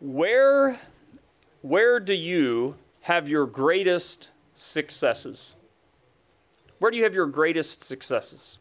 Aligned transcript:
Where, 0.00 0.78
where 1.62 1.98
do 1.98 2.14
you 2.14 2.76
have 3.02 3.28
your 3.28 3.46
greatest 3.46 4.30
successes? 4.54 5.54
Where 6.78 6.90
do 6.90 6.96
you 6.96 7.02
have 7.02 7.14
your 7.14 7.26
greatest 7.26 7.82
successes? 7.82 8.58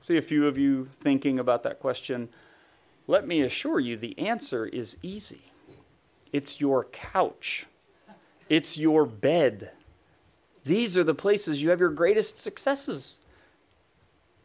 See 0.00 0.16
a 0.16 0.22
few 0.22 0.48
of 0.48 0.58
you 0.58 0.88
thinking 1.00 1.38
about 1.38 1.62
that 1.62 1.78
question. 1.78 2.28
Let 3.06 3.26
me 3.26 3.40
assure 3.42 3.78
you 3.78 3.96
the 3.96 4.18
answer 4.18 4.66
is 4.66 4.96
easy 5.02 5.42
it's 6.32 6.60
your 6.60 6.84
couch, 6.84 7.66
it's 8.48 8.78
your 8.78 9.04
bed. 9.04 9.70
These 10.64 10.96
are 10.96 11.04
the 11.04 11.14
places 11.14 11.62
you 11.62 11.70
have 11.70 11.80
your 11.80 11.90
greatest 11.90 12.38
successes. 12.38 13.18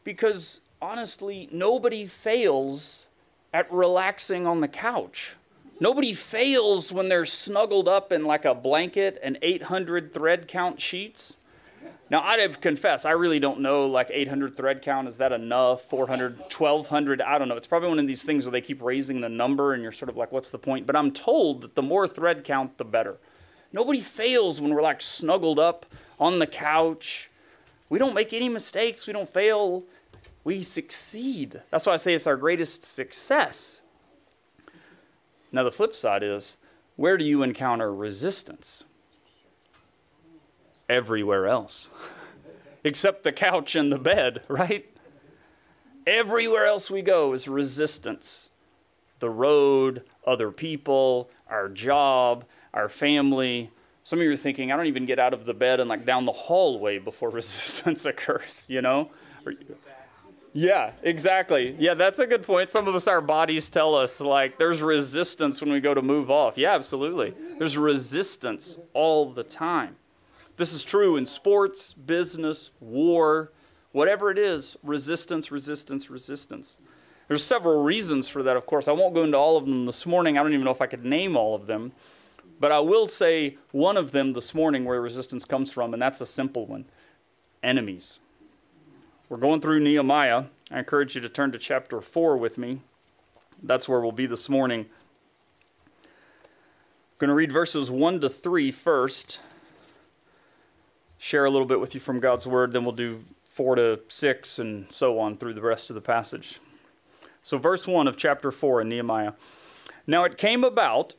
Because 0.03 0.59
honestly, 0.81 1.47
nobody 1.51 2.05
fails 2.05 3.06
at 3.53 3.71
relaxing 3.71 4.45
on 4.45 4.61
the 4.61 4.67
couch. 4.67 5.35
Nobody 5.79 6.13
fails 6.13 6.91
when 6.91 7.07
they're 7.07 7.25
snuggled 7.25 7.87
up 7.87 8.11
in 8.11 8.25
like 8.25 8.45
a 8.45 8.55
blanket 8.55 9.19
and 9.21 9.37
800 9.41 10.13
thread 10.13 10.47
count 10.47 10.81
sheets. 10.81 11.37
Now, 12.09 12.21
I'd 12.21 12.39
have 12.39 12.61
confessed, 12.61 13.05
I 13.05 13.11
really 13.11 13.39
don't 13.39 13.59
know, 13.59 13.85
like 13.85 14.09
800 14.09 14.55
thread 14.55 14.81
count, 14.81 15.09
is 15.09 15.17
that 15.17 15.33
enough? 15.33 15.81
400, 15.81 16.39
1200, 16.39 17.21
I 17.21 17.37
don't 17.37 17.49
know. 17.49 17.57
It's 17.57 17.67
probably 17.67 17.89
one 17.89 17.99
of 17.99 18.07
these 18.07 18.23
things 18.23 18.45
where 18.45 18.51
they 18.51 18.61
keep 18.61 18.81
raising 18.81 19.19
the 19.19 19.27
number 19.27 19.73
and 19.73 19.83
you're 19.83 19.91
sort 19.91 20.07
of 20.09 20.15
like, 20.15 20.31
what's 20.31 20.49
the 20.49 20.57
point? 20.57 20.87
But 20.87 20.95
I'm 20.95 21.11
told 21.11 21.61
that 21.63 21.75
the 21.75 21.81
more 21.81 22.07
thread 22.07 22.45
count, 22.45 22.77
the 22.77 22.85
better. 22.85 23.17
Nobody 23.73 23.99
fails 23.99 24.61
when 24.61 24.73
we're 24.73 24.81
like 24.81 25.01
snuggled 25.01 25.59
up 25.59 25.85
on 26.17 26.39
the 26.39 26.47
couch. 26.47 27.29
We 27.89 27.99
don't 27.99 28.15
make 28.15 28.31
any 28.31 28.47
mistakes, 28.47 29.05
we 29.05 29.11
don't 29.13 29.29
fail, 29.29 29.83
we 30.47 30.63
succeed. 30.63 31.61
That's 31.71 31.85
why 31.85 31.91
I 31.91 31.97
say 31.97 32.13
it's 32.13 32.25
our 32.25 32.37
greatest 32.37 32.85
success. 32.85 33.81
Now, 35.51 35.63
the 35.63 35.71
flip 35.71 35.93
side 35.93 36.23
is 36.23 36.55
where 36.95 37.17
do 37.17 37.25
you 37.25 37.43
encounter 37.43 37.93
resistance? 37.93 38.85
everywhere 40.89 41.47
else, 41.47 41.89
except 42.85 43.23
the 43.23 43.31
couch 43.33 43.75
and 43.75 43.91
the 43.91 43.97
bed, 43.97 44.41
right? 44.47 44.85
Everywhere 46.05 46.65
else 46.65 46.89
we 46.89 47.01
go 47.01 47.33
is 47.33 47.49
resistance. 47.49 48.49
The 49.19 49.29
road, 49.29 50.03
other 50.25 50.49
people, 50.49 51.29
our 51.49 51.67
job, 51.67 52.45
our 52.73 52.87
family. 52.87 53.69
Some 54.05 54.19
of 54.19 54.23
you 54.23 54.31
are 54.31 54.37
thinking, 54.37 54.71
I 54.71 54.77
don't 54.77 54.85
even 54.85 55.05
get 55.05 55.19
out 55.19 55.33
of 55.33 55.43
the 55.43 55.53
bed 55.53 55.81
and 55.81 55.89
like 55.89 56.05
down 56.05 56.23
the 56.23 56.31
hallway 56.31 56.99
before 56.99 57.29
resistance 57.41 58.05
occurs, 58.05 58.65
you 58.69 58.81
know? 58.81 59.11
Yeah, 60.57 60.93
exactly. 61.03 61.75
Yeah, 61.77 61.93
that's 61.93 62.17
a 62.17 62.25
good 62.25 62.41
point. 62.41 62.71
Some 62.71 62.87
of 62.87 62.95
us, 62.95 63.07
our 63.07 63.21
bodies 63.21 63.69
tell 63.69 63.93
us 63.93 64.19
like 64.19 64.57
there's 64.57 64.81
resistance 64.81 65.61
when 65.61 65.71
we 65.71 65.79
go 65.79 65.93
to 65.93 66.01
move 66.01 66.31
off. 66.31 66.57
Yeah, 66.57 66.73
absolutely. 66.73 67.35
There's 67.59 67.77
resistance 67.77 68.79
all 68.95 69.31
the 69.31 69.43
time. 69.43 69.97
This 70.55 70.73
is 70.73 70.83
true 70.83 71.15
in 71.15 71.27
sports, 71.27 71.93
business, 71.93 72.71
war, 72.79 73.51
whatever 73.91 74.31
it 74.31 74.39
is 74.39 74.75
resistance, 74.81 75.51
resistance, 75.51 76.09
resistance. 76.09 76.79
There's 77.27 77.43
several 77.43 77.83
reasons 77.83 78.27
for 78.27 78.41
that, 78.41 78.57
of 78.57 78.65
course. 78.65 78.87
I 78.87 78.93
won't 78.93 79.13
go 79.13 79.25
into 79.25 79.37
all 79.37 79.57
of 79.57 79.65
them 79.65 79.85
this 79.85 80.07
morning. 80.07 80.39
I 80.39 80.41
don't 80.41 80.53
even 80.53 80.65
know 80.65 80.71
if 80.71 80.81
I 80.81 80.87
could 80.87 81.05
name 81.05 81.37
all 81.37 81.53
of 81.53 81.67
them. 81.67 81.91
But 82.59 82.71
I 82.71 82.79
will 82.79 83.05
say 83.05 83.57
one 83.71 83.95
of 83.95 84.11
them 84.11 84.33
this 84.33 84.55
morning 84.55 84.85
where 84.85 84.99
resistance 84.99 85.45
comes 85.45 85.71
from, 85.71 85.93
and 85.93 86.01
that's 86.01 86.19
a 86.19 86.25
simple 86.25 86.65
one 86.65 86.85
enemies. 87.61 88.17
We're 89.29 89.37
going 89.37 89.59
through 89.59 89.81
Nehemiah. 89.81 90.45
I 90.71 90.79
encourage 90.79 91.15
you 91.15 91.21
to 91.21 91.29
turn 91.29 91.51
to 91.51 91.57
chapter 91.57 91.99
4 91.99 92.37
with 92.37 92.57
me. 92.57 92.81
That's 93.61 93.89
where 93.89 93.99
we'll 93.99 94.11
be 94.13 94.25
this 94.25 94.47
morning. 94.47 94.85
I'm 96.01 96.09
going 97.19 97.29
to 97.29 97.33
read 97.33 97.51
verses 97.51 97.91
1 97.91 98.21
to 98.21 98.29
3 98.29 98.71
first 98.71 99.39
share 101.17 101.45
a 101.45 101.49
little 101.49 101.67
bit 101.67 101.79
with 101.79 101.93
you 101.93 101.99
from 101.99 102.19
God's 102.19 102.47
Word, 102.47 102.73
then 102.73 102.83
we'll 102.83 102.93
do 102.93 103.19
four 103.43 103.75
to 103.75 103.99
six 104.07 104.59
and 104.59 104.91
so 104.91 105.19
on 105.19 105.37
through 105.37 105.55
the 105.55 105.61
rest 105.61 105.89
of 105.89 105.95
the 105.95 106.01
passage. 106.01 106.59
So, 107.41 107.57
verse 107.57 107.87
1 107.87 108.07
of 108.07 108.17
chapter 108.17 108.51
4 108.51 108.81
in 108.81 108.89
Nehemiah. 108.89 109.33
Now 110.05 110.23
it 110.23 110.37
came 110.37 110.63
about 110.63 111.15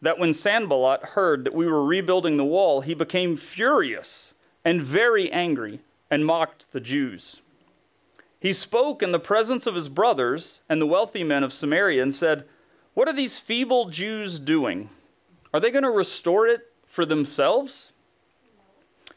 that 0.00 0.18
when 0.18 0.34
Sanballat 0.34 1.02
heard 1.02 1.44
that 1.44 1.54
we 1.54 1.66
were 1.66 1.84
rebuilding 1.84 2.36
the 2.36 2.44
wall, 2.44 2.80
he 2.80 2.94
became 2.94 3.36
furious 3.36 4.34
and 4.64 4.80
very 4.80 5.32
angry 5.32 5.80
and 6.12 6.26
mocked 6.26 6.72
the 6.72 6.80
Jews. 6.80 7.40
He 8.38 8.52
spoke 8.52 9.02
in 9.02 9.12
the 9.12 9.18
presence 9.18 9.66
of 9.66 9.74
his 9.74 9.88
brothers 9.88 10.60
and 10.68 10.78
the 10.78 10.86
wealthy 10.86 11.24
men 11.24 11.42
of 11.42 11.54
Samaria 11.54 12.02
and 12.02 12.12
said, 12.12 12.44
What 12.92 13.08
are 13.08 13.14
these 13.14 13.38
feeble 13.38 13.88
Jews 13.88 14.38
doing? 14.38 14.90
Are 15.54 15.58
they 15.60 15.70
going 15.70 15.84
to 15.84 15.90
restore 15.90 16.46
it 16.46 16.70
for 16.86 17.06
themselves? 17.06 17.92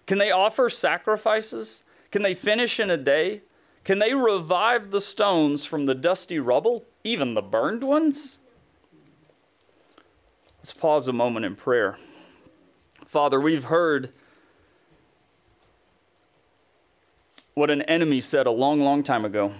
Can 0.07 0.19
they 0.19 0.31
offer 0.31 0.69
sacrifices? 0.69 1.83
Can 2.11 2.21
they 2.21 2.33
finish 2.33 2.79
in 2.79 2.89
a 2.89 2.97
day? 2.97 3.41
Can 3.83 3.99
they 3.99 4.13
revive 4.13 4.91
the 4.91 5.01
stones 5.01 5.65
from 5.65 5.87
the 5.87 5.95
dusty 5.95 6.39
rubble, 6.39 6.85
even 7.03 7.33
the 7.33 7.41
burned 7.41 7.83
ones? 7.83 8.37
Let's 10.59 10.71
pause 10.71 11.09
a 11.09 11.13
moment 11.13 11.45
in 11.45 11.57
prayer. 11.57 11.97
Father, 13.03 13.41
we've 13.41 13.65
heard 13.65 14.13
what 17.55 17.71
an 17.71 17.81
enemy 17.83 18.19
said 18.19 18.45
a 18.45 18.51
long, 18.51 18.81
long 18.81 19.01
time 19.01 19.23
ago, 19.23 19.53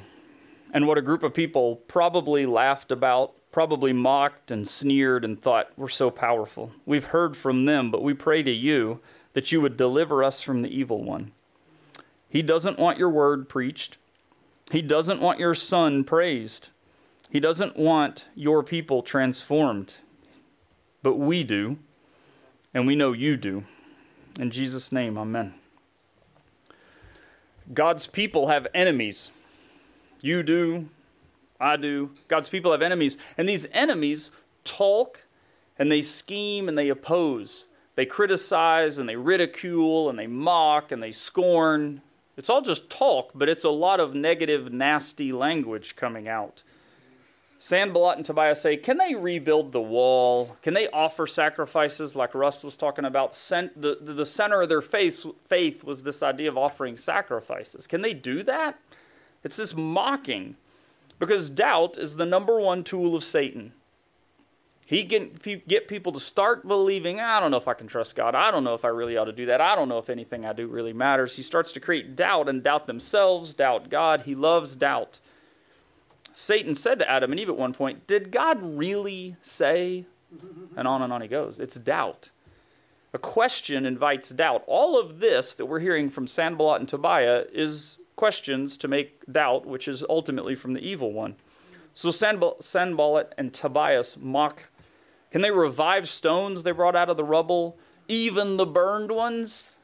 and 0.73 0.85
what 0.85 0.97
a 0.97 1.01
group 1.01 1.23
of 1.23 1.33
people 1.33 1.78
probably 1.88 2.45
laughed 2.45 2.91
about, 2.91 3.33
probably 3.53 3.94
mocked 3.94 4.51
and 4.51 4.67
sneered 4.67 5.23
and 5.23 5.41
thought, 5.41 5.72
we're 5.78 5.88
so 5.88 6.11
powerful. 6.11 6.73
We've 6.85 7.06
heard 7.06 7.38
from 7.38 7.63
them, 7.63 7.89
but 7.89 8.03
we 8.03 8.13
pray 8.13 8.44
to 8.44 8.51
you 8.51 9.00
that 9.31 9.50
you 9.53 9.61
would 9.61 9.78
deliver 9.78 10.25
us 10.25 10.41
from 10.41 10.61
the 10.61 10.78
evil 10.78 11.03
one. 11.03 11.31
He 12.28 12.41
doesn't 12.41 12.78
want 12.78 13.00
your 13.00 13.09
word 13.09 13.47
preached. 13.47 13.97
He 14.72 14.81
doesn't 14.81 15.22
want 15.22 15.39
your 15.39 15.56
son 15.56 16.03
praised. 16.03 16.69
He 17.29 17.39
doesn't 17.39 17.77
want 17.77 18.27
your 18.35 18.62
people 18.62 19.03
transformed. 19.03 19.95
But 21.01 21.16
we 21.16 21.45
do, 21.45 21.77
and 22.73 22.85
we 22.85 22.97
know 22.97 23.13
you 23.13 23.38
do. 23.38 23.63
In 24.38 24.51
Jesus' 24.51 24.91
name, 24.91 25.17
amen. 25.17 25.53
God's 27.74 28.08
people 28.08 28.48
have 28.48 28.68
enemies. 28.74 29.31
You 30.22 30.44
do, 30.44 30.90
I 31.59 31.78
do. 31.78 32.12
God's 32.28 32.50
people 32.50 32.72
have 32.72 32.81
enemies. 32.81 33.18
And 33.38 33.48
these 33.48 33.68
enemies 33.72 34.31
talk 34.64 35.24
and 35.78 35.92
they 35.92 36.02
scheme 36.02 36.68
and 36.68 36.78
they 36.78 36.90
oppose. 36.90 37.68
They 37.96 38.06
criticize 38.06 38.98
and 38.98 39.08
they 39.08 39.16
ridicule 39.16 40.09
and 40.09 40.20
they 40.20 40.28
mock 40.28 40.92
and 40.92 41.02
they 41.02 41.12
scorn. 41.12 42.02
It's 42.38 42.50
all 42.50 42.62
just 42.62 42.90
talk, 42.90 43.31
but 43.34 43.48
it's 43.48 43.64
a 43.64 43.70
lot 43.70 44.00
of 44.00 44.14
negative, 44.14 44.72
nasty 44.72 45.31
language 45.31 45.96
coming 45.96 46.28
out. 46.28 46.64
Sanballat 47.58 48.18
and 48.18 48.26
Tobiah 48.26 48.56
say, 48.56 48.78
Can 48.78 48.98
they 48.98 49.16
rebuild 49.16 49.72
the 49.72 49.82
wall? 49.82 50.58
Can 50.62 50.74
they 50.74 50.88
offer 50.90 51.26
sacrifices 51.26 52.16
like 52.16 52.36
Russ 52.36 52.64
was 52.64 52.76
talking 52.76 53.06
about? 53.06 53.32
The, 53.32 53.98
the 54.02 54.26
center 54.26 54.62
of 54.62 54.70
their 54.70 54.82
faith, 54.82 55.26
faith 55.46 55.84
was 55.84 56.04
this 56.04 56.22
idea 56.22 56.50
of 56.50 56.58
offering 56.58 56.98
sacrifices. 56.98 57.88
Can 57.88 58.02
they 58.02 58.14
do 58.14 58.44
that? 58.44 58.80
It's 59.44 59.58
this 59.58 59.76
mocking 59.76 60.58
because 61.20 61.50
doubt 61.50 61.98
is 61.98 62.16
the 62.16 62.26
number 62.26 62.60
one 62.60 62.84
tool 62.84 63.16
of 63.16 63.24
Satan. 63.24 63.74
He 64.88 65.04
can 65.04 65.32
get 65.68 65.88
people 65.88 66.12
to 66.12 66.20
start 66.20 66.68
believing, 66.68 67.20
I 67.20 67.40
don't 67.40 67.50
know 67.50 67.58
if 67.58 67.68
I 67.68 67.74
can 67.74 67.88
trust 67.88 68.16
God. 68.16 68.36
I 68.36 68.52
don't 68.52 68.64
know 68.64 68.76
if 68.76 68.86
I 68.86 68.90
really 68.90 69.18
ought 69.18 69.26
to 69.26 69.34
do 69.34 69.48
that. 69.48 69.60
I 69.60 69.76
don't 69.76 69.90
know 69.90 69.98
if 69.98 70.12
anything 70.12 70.46
I 70.46 70.54
do 70.54 70.68
really 70.68 70.94
matters. 70.94 71.36
He 71.36 71.42
starts 71.42 71.72
to 71.72 71.80
create 71.80 72.16
doubt 72.16 72.48
and 72.48 72.62
doubt 72.62 72.86
themselves, 72.86 73.56
doubt 73.56 73.90
God. 73.90 74.22
He 74.22 74.36
loves 74.36 74.76
doubt. 74.76 75.20
Satan 76.38 76.75
said 76.75 77.00
to 77.00 77.09
Adam 77.09 77.31
and 77.31 77.40
Eve 77.40 77.47
at 77.47 77.56
one 77.56 77.73
point, 77.73 78.07
Did 78.07 78.29
God 78.29 78.59
really 78.62 79.38
say? 79.42 80.06
And 80.75 80.86
on 80.86 81.01
and 81.01 81.13
on 81.13 81.21
he 81.21 81.30
goes. 81.30 81.62
It's 81.62 81.77
doubt. 81.77 82.31
A 83.13 83.18
question 83.18 83.86
invites 83.86 84.31
doubt. 84.31 84.63
All 84.68 85.00
of 85.00 85.19
this 85.19 85.54
that 85.54 85.68
we're 85.68 85.80
hearing 85.80 86.10
from 86.10 86.27
Sanballat 86.27 86.81
and 86.81 86.89
Tobiah 86.89 87.45
is 87.54 87.98
questions 88.18 88.77
to 88.80 88.89
make 88.89 89.25
doubt, 89.31 89.65
which 89.65 89.88
is 89.88 90.04
ultimately 90.10 90.56
from 90.56 90.74
the 90.74 90.81
evil 90.81 91.13
one. 91.13 91.36
So 91.94 92.12
Sanballat 92.12 93.33
and 93.38 93.54
Tobias 93.54 94.18
mock 94.18 94.69
can 95.31 95.42
they 95.42 95.51
revive 95.51 96.07
stones 96.07 96.63
they 96.63 96.71
brought 96.71 96.95
out 96.95 97.10
of 97.10 97.18
the 97.18 97.24
rubble, 97.24 97.77
even 98.07 98.57
the 98.57 98.65
burned 98.65 99.12
ones? 99.12 99.75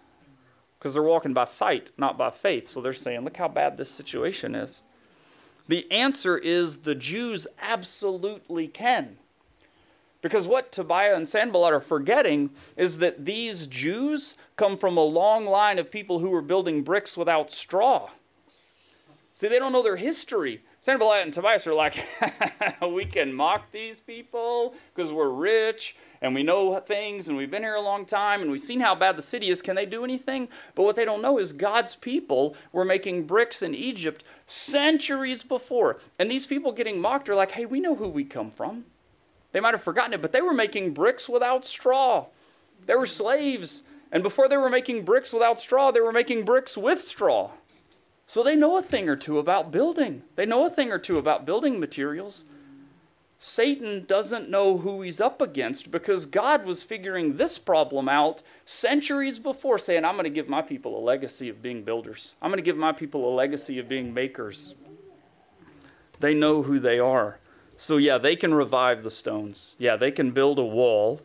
Because 0.78 0.94
they're 0.94 1.04
walking 1.04 1.34
by 1.34 1.46
sight, 1.46 1.92
not 1.98 2.18
by 2.18 2.30
faith. 2.30 2.68
So 2.68 2.82
they're 2.82 2.94
saying, 2.94 3.22
look 3.22 3.38
how 3.38 3.48
bad 3.48 3.78
this 3.78 3.92
situation 3.92 4.56
is. 4.56 4.84
The 5.72 5.90
answer 5.90 6.38
is 6.38 6.80
the 6.80 6.96
Jews 6.96 7.48
absolutely 7.62 8.68
can. 8.68 9.16
Because 10.22 10.46
what 10.46 10.70
Tobiah 10.70 11.16
and 11.16 11.30
Sanballat 11.30 11.72
are 11.72 11.80
forgetting 11.80 12.50
is 12.76 12.98
that 12.98 13.24
these 13.24 13.68
Jews 13.68 14.36
come 14.58 14.78
from 14.78 14.98
a 14.98 15.02
long 15.02 15.46
line 15.46 15.80
of 15.80 15.90
people 15.90 16.20
who 16.20 16.30
were 16.30 16.42
building 16.42 16.84
bricks 16.84 17.16
without 17.16 17.54
straw. 17.54 18.10
See, 19.34 19.48
they 19.48 19.60
don't 19.60 19.72
know 19.72 19.82
their 19.82 19.96
history. 19.96 20.62
Sanballat 20.84 21.22
and 21.22 21.32
Tobias 21.32 21.68
are 21.68 21.76
like, 21.76 22.04
we 22.82 23.06
can 23.06 23.32
mock 23.32 23.72
these 23.72 24.00
people 24.00 24.74
because 24.96 25.14
we're 25.14 25.30
rich 25.30 25.96
and 26.24 26.34
we 26.34 26.42
know 26.42 26.80
things 26.80 27.28
and 27.28 27.38
we've 27.38 27.52
been 27.52 27.62
here 27.62 27.76
a 27.76 27.82
long 27.82 28.04
time 28.04 28.42
and 28.42 28.50
we've 28.50 28.60
seen 28.60 28.80
how 28.80 28.96
bad 28.96 29.16
the 29.16 29.22
city 29.22 29.52
is. 29.52 29.62
Can 29.62 29.76
they 29.76 29.86
do 29.86 30.04
anything? 30.04 30.50
But 30.74 30.82
what 30.82 30.96
they 30.96 31.06
don't 31.06 31.22
know 31.22 31.38
is 31.38 31.54
God's 31.54 31.96
people 31.96 32.56
were 32.72 32.84
making 32.84 33.28
bricks 33.28 33.62
in 33.62 33.76
Egypt 33.76 34.24
centuries 34.48 35.44
before. 35.44 36.00
And 36.18 36.32
these 36.32 36.48
people 36.48 36.72
getting 36.72 37.00
mocked 37.00 37.30
are 37.30 37.36
like, 37.36 37.52
hey, 37.52 37.68
we 37.68 37.80
know 37.80 37.94
who 37.94 38.08
we 38.08 38.24
come 38.24 38.50
from. 38.50 38.86
They 39.52 39.60
might 39.60 39.76
have 39.76 39.84
forgotten 39.84 40.14
it, 40.14 40.22
but 40.24 40.32
they 40.32 40.42
were 40.42 40.52
making 40.52 40.96
bricks 40.96 41.30
without 41.30 41.64
straw. 41.64 42.26
They 42.88 42.96
were 42.96 43.06
slaves. 43.06 43.84
And 44.12 44.24
before 44.24 44.50
they 44.50 44.58
were 44.58 44.70
making 44.70 45.06
bricks 45.06 45.32
without 45.32 45.62
straw, 45.62 45.92
they 45.92 46.02
were 46.02 46.12
making 46.12 46.44
bricks 46.44 46.76
with 46.76 47.00
straw. 47.00 47.52
So 48.32 48.44
they 48.44 48.56
know 48.56 48.78
a 48.78 48.82
thing 48.82 49.10
or 49.10 49.18
two 49.18 49.40
about 49.40 49.74
building. 49.74 50.24
They 50.38 50.46
know 50.46 50.66
a 50.66 50.70
thing 50.70 50.90
or 50.90 50.98
two 50.98 51.18
about 51.18 51.46
building 51.46 51.82
materials. 51.82 52.46
Satan 53.40 54.06
doesn't 54.08 54.50
know 54.50 54.78
who 54.78 55.02
he's 55.02 55.20
up 55.20 55.42
against 55.42 55.92
because 55.92 56.26
God 56.26 56.64
was 56.64 56.82
figuring 56.82 57.36
this 57.36 57.60
problem 57.60 58.08
out 58.08 58.42
centuries 58.64 59.38
before, 59.38 59.78
saying, 59.78 60.06
I'm 60.06 60.14
going 60.14 60.24
to 60.24 60.30
give 60.30 60.48
my 60.48 60.62
people 60.62 60.98
a 60.98 61.04
legacy 61.04 61.50
of 61.50 61.62
being 61.62 61.84
builders. 61.84 62.36
I'm 62.42 62.50
going 62.52 62.58
to 62.58 62.64
give 62.64 62.78
my 62.78 62.94
people 62.94 63.28
a 63.28 63.36
legacy 63.36 63.80
of 63.80 63.90
being 63.90 64.14
makers. 64.14 64.76
They 66.22 66.34
know 66.34 66.62
who 66.64 66.80
they 66.80 67.00
are. 67.00 67.38
So, 67.76 67.98
yeah, 67.98 68.18
they 68.18 68.38
can 68.38 68.54
revive 68.54 69.04
the 69.04 69.12
stones. 69.12 69.76
Yeah, 69.78 69.98
they 69.98 70.10
can 70.10 70.32
build 70.32 70.58
a 70.58 70.64
wall. 70.64 71.20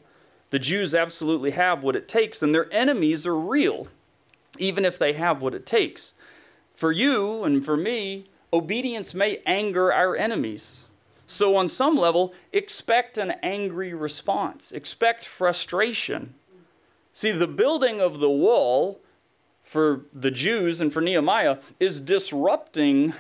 The 0.50 0.58
Jews 0.58 0.92
absolutely 0.92 1.52
have 1.52 1.84
what 1.84 1.94
it 1.94 2.08
takes, 2.08 2.42
and 2.42 2.52
their 2.52 2.66
enemies 2.72 3.28
are 3.28 3.38
real, 3.38 3.86
even 4.58 4.84
if 4.84 4.98
they 4.98 5.12
have 5.12 5.40
what 5.40 5.54
it 5.54 5.66
takes. 5.66 6.12
For 6.76 6.92
you 6.92 7.42
and 7.42 7.64
for 7.64 7.74
me, 7.74 8.26
obedience 8.52 9.14
may 9.14 9.40
anger 9.46 9.90
our 9.90 10.14
enemies. 10.14 10.84
So, 11.26 11.56
on 11.56 11.68
some 11.68 11.96
level, 11.96 12.34
expect 12.52 13.16
an 13.16 13.32
angry 13.42 13.94
response, 13.94 14.72
expect 14.72 15.24
frustration. 15.24 16.34
See, 17.14 17.32
the 17.32 17.48
building 17.48 17.98
of 18.02 18.20
the 18.20 18.28
wall 18.28 19.00
for 19.62 20.02
the 20.12 20.30
Jews 20.30 20.82
and 20.82 20.92
for 20.92 21.00
Nehemiah 21.00 21.60
is 21.80 21.98
disrupting 21.98 23.14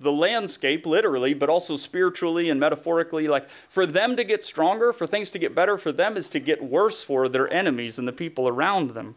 the 0.00 0.12
landscape, 0.12 0.84
literally, 0.84 1.34
but 1.34 1.48
also 1.48 1.76
spiritually 1.76 2.50
and 2.50 2.58
metaphorically. 2.58 3.28
Like, 3.28 3.48
for 3.48 3.86
them 3.86 4.16
to 4.16 4.24
get 4.24 4.44
stronger, 4.44 4.92
for 4.92 5.06
things 5.06 5.30
to 5.30 5.38
get 5.38 5.54
better, 5.54 5.78
for 5.78 5.92
them 5.92 6.16
is 6.16 6.28
to 6.30 6.40
get 6.40 6.60
worse 6.60 7.04
for 7.04 7.28
their 7.28 7.50
enemies 7.52 7.96
and 8.00 8.08
the 8.08 8.12
people 8.12 8.48
around 8.48 8.90
them. 8.90 9.14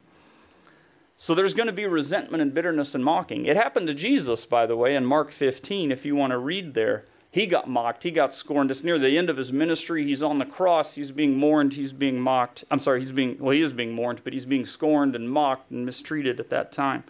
So 1.18 1.34
there's 1.34 1.54
going 1.54 1.68
to 1.68 1.74
be 1.74 1.86
resentment 1.86 2.42
and 2.42 2.54
bitterness 2.54 2.94
and 2.94 3.04
mocking. 3.04 3.46
It 3.46 3.56
happened 3.56 3.88
to 3.88 3.94
Jesus, 3.94 4.46
by 4.46 4.66
the 4.66 4.76
way, 4.76 4.96
in 4.96 5.06
Mark 5.06 5.32
15, 5.32 5.92
if 5.92 6.06
you 6.06 6.16
want 6.16 6.32
to 6.32 6.38
read 6.38 6.74
there. 6.74 7.06
He 7.32 7.48
got 7.48 7.70
mocked, 7.70 8.04
he 8.04 8.12
got 8.12 8.34
scorned. 8.34 8.72
It's 8.72 8.84
near 8.84 8.98
the 8.98 9.18
end 9.18 9.30
of 9.30 9.38
his 9.38 9.52
ministry. 9.52 10.06
He's 10.06 10.24
on 10.24 10.40
the 10.40 10.46
cross, 10.46 10.96
he's 10.96 11.12
being 11.12 11.38
mourned, 11.38 11.74
he's 11.74 11.92
being 11.92 12.20
mocked. 12.20 12.64
I'm 12.72 12.80
sorry, 12.80 13.02
he's 13.02 13.12
being, 13.12 13.38
well, 13.40 13.52
he 13.52 13.62
is 13.62 13.74
being 13.74 13.94
mourned, 13.94 14.22
but 14.24 14.34
he's 14.34 14.46
being 14.46 14.66
scorned 14.66 15.16
and 15.16 15.30
mocked 15.30 15.72
and 15.72 15.86
mistreated 15.86 16.40
at 16.40 16.50
that 16.50 16.72
time. 16.72 17.04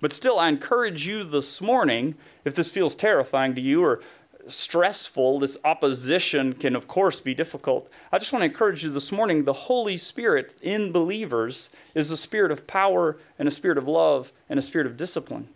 But 0.00 0.12
still, 0.12 0.38
I 0.38 0.48
encourage 0.48 1.06
you 1.06 1.24
this 1.24 1.60
morning, 1.60 2.14
if 2.44 2.54
this 2.54 2.70
feels 2.70 2.94
terrifying 2.94 3.54
to 3.56 3.60
you 3.60 3.84
or 3.84 4.00
stressful. 4.46 5.40
This 5.40 5.56
opposition 5.64 6.52
can, 6.54 6.76
of 6.76 6.88
course, 6.88 7.20
be 7.20 7.34
difficult. 7.34 7.90
I 8.12 8.18
just 8.18 8.32
want 8.32 8.42
to 8.42 8.46
encourage 8.46 8.84
you 8.84 8.90
this 8.90 9.12
morning 9.12 9.44
the 9.44 9.52
Holy 9.52 9.96
Spirit 9.96 10.58
in 10.62 10.92
believers 10.92 11.70
is 11.94 12.10
a 12.10 12.16
spirit 12.16 12.50
of 12.50 12.66
power 12.66 13.16
and 13.38 13.48
a 13.48 13.50
spirit 13.50 13.78
of 13.78 13.88
love 13.88 14.32
and 14.48 14.58
a 14.58 14.62
spirit 14.62 14.86
of 14.86 14.96
discipline. 14.96 15.48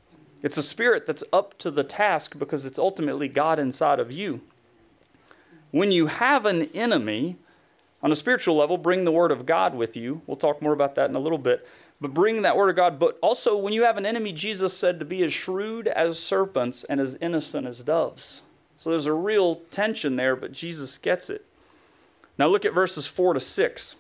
It's 0.42 0.58
a 0.58 0.62
spirit 0.62 1.06
that's 1.06 1.24
up 1.32 1.56
to 1.58 1.70
the 1.70 1.84
task 1.84 2.38
because 2.38 2.64
it's 2.64 2.78
ultimately 2.78 3.28
God 3.28 3.58
inside 3.58 4.00
of 4.00 4.10
you. 4.10 4.40
When 5.70 5.92
you 5.92 6.08
have 6.08 6.44
an 6.44 6.64
enemy, 6.74 7.36
on 8.02 8.10
a 8.10 8.16
spiritual 8.16 8.56
level, 8.56 8.76
bring 8.76 9.04
the 9.04 9.12
Word 9.12 9.30
of 9.30 9.46
God 9.46 9.74
with 9.74 9.96
you. 9.96 10.22
We'll 10.26 10.36
talk 10.36 10.60
more 10.60 10.72
about 10.72 10.96
that 10.96 11.08
in 11.08 11.16
a 11.16 11.20
little 11.20 11.38
bit. 11.38 11.66
But 12.00 12.12
bring 12.12 12.42
that 12.42 12.56
Word 12.56 12.70
of 12.70 12.76
God. 12.76 12.98
But 12.98 13.16
also, 13.22 13.56
when 13.56 13.72
you 13.72 13.84
have 13.84 13.96
an 13.96 14.04
enemy, 14.04 14.32
Jesus 14.32 14.76
said 14.76 14.98
to 14.98 15.04
be 15.04 15.22
as 15.22 15.32
shrewd 15.32 15.86
as 15.86 16.18
serpents 16.18 16.82
and 16.84 17.00
as 17.00 17.14
innocent 17.20 17.66
as 17.66 17.80
doves. 17.80 18.42
So 18.82 18.90
there's 18.90 19.06
a 19.06 19.12
real 19.12 19.60
tension 19.70 20.16
there, 20.16 20.34
but 20.34 20.50
Jesus 20.50 20.98
gets 20.98 21.30
it. 21.30 21.46
Now 22.36 22.48
look 22.48 22.64
at 22.64 22.74
verses 22.74 23.06
4 23.06 23.34
to 23.34 23.38
6. 23.38 23.94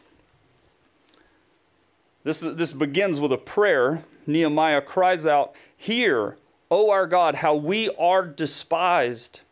This, 2.24 2.40
this 2.40 2.72
begins 2.72 3.20
with 3.20 3.32
a 3.32 3.38
prayer. 3.38 4.02
Nehemiah 4.26 4.82
cries 4.82 5.24
out, 5.24 5.54
Hear, 5.76 6.36
O 6.68 6.90
our 6.90 7.06
God, 7.06 7.36
how 7.36 7.54
we 7.54 7.90
are 7.90 8.26
despised. 8.26 9.42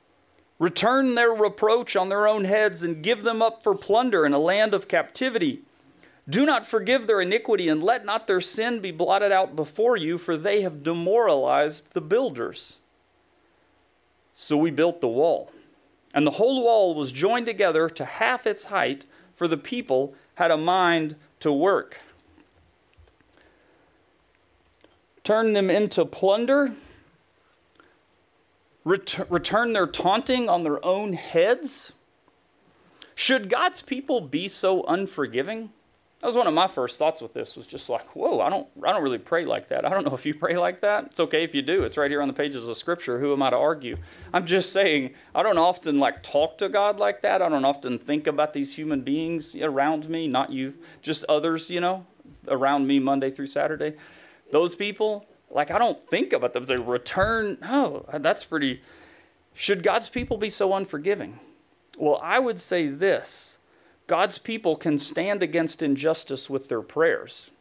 Return 0.58 1.14
their 1.14 1.30
reproach 1.30 1.94
on 1.94 2.08
their 2.08 2.26
own 2.26 2.44
heads 2.44 2.82
and 2.82 3.00
give 3.00 3.22
them 3.22 3.40
up 3.40 3.62
for 3.62 3.76
plunder 3.76 4.26
in 4.26 4.32
a 4.32 4.38
land 4.40 4.74
of 4.74 4.88
captivity. 4.88 5.62
Do 6.28 6.44
not 6.44 6.66
forgive 6.66 7.06
their 7.06 7.20
iniquity 7.20 7.68
and 7.68 7.84
let 7.84 8.04
not 8.04 8.26
their 8.26 8.40
sin 8.40 8.80
be 8.80 8.90
blotted 8.90 9.30
out 9.30 9.54
before 9.54 9.96
you, 9.96 10.18
for 10.18 10.36
they 10.36 10.62
have 10.62 10.82
demoralized 10.82 11.84
the 11.92 12.00
builders. 12.00 12.79
So 14.42 14.56
we 14.56 14.70
built 14.70 15.02
the 15.02 15.06
wall. 15.06 15.52
And 16.14 16.26
the 16.26 16.30
whole 16.30 16.64
wall 16.64 16.94
was 16.94 17.12
joined 17.12 17.44
together 17.44 17.90
to 17.90 18.04
half 18.06 18.46
its 18.46 18.64
height, 18.64 19.04
for 19.34 19.46
the 19.46 19.58
people 19.58 20.14
had 20.36 20.50
a 20.50 20.56
mind 20.56 21.16
to 21.40 21.52
work. 21.52 22.00
Turn 25.24 25.52
them 25.52 25.68
into 25.68 26.06
plunder, 26.06 26.72
Ret- 28.82 29.30
return 29.30 29.74
their 29.74 29.86
taunting 29.86 30.48
on 30.48 30.62
their 30.62 30.82
own 30.82 31.12
heads. 31.12 31.92
Should 33.14 33.50
God's 33.50 33.82
people 33.82 34.22
be 34.22 34.48
so 34.48 34.84
unforgiving? 34.84 35.70
That 36.20 36.26
was 36.26 36.36
one 36.36 36.46
of 36.46 36.52
my 36.52 36.68
first 36.68 36.98
thoughts 36.98 37.22
with 37.22 37.32
this 37.32 37.56
was 37.56 37.66
just 37.66 37.88
like, 37.88 38.14
whoa, 38.14 38.40
I 38.40 38.50
don't 38.50 38.68
I 38.84 38.92
don't 38.92 39.02
really 39.02 39.18
pray 39.18 39.46
like 39.46 39.68
that. 39.68 39.86
I 39.86 39.88
don't 39.88 40.04
know 40.04 40.14
if 40.14 40.26
you 40.26 40.34
pray 40.38 40.56
like 40.56 40.82
that. 40.82 41.06
It's 41.06 41.20
okay 41.20 41.44
if 41.44 41.54
you 41.54 41.62
do. 41.62 41.82
It's 41.82 41.96
right 41.96 42.10
here 42.10 42.20
on 42.20 42.28
the 42.28 42.34
pages 42.34 42.68
of 42.68 42.76
scripture. 42.76 43.18
Who 43.20 43.32
am 43.32 43.42
I 43.42 43.50
to 43.50 43.56
argue? 43.56 43.96
I'm 44.34 44.44
just 44.44 44.72
saying 44.72 45.14
I 45.34 45.42
don't 45.42 45.58
often 45.58 45.98
like 45.98 46.22
talk 46.22 46.58
to 46.58 46.68
God 46.68 46.98
like 46.98 47.22
that. 47.22 47.40
I 47.40 47.48
don't 47.48 47.64
often 47.64 47.98
think 47.98 48.26
about 48.26 48.52
these 48.52 48.74
human 48.74 49.00
beings 49.00 49.56
around 49.56 50.08
me, 50.08 50.28
not 50.28 50.52
you, 50.52 50.74
just 51.00 51.24
others, 51.24 51.70
you 51.70 51.80
know, 51.80 52.06
around 52.48 52.86
me 52.86 52.98
Monday 52.98 53.30
through 53.30 53.46
Saturday. 53.46 53.94
Those 54.52 54.76
people, 54.76 55.26
like 55.50 55.70
I 55.70 55.78
don't 55.78 56.02
think 56.02 56.34
about 56.34 56.52
them. 56.52 56.64
They 56.64 56.76
return. 56.76 57.56
Oh, 57.62 58.04
that's 58.12 58.44
pretty 58.44 58.82
should 59.54 59.82
God's 59.82 60.08
people 60.08 60.38
be 60.38 60.50
so 60.50 60.72
unforgiving? 60.74 61.38
Well, 61.98 62.20
I 62.22 62.38
would 62.38 62.60
say 62.60 62.88
this 62.88 63.58
God's 64.10 64.38
people 64.38 64.74
can 64.74 64.98
stand 64.98 65.40
against 65.40 65.84
injustice 65.84 66.50
with 66.50 66.68
their 66.68 66.82
prayers. 66.82 67.52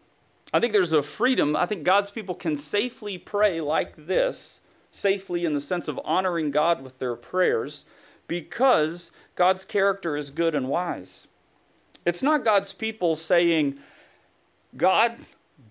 I 0.52 0.60
think 0.60 0.74
there's 0.74 0.94
a 0.94 1.04
freedom. 1.04 1.56
I 1.56 1.68
think 1.68 1.84
God's 1.84 2.10
people 2.10 2.34
can 2.34 2.58
safely 2.58 3.20
pray 3.20 3.62
like 3.62 4.08
this, 4.08 4.60
safely 4.90 5.46
in 5.46 5.54
the 5.54 5.62
sense 5.62 5.88
of 5.88 6.00
honoring 6.04 6.50
God 6.50 6.82
with 6.82 6.98
their 6.98 7.16
prayers, 7.16 7.86
because 8.28 9.12
God's 9.36 9.64
character 9.64 10.18
is 10.18 10.32
good 10.32 10.56
and 10.56 10.68
wise. 10.70 11.28
It's 12.04 12.24
not 12.24 12.44
God's 12.44 12.74
people 12.74 13.16
saying, 13.16 13.78
God, 14.76 15.18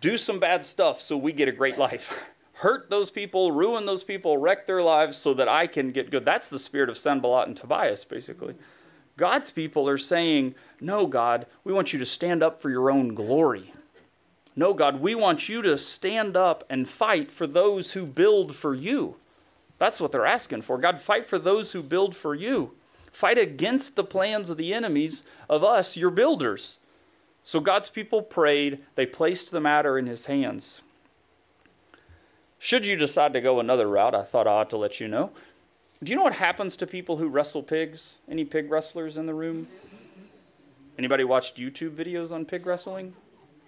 do 0.00 0.16
some 0.16 0.38
bad 0.38 0.64
stuff 0.64 1.00
so 1.00 1.16
we 1.16 1.32
get 1.32 1.48
a 1.48 1.52
great 1.52 1.76
life. 1.76 2.16
Hurt 2.52 2.88
those 2.88 3.10
people, 3.10 3.50
ruin 3.50 3.84
those 3.84 4.04
people, 4.04 4.38
wreck 4.38 4.68
their 4.68 4.82
lives 4.84 5.16
so 5.16 5.34
that 5.34 5.48
I 5.48 5.66
can 5.66 5.90
get 5.90 6.12
good. 6.12 6.24
That's 6.24 6.48
the 6.48 6.58
spirit 6.60 6.88
of 6.88 6.96
Sanballat 6.96 7.48
and 7.48 7.56
Tobias, 7.56 8.04
basically. 8.04 8.54
God's 9.18 9.50
people 9.50 9.88
are 9.88 9.98
saying, 9.98 10.54
No, 10.80 11.06
God, 11.06 11.46
we 11.64 11.72
want 11.72 11.92
you 11.92 11.98
to 11.98 12.06
stand 12.06 12.42
up 12.42 12.62
for 12.62 12.70
your 12.70 12.90
own 12.90 13.14
glory. 13.14 13.72
No, 14.56 14.72
God, 14.72 15.00
we 15.00 15.14
want 15.14 15.48
you 15.48 15.60
to 15.62 15.76
stand 15.76 16.36
up 16.36 16.64
and 16.70 16.88
fight 16.88 17.30
for 17.30 17.46
those 17.46 17.92
who 17.92 18.06
build 18.06 18.54
for 18.56 18.74
you. 18.74 19.16
That's 19.78 20.00
what 20.00 20.12
they're 20.12 20.26
asking 20.26 20.62
for. 20.62 20.78
God, 20.78 21.00
fight 21.00 21.26
for 21.26 21.38
those 21.38 21.72
who 21.72 21.82
build 21.82 22.16
for 22.16 22.34
you. 22.34 22.74
Fight 23.12 23.38
against 23.38 23.96
the 23.96 24.04
plans 24.04 24.50
of 24.50 24.56
the 24.56 24.72
enemies 24.72 25.24
of 25.48 25.64
us, 25.64 25.96
your 25.96 26.10
builders. 26.10 26.78
So 27.42 27.60
God's 27.60 27.90
people 27.90 28.22
prayed. 28.22 28.78
They 28.94 29.06
placed 29.06 29.50
the 29.50 29.60
matter 29.60 29.98
in 29.98 30.06
his 30.06 30.26
hands. 30.26 30.82
Should 32.60 32.86
you 32.86 32.96
decide 32.96 33.32
to 33.32 33.40
go 33.40 33.58
another 33.58 33.88
route, 33.88 34.14
I 34.14 34.22
thought 34.22 34.46
I 34.46 34.52
ought 34.52 34.70
to 34.70 34.76
let 34.76 35.00
you 35.00 35.08
know. 35.08 35.30
Do 36.02 36.12
you 36.12 36.16
know 36.16 36.22
what 36.22 36.34
happens 36.34 36.76
to 36.76 36.86
people 36.86 37.16
who 37.16 37.28
wrestle 37.28 37.62
pigs? 37.62 38.12
Any 38.30 38.44
pig 38.44 38.70
wrestlers 38.70 39.16
in 39.16 39.26
the 39.26 39.34
room? 39.34 39.66
Anybody 40.96 41.24
watched 41.24 41.56
YouTube 41.56 41.90
videos 41.90 42.30
on 42.30 42.44
pig 42.44 42.66
wrestling? 42.66 43.14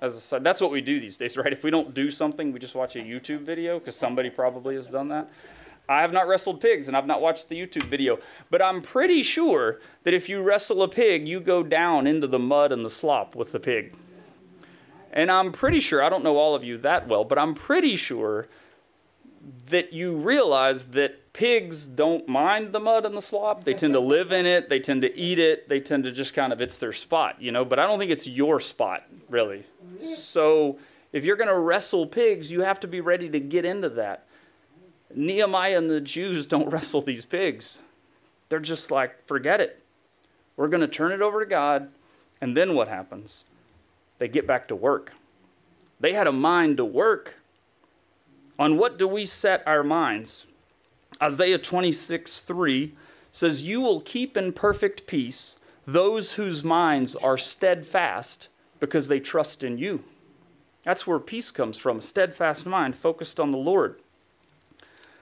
As 0.00 0.16
a 0.16 0.20
side, 0.20 0.44
that's 0.44 0.60
what 0.60 0.70
we 0.70 0.80
do 0.80 1.00
these 1.00 1.16
days, 1.16 1.36
right? 1.36 1.52
If 1.52 1.64
we 1.64 1.72
don't 1.72 1.92
do 1.92 2.08
something, 2.08 2.52
we 2.52 2.60
just 2.60 2.76
watch 2.76 2.94
a 2.94 3.00
YouTube 3.00 3.40
video 3.40 3.80
because 3.80 3.96
somebody 3.96 4.30
probably 4.30 4.76
has 4.76 4.86
done 4.86 5.08
that. 5.08 5.28
I 5.88 6.02
have 6.02 6.12
not 6.12 6.28
wrestled 6.28 6.60
pigs 6.60 6.86
and 6.86 6.96
I've 6.96 7.06
not 7.06 7.20
watched 7.20 7.48
the 7.48 7.60
YouTube 7.60 7.86
video, 7.86 8.20
but 8.48 8.62
I'm 8.62 8.80
pretty 8.80 9.24
sure 9.24 9.80
that 10.04 10.14
if 10.14 10.28
you 10.28 10.40
wrestle 10.40 10.84
a 10.84 10.88
pig, 10.88 11.26
you 11.26 11.40
go 11.40 11.64
down 11.64 12.06
into 12.06 12.28
the 12.28 12.38
mud 12.38 12.70
and 12.70 12.84
the 12.84 12.90
slop 12.90 13.34
with 13.34 13.50
the 13.50 13.58
pig. 13.58 13.96
And 15.12 15.32
I'm 15.32 15.50
pretty 15.50 15.80
sure, 15.80 16.00
I 16.00 16.08
don't 16.08 16.22
know 16.22 16.36
all 16.36 16.54
of 16.54 16.62
you 16.62 16.78
that 16.78 17.08
well, 17.08 17.24
but 17.24 17.40
I'm 17.40 17.54
pretty 17.54 17.96
sure 17.96 18.46
that 19.66 19.92
you 19.92 20.16
realize 20.16 20.86
that 20.86 21.19
Pigs 21.32 21.86
don't 21.86 22.26
mind 22.26 22.72
the 22.72 22.80
mud 22.80 23.06
and 23.06 23.16
the 23.16 23.22
slop. 23.22 23.64
They 23.64 23.74
tend 23.74 23.94
to 23.94 24.00
live 24.00 24.32
in 24.32 24.46
it. 24.46 24.68
They 24.68 24.80
tend 24.80 25.02
to 25.02 25.16
eat 25.16 25.38
it. 25.38 25.68
They 25.68 25.78
tend 25.80 26.04
to 26.04 26.12
just 26.12 26.34
kind 26.34 26.52
of, 26.52 26.60
it's 26.60 26.78
their 26.78 26.92
spot, 26.92 27.40
you 27.40 27.52
know, 27.52 27.64
but 27.64 27.78
I 27.78 27.86
don't 27.86 27.98
think 27.98 28.10
it's 28.10 28.26
your 28.26 28.58
spot, 28.58 29.04
really. 29.28 29.64
So 30.02 30.78
if 31.12 31.24
you're 31.24 31.36
going 31.36 31.48
to 31.48 31.58
wrestle 31.58 32.06
pigs, 32.06 32.50
you 32.50 32.62
have 32.62 32.80
to 32.80 32.88
be 32.88 33.00
ready 33.00 33.28
to 33.30 33.38
get 33.38 33.64
into 33.64 33.88
that. 33.90 34.26
Nehemiah 35.14 35.78
and 35.78 35.90
the 35.90 36.00
Jews 36.00 36.46
don't 36.46 36.68
wrestle 36.70 37.00
these 37.00 37.24
pigs. 37.24 37.78
They're 38.48 38.58
just 38.58 38.90
like, 38.90 39.24
forget 39.24 39.60
it. 39.60 39.82
We're 40.56 40.68
going 40.68 40.80
to 40.82 40.88
turn 40.88 41.12
it 41.12 41.22
over 41.22 41.40
to 41.40 41.46
God. 41.46 41.88
And 42.40 42.56
then 42.56 42.74
what 42.74 42.88
happens? 42.88 43.44
They 44.18 44.28
get 44.28 44.46
back 44.46 44.68
to 44.68 44.76
work. 44.76 45.12
They 46.00 46.12
had 46.12 46.26
a 46.26 46.32
mind 46.32 46.78
to 46.78 46.84
work. 46.84 47.38
On 48.58 48.76
what 48.76 48.98
do 48.98 49.06
we 49.06 49.24
set 49.24 49.62
our 49.66 49.82
minds? 49.82 50.46
Isaiah 51.22 51.58
26, 51.58 52.40
3 52.40 52.94
says, 53.32 53.64
You 53.64 53.80
will 53.80 54.00
keep 54.00 54.36
in 54.36 54.52
perfect 54.52 55.06
peace 55.06 55.58
those 55.86 56.34
whose 56.34 56.62
minds 56.62 57.16
are 57.16 57.36
steadfast 57.36 58.48
because 58.78 59.08
they 59.08 59.20
trust 59.20 59.64
in 59.64 59.78
you. 59.78 60.04
That's 60.84 61.06
where 61.06 61.18
peace 61.18 61.50
comes 61.50 61.76
from 61.76 61.98
a 61.98 62.02
steadfast 62.02 62.64
mind 62.64 62.96
focused 62.96 63.38
on 63.38 63.50
the 63.50 63.58
Lord. 63.58 64.00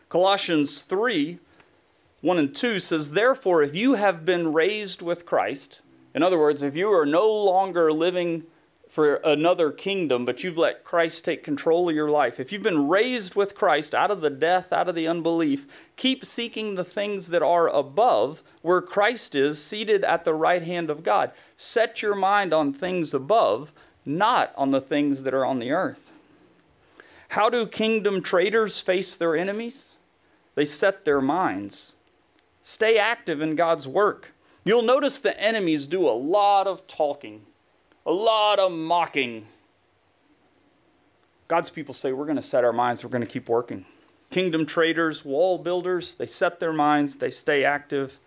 Colossians 0.09 0.83
3 0.83 1.39
1 2.21 2.39
and 2.39 2.55
2 2.55 2.81
says, 2.81 3.13
Therefore, 3.13 3.63
if 3.63 3.77
you 3.77 3.95
have 3.95 4.25
been 4.25 4.53
raised 4.53 5.03
with 5.03 5.25
Christ, 5.25 5.81
in 6.15 6.23
other 6.23 6.39
words, 6.39 6.63
if 6.63 6.75
you 6.75 6.93
are 6.93 7.07
no 7.07 7.31
longer 7.31 7.93
living 7.93 8.45
for 8.89 9.17
another 9.17 9.71
kingdom, 9.71 10.25
but 10.25 10.43
you've 10.43 10.57
let 10.57 10.83
Christ 10.83 11.25
take 11.25 11.45
control 11.45 11.89
of 11.89 11.95
your 11.95 12.09
life. 12.09 12.41
If 12.41 12.53
you've 12.53 12.63
been 12.63 12.89
raised 12.89 13.35
with 13.35 13.55
Christ 13.55 13.95
out 13.95 14.11
of 14.11 14.23
the 14.23 14.31
death, 14.31 14.73
out 14.73 14.89
of 14.89 14.95
the 14.95 15.07
unbelief, 15.07 15.67
keep 15.97 16.25
seeking 16.25 16.75
the 16.75 16.85
things 16.85 17.29
that 17.29 17.43
are 17.43 17.69
above, 17.69 18.43
where 18.63 18.81
Christ 18.81 19.35
is, 19.35 19.63
seated 19.63 20.05
at 20.05 20.25
the 20.25 20.33
right 20.33 20.63
hand 20.63 20.89
of 20.89 21.03
God. 21.03 21.33
Set 21.57 22.01
your 22.01 22.15
mind 22.15 22.55
on 22.55 22.73
things 22.73 23.13
above, 23.13 23.75
not 24.07 24.53
on 24.57 24.71
the 24.71 24.81
things 24.81 25.23
that 25.25 25.35
are 25.35 25.45
on 25.45 25.59
the 25.59 25.71
earth. 25.71 26.11
How 27.31 27.51
do 27.51 27.67
kingdom 27.67 28.23
traitors 28.23 28.81
face 28.81 29.17
their 29.17 29.37
enemies? 29.37 29.97
They 30.55 30.65
set 30.65 31.05
their 31.05 31.21
minds. 31.21 31.93
Stay 32.63 32.97
active 32.97 33.43
in 33.43 33.55
God's 33.55 33.87
work. 33.87 34.33
You'll 34.65 34.83
notice 34.83 35.19
the 35.19 35.39
enemies 35.39 35.87
do 35.87 36.09
a 36.09 36.11
lot 36.11 36.67
of 36.67 36.87
talking 36.87 37.43
a 38.09 38.13
lot 38.13 38.59
of 38.59 38.73
mocking. 38.73 39.47
God's 41.47 41.71
people 41.71 41.93
say, 41.93 42.13
We're 42.13 42.25
going 42.25 42.37
to 42.37 42.43
set 42.43 42.65
our 42.65 42.73
minds, 42.73 43.05
we're 43.05 43.11
going 43.11 43.21
to 43.21 43.27
keep 43.27 43.49
working. 43.49 43.85
Kingdom 44.31 44.67
traders, 44.67 45.25
wall 45.25 45.59
builders, 45.59 46.15
they 46.15 46.27
set 46.27 46.59
their 46.59 46.73
minds, 46.73 47.17
they 47.17 47.31
stay 47.31 47.65
active. 47.65 48.19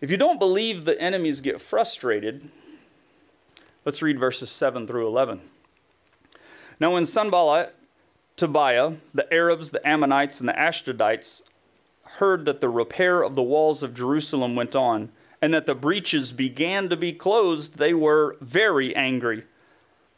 If 0.00 0.12
you 0.12 0.16
don't 0.16 0.38
believe 0.38 0.84
the 0.84 1.00
enemies 1.00 1.40
get 1.40 1.60
frustrated, 1.60 2.50
let's 3.84 4.00
read 4.00 4.18
verses 4.18 4.50
7 4.50 4.86
through 4.86 5.08
11. 5.08 5.40
Now, 6.78 6.94
when 6.94 7.04
Sanballat, 7.04 7.74
Tobiah, 8.36 8.94
the 9.12 9.32
Arabs, 9.34 9.70
the 9.70 9.86
Ammonites, 9.86 10.38
and 10.38 10.48
the 10.48 10.52
Ashdodites 10.52 11.42
heard 12.04 12.44
that 12.44 12.60
the 12.60 12.68
repair 12.68 13.22
of 13.22 13.34
the 13.34 13.42
walls 13.42 13.82
of 13.82 13.92
Jerusalem 13.94 14.54
went 14.54 14.76
on, 14.76 15.10
and 15.40 15.54
that 15.54 15.66
the 15.66 15.74
breaches 15.74 16.32
began 16.32 16.88
to 16.88 16.96
be 16.96 17.12
closed, 17.12 17.78
they 17.78 17.94
were 17.94 18.36
very 18.40 18.94
angry. 18.94 19.44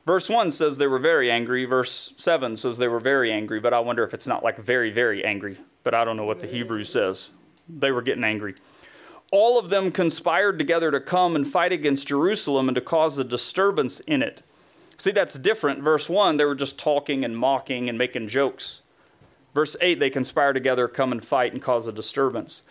Verse 0.07 0.31
1 0.31 0.50
says 0.50 0.79
they 0.79 0.87
were 0.87 0.99
very 0.99 1.31
angry. 1.31 1.65
Verse 1.67 2.15
7 2.17 2.57
says 2.57 2.79
they 2.79 2.89
were 2.89 3.00
very 3.00 3.31
angry, 3.31 3.61
but 3.61 3.75
I 3.75 3.81
wonder 3.81 4.03
if 4.03 4.15
it's 4.15 4.27
not 4.27 4.43
like 4.43 4.59
very, 4.59 4.91
very 4.91 5.25
angry. 5.25 5.59
But 5.83 5.95
I 5.95 6.05
don't 6.05 6.17
know 6.17 6.25
what 6.25 6.41
the 6.41 6.47
Hebrew 6.47 6.85
says. 6.85 7.31
They 7.69 7.93
were 7.93 8.03
getting 8.03 8.25
angry. 8.25 8.55
All 9.31 9.59
of 9.59 9.71
them 9.71 9.93
conspired 9.93 10.59
together 10.59 10.91
to 10.91 11.00
come 11.00 11.37
and 11.37 11.47
fight 11.47 11.73
against 11.73 12.09
Jerusalem 12.09 12.69
and 12.69 12.75
to 12.75 12.81
cause 12.81 13.17
a 13.19 13.25
disturbance 13.25 14.00
in 14.00 14.23
it. 14.23 14.43
See, 14.97 15.12
that's 15.12 15.39
different. 15.39 15.83
Verse 15.83 16.11
1, 16.11 16.37
they 16.37 16.45
were 16.45 16.55
just 16.55 16.79
talking 16.79 17.25
and 17.25 17.37
mocking 17.37 17.89
and 17.89 17.97
making 17.97 18.29
jokes. 18.29 18.83
Verse 19.55 19.77
8, 19.81 19.99
they 19.99 20.11
conspire 20.11 20.53
together, 20.53 20.89
come 20.89 21.12
and 21.12 21.25
fight 21.25 21.53
and 21.53 21.62
cause 21.62 21.87
a 21.87 21.93
disturbance. 21.93 22.65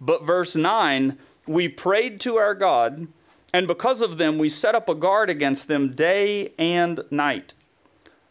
But 0.00 0.24
verse 0.24 0.56
9, 0.56 1.18
we 1.46 1.68
prayed 1.68 2.20
to 2.20 2.36
our 2.36 2.54
God, 2.54 3.08
and 3.52 3.66
because 3.66 4.02
of 4.02 4.18
them, 4.18 4.38
we 4.38 4.48
set 4.48 4.74
up 4.74 4.88
a 4.88 4.94
guard 4.94 5.30
against 5.30 5.68
them 5.68 5.94
day 5.94 6.52
and 6.58 7.04
night. 7.10 7.54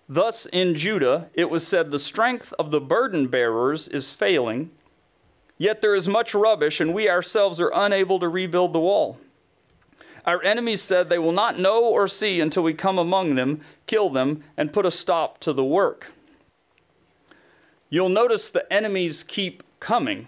Thus, 0.10 0.46
in 0.48 0.76
Judah, 0.76 1.30
it 1.34 1.50
was 1.50 1.66
said, 1.66 1.92
The 1.92 2.00
strength 2.00 2.54
of 2.60 2.72
the 2.72 2.82
burden 2.82 3.28
bearers 3.28 3.88
is 3.88 4.14
failing, 4.14 4.72
yet 5.58 5.82
there 5.82 5.96
is 5.96 6.08
much 6.08 6.36
rubbish, 6.36 6.80
and 6.80 6.94
we 6.94 7.10
ourselves 7.10 7.62
are 7.62 7.72
unable 7.74 8.20
to 8.20 8.28
rebuild 8.28 8.74
the 8.74 8.80
wall. 8.80 9.18
Our 10.26 10.42
enemies 10.44 10.82
said, 10.82 11.10
They 11.10 11.20
will 11.20 11.32
not 11.32 11.60
know 11.60 11.84
or 11.84 12.08
see 12.08 12.42
until 12.42 12.64
we 12.64 12.74
come 12.74 12.98
among 12.98 13.36
them, 13.36 13.62
kill 13.88 14.10
them, 14.10 14.44
and 14.58 14.74
put 14.74 14.86
a 14.86 14.92
stop 14.92 15.40
to 15.40 15.54
the 15.54 15.64
work. 15.64 16.12
You'll 17.90 18.10
notice 18.10 18.50
the 18.50 18.72
enemies 18.72 19.24
keep 19.24 19.64
coming. 19.80 20.28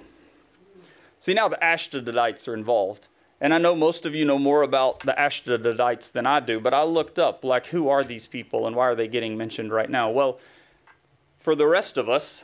See, 1.25 1.33
now 1.33 1.47
the 1.47 1.57
Ashdodites 1.59 2.47
are 2.47 2.53
involved. 2.53 3.07
And 3.41 3.51
I 3.51 3.57
know 3.57 3.75
most 3.75 4.05
of 4.05 4.13
you 4.13 4.25
know 4.25 4.37
more 4.37 4.61
about 4.61 4.99
the 4.99 5.15
Ashdodites 5.17 6.11
than 6.11 6.27
I 6.27 6.39
do, 6.39 6.59
but 6.59 6.71
I 6.71 6.83
looked 6.83 7.17
up, 7.17 7.43
like, 7.43 7.65
who 7.65 7.89
are 7.89 8.03
these 8.03 8.27
people 8.27 8.67
and 8.67 8.75
why 8.75 8.89
are 8.89 8.93
they 8.93 9.07
getting 9.07 9.35
mentioned 9.35 9.71
right 9.71 9.89
now? 9.89 10.11
Well, 10.11 10.37
for 11.39 11.55
the 11.55 11.65
rest 11.65 11.97
of 11.97 12.07
us, 12.07 12.43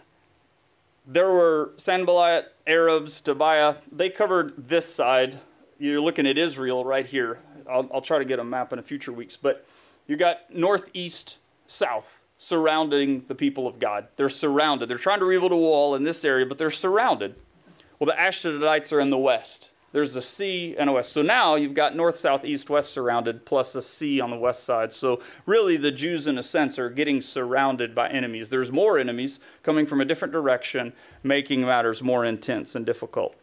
there 1.05 1.31
were 1.31 1.73
Sanballat, 1.77 2.55
Arabs, 2.65 3.21
Tobiah. 3.21 3.75
They 3.91 4.09
covered 4.09 4.53
this 4.57 4.91
side. 4.91 5.39
You're 5.77 6.01
looking 6.01 6.25
at 6.25 6.39
Israel 6.39 6.83
right 6.83 7.05
here. 7.05 7.37
I'll, 7.69 7.87
I'll 7.93 8.01
try 8.01 8.17
to 8.17 8.25
get 8.25 8.39
a 8.39 8.43
map 8.43 8.73
in 8.73 8.79
a 8.79 8.81
future 8.81 9.11
weeks. 9.13 9.37
But 9.37 9.63
you 10.07 10.15
got 10.15 10.51
northeast, 10.51 11.37
south 11.67 12.23
surrounding 12.39 13.25
the 13.27 13.35
people 13.35 13.67
of 13.67 13.77
God. 13.77 14.07
They're 14.15 14.27
surrounded. 14.27 14.89
They're 14.89 14.97
trying 14.97 15.19
to 15.19 15.25
rebuild 15.25 15.51
a 15.51 15.55
wall 15.55 15.93
in 15.93 16.01
this 16.01 16.25
area, 16.25 16.47
but 16.47 16.57
they're 16.57 16.71
surrounded. 16.71 17.35
Well, 18.01 18.07
the 18.07 18.19
Ashdodites 18.19 18.91
are 18.91 18.99
in 18.99 19.11
the 19.11 19.17
west. 19.19 19.69
There's 19.91 20.15
a 20.15 20.23
sea 20.23 20.75
and 20.75 20.89
a 20.89 20.93
west. 20.93 21.11
So 21.11 21.21
now 21.21 21.53
you've 21.53 21.75
got 21.75 21.95
north, 21.95 22.15
south, 22.15 22.43
east, 22.43 22.67
west 22.67 22.91
surrounded, 22.91 23.45
plus 23.45 23.75
a 23.75 23.81
sea 23.83 24.19
on 24.19 24.31
the 24.31 24.39
west 24.39 24.63
side. 24.63 24.91
So 24.91 25.21
really, 25.45 25.77
the 25.77 25.91
Jews, 25.91 26.25
in 26.25 26.39
a 26.39 26.43
sense, 26.43 26.79
are 26.79 26.89
getting 26.89 27.21
surrounded 27.21 27.93
by 27.93 28.09
enemies. 28.09 28.49
There's 28.49 28.71
more 28.71 28.97
enemies 28.97 29.39
coming 29.61 29.85
from 29.85 30.01
a 30.01 30.05
different 30.05 30.31
direction, 30.31 30.93
making 31.21 31.61
matters 31.61 32.01
more 32.01 32.25
intense 32.25 32.73
and 32.73 32.87
difficult. 32.87 33.35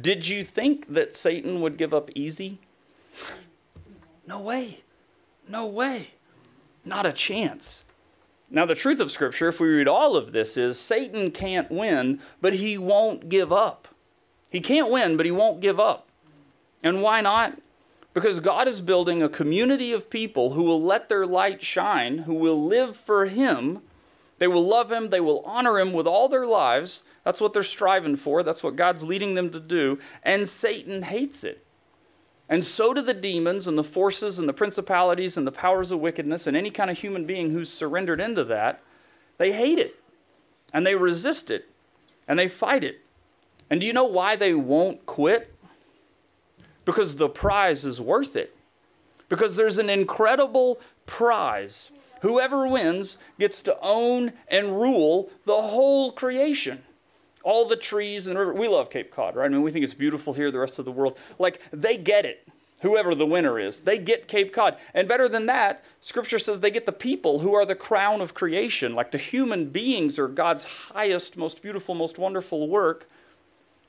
Did 0.00 0.28
you 0.28 0.44
think 0.44 0.86
that 0.94 1.16
Satan 1.16 1.60
would 1.60 1.76
give 1.76 1.92
up 1.92 2.12
easy? 2.14 2.60
No 4.28 4.38
way. 4.38 4.82
No 5.48 5.66
way. 5.66 6.10
Not 6.84 7.04
a 7.04 7.12
chance. 7.12 7.84
Now, 8.50 8.64
the 8.64 8.74
truth 8.74 8.98
of 9.00 9.10
Scripture, 9.10 9.48
if 9.48 9.60
we 9.60 9.68
read 9.68 9.88
all 9.88 10.16
of 10.16 10.32
this, 10.32 10.56
is 10.56 10.78
Satan 10.78 11.30
can't 11.30 11.70
win, 11.70 12.20
but 12.40 12.54
he 12.54 12.78
won't 12.78 13.28
give 13.28 13.52
up. 13.52 13.88
He 14.48 14.60
can't 14.60 14.90
win, 14.90 15.16
but 15.18 15.26
he 15.26 15.32
won't 15.32 15.60
give 15.60 15.78
up. 15.78 16.08
And 16.82 17.02
why 17.02 17.20
not? 17.20 17.58
Because 18.14 18.40
God 18.40 18.66
is 18.66 18.80
building 18.80 19.22
a 19.22 19.28
community 19.28 19.92
of 19.92 20.10
people 20.10 20.54
who 20.54 20.62
will 20.62 20.82
let 20.82 21.08
their 21.08 21.26
light 21.26 21.62
shine, 21.62 22.18
who 22.18 22.34
will 22.34 22.64
live 22.64 22.96
for 22.96 23.26
Him. 23.26 23.80
They 24.38 24.48
will 24.48 24.66
love 24.66 24.90
Him, 24.90 25.10
they 25.10 25.20
will 25.20 25.42
honor 25.44 25.78
Him 25.78 25.92
with 25.92 26.06
all 26.06 26.28
their 26.28 26.46
lives. 26.46 27.02
That's 27.24 27.40
what 27.40 27.52
they're 27.52 27.62
striving 27.62 28.16
for, 28.16 28.42
that's 28.42 28.62
what 28.62 28.76
God's 28.76 29.04
leading 29.04 29.34
them 29.34 29.50
to 29.50 29.60
do. 29.60 29.98
And 30.22 30.48
Satan 30.48 31.02
hates 31.02 31.44
it. 31.44 31.64
And 32.48 32.64
so 32.64 32.94
do 32.94 33.02
the 33.02 33.14
demons 33.14 33.66
and 33.66 33.76
the 33.76 33.84
forces 33.84 34.38
and 34.38 34.48
the 34.48 34.54
principalities 34.54 35.36
and 35.36 35.46
the 35.46 35.52
powers 35.52 35.90
of 35.90 36.00
wickedness 36.00 36.46
and 36.46 36.56
any 36.56 36.70
kind 36.70 36.90
of 36.90 36.98
human 36.98 37.26
being 37.26 37.50
who's 37.50 37.70
surrendered 37.70 38.20
into 38.20 38.44
that. 38.44 38.80
They 39.36 39.52
hate 39.52 39.78
it 39.78 39.96
and 40.72 40.86
they 40.86 40.94
resist 40.94 41.50
it 41.50 41.68
and 42.26 42.38
they 42.38 42.48
fight 42.48 42.84
it. 42.84 43.00
And 43.68 43.80
do 43.80 43.86
you 43.86 43.92
know 43.92 44.04
why 44.04 44.34
they 44.34 44.54
won't 44.54 45.04
quit? 45.04 45.54
Because 46.86 47.16
the 47.16 47.28
prize 47.28 47.84
is 47.84 48.00
worth 48.00 48.34
it. 48.34 48.56
Because 49.28 49.56
there's 49.56 49.76
an 49.76 49.90
incredible 49.90 50.80
prize. 51.04 51.90
Whoever 52.22 52.66
wins 52.66 53.18
gets 53.38 53.60
to 53.62 53.76
own 53.82 54.32
and 54.48 54.80
rule 54.80 55.30
the 55.44 55.54
whole 55.54 56.12
creation 56.12 56.82
all 57.48 57.64
the 57.64 57.76
trees 57.76 58.26
and 58.26 58.36
the 58.36 58.40
river. 58.40 58.52
We 58.52 58.68
love 58.68 58.90
Cape 58.90 59.10
Cod, 59.10 59.34
right? 59.34 59.46
I 59.46 59.48
mean, 59.48 59.62
we 59.62 59.70
think 59.70 59.82
it's 59.82 59.94
beautiful 59.94 60.34
here, 60.34 60.50
the 60.50 60.58
rest 60.58 60.78
of 60.78 60.84
the 60.84 60.92
world. 60.92 61.16
Like, 61.38 61.62
they 61.72 61.96
get 61.96 62.26
it, 62.26 62.46
whoever 62.82 63.14
the 63.14 63.24
winner 63.24 63.58
is. 63.58 63.80
They 63.80 63.96
get 63.96 64.28
Cape 64.28 64.52
Cod. 64.52 64.76
And 64.92 65.08
better 65.08 65.30
than 65.30 65.46
that, 65.46 65.82
Scripture 66.02 66.38
says 66.38 66.60
they 66.60 66.70
get 66.70 66.84
the 66.84 66.92
people 66.92 67.38
who 67.38 67.54
are 67.54 67.64
the 67.64 67.74
crown 67.74 68.20
of 68.20 68.34
creation. 68.34 68.94
Like, 68.94 69.12
the 69.12 69.18
human 69.18 69.70
beings 69.70 70.18
are 70.18 70.28
God's 70.28 70.64
highest, 70.64 71.38
most 71.38 71.62
beautiful, 71.62 71.94
most 71.94 72.18
wonderful 72.18 72.68
work. 72.68 73.08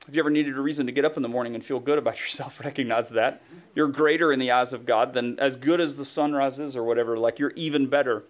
If 0.08 0.16
you 0.16 0.22
ever 0.22 0.30
needed 0.30 0.58
a 0.58 0.62
reason 0.62 0.86
to 0.86 0.94
get 0.94 1.04
up 1.04 1.18
in 1.18 1.22
the 1.22 1.28
morning 1.28 1.54
and 1.54 1.62
feel 1.62 1.82
good 1.82 1.98
about 1.98 2.18
yourself, 2.22 2.62
recognize 2.62 3.10
that. 3.10 3.42
You're 3.76 3.90
greater 3.90 4.32
in 4.32 4.40
the 4.40 4.52
eyes 4.52 4.72
of 4.72 4.86
God 4.86 5.12
than 5.12 5.38
as 5.38 5.58
good 5.58 5.82
as 5.82 5.98
the 5.98 6.06
sunrise 6.06 6.60
is 6.60 6.78
or 6.78 6.86
whatever. 6.86 7.18
Like, 7.18 7.40
you're 7.40 7.54
even 7.58 7.88
better. 7.88 8.24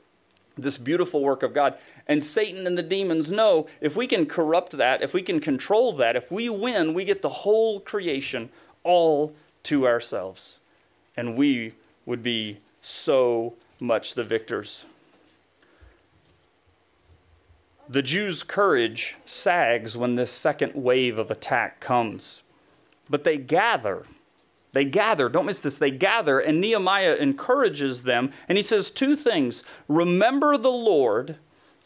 This 0.57 0.77
beautiful 0.77 1.21
work 1.21 1.43
of 1.43 1.53
God. 1.53 1.77
And 2.07 2.23
Satan 2.23 2.67
and 2.67 2.77
the 2.77 2.83
demons 2.83 3.31
know 3.31 3.67
if 3.81 3.95
we 3.95 4.07
can 4.07 4.25
corrupt 4.25 4.73
that, 4.73 5.01
if 5.01 5.13
we 5.13 5.21
can 5.21 5.39
control 5.39 5.93
that, 5.93 6.15
if 6.15 6.31
we 6.31 6.49
win, 6.49 6.93
we 6.93 7.05
get 7.05 7.21
the 7.21 7.29
whole 7.29 7.79
creation 7.79 8.49
all 8.83 9.33
to 9.63 9.87
ourselves. 9.87 10.59
And 11.15 11.35
we 11.35 11.73
would 12.05 12.23
be 12.23 12.59
so 12.81 13.55
much 13.79 14.13
the 14.13 14.23
victors. 14.23 14.85
The 17.87 18.01
Jews' 18.03 18.43
courage 18.43 19.17
sags 19.25 19.97
when 19.97 20.15
this 20.15 20.31
second 20.31 20.75
wave 20.75 21.17
of 21.17 21.31
attack 21.31 21.79
comes. 21.79 22.43
But 23.09 23.23
they 23.23 23.37
gather. 23.37 24.05
They 24.71 24.85
gather. 24.85 25.29
Don't 25.29 25.47
miss 25.47 25.59
this. 25.59 25.77
They 25.77 25.91
gather, 25.91 26.39
and 26.39 26.61
Nehemiah 26.61 27.15
encourages 27.15 28.03
them. 28.03 28.31
And 28.47 28.57
he 28.57 28.61
says 28.61 28.91
two 28.91 29.15
things 29.15 29.63
Remember 29.87 30.57
the 30.57 30.69
Lord 30.69 31.37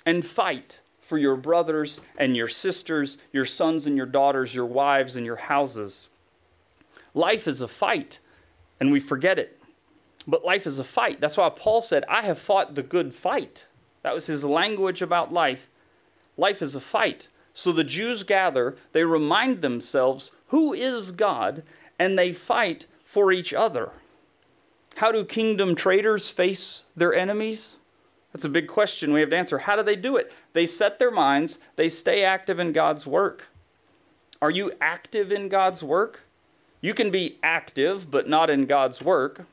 and 0.06 0.26
fight 0.26 0.80
for 1.00 1.18
your 1.18 1.36
brothers 1.36 2.02
and 2.18 2.36
your 2.36 2.48
sisters, 2.48 3.18
your 3.32 3.46
sons 3.46 3.88
and 3.88 3.96
your 3.96 4.06
daughters, 4.06 4.54
your 4.54 4.66
wives 4.66 5.16
and 5.16 5.26
your 5.26 5.36
houses. 5.36 6.10
Life 7.14 7.48
is 7.48 7.62
a 7.62 7.68
fight, 7.68 8.20
and 8.80 8.92
we 8.92 9.00
forget 9.00 9.38
it. 9.38 9.60
But 10.26 10.46
life 10.46 10.66
is 10.66 10.80
a 10.80 10.84
fight. 10.84 11.20
That's 11.20 11.38
why 11.38 11.50
Paul 11.50 11.82
said, 11.82 12.06
I 12.10 12.24
have 12.24 12.40
fought 12.40 12.76
the 12.76 12.84
good 12.84 13.14
fight. 13.14 13.66
That 14.02 14.14
was 14.14 14.28
his 14.28 14.44
language 14.44 15.02
about 15.02 15.34
life. 15.34 15.70
Life 16.38 16.62
is 16.62 16.76
a 16.76 16.80
fight. 16.80 17.28
So 17.54 17.72
the 17.72 17.84
Jews 17.84 18.24
gather, 18.24 18.76
they 18.94 19.04
remind 19.04 19.62
themselves 19.62 20.32
who 20.48 20.74
is 20.74 21.12
God, 21.12 21.64
and 22.04 22.20
they 22.20 22.34
fight 22.34 22.86
for 23.06 23.32
each 23.32 23.54
other. 23.54 23.92
How 24.98 25.14
do 25.14 25.24
kingdom 25.24 25.74
traitors 25.74 26.30
face 26.30 26.88
their 26.98 27.14
enemies? 27.14 27.78
That's 28.34 28.44
a 28.44 28.50
big 28.50 28.68
question 28.68 29.14
we 29.14 29.22
have 29.22 29.30
to 29.30 29.38
answer. 29.38 29.60
How 29.60 29.78
do 29.78 29.84
they 29.84 29.96
do 29.96 30.18
it? 30.18 30.34
They 30.52 30.66
set 30.66 31.00
their 31.00 31.12
minds, 31.12 31.60
they 31.78 31.88
stay 31.88 32.26
active 32.26 32.60
in 32.60 32.74
God's 32.74 33.08
work. 33.08 33.48
Are 34.42 34.52
you 34.52 34.74
active 34.82 35.32
in 35.32 35.48
God's 35.48 35.82
work? 35.82 36.24
You 36.82 36.94
can 36.94 37.10
be 37.10 37.40
active, 37.42 38.12
but 38.12 38.28
not 38.28 38.50
in 38.50 38.66
God's 38.66 39.02
work. 39.02 39.46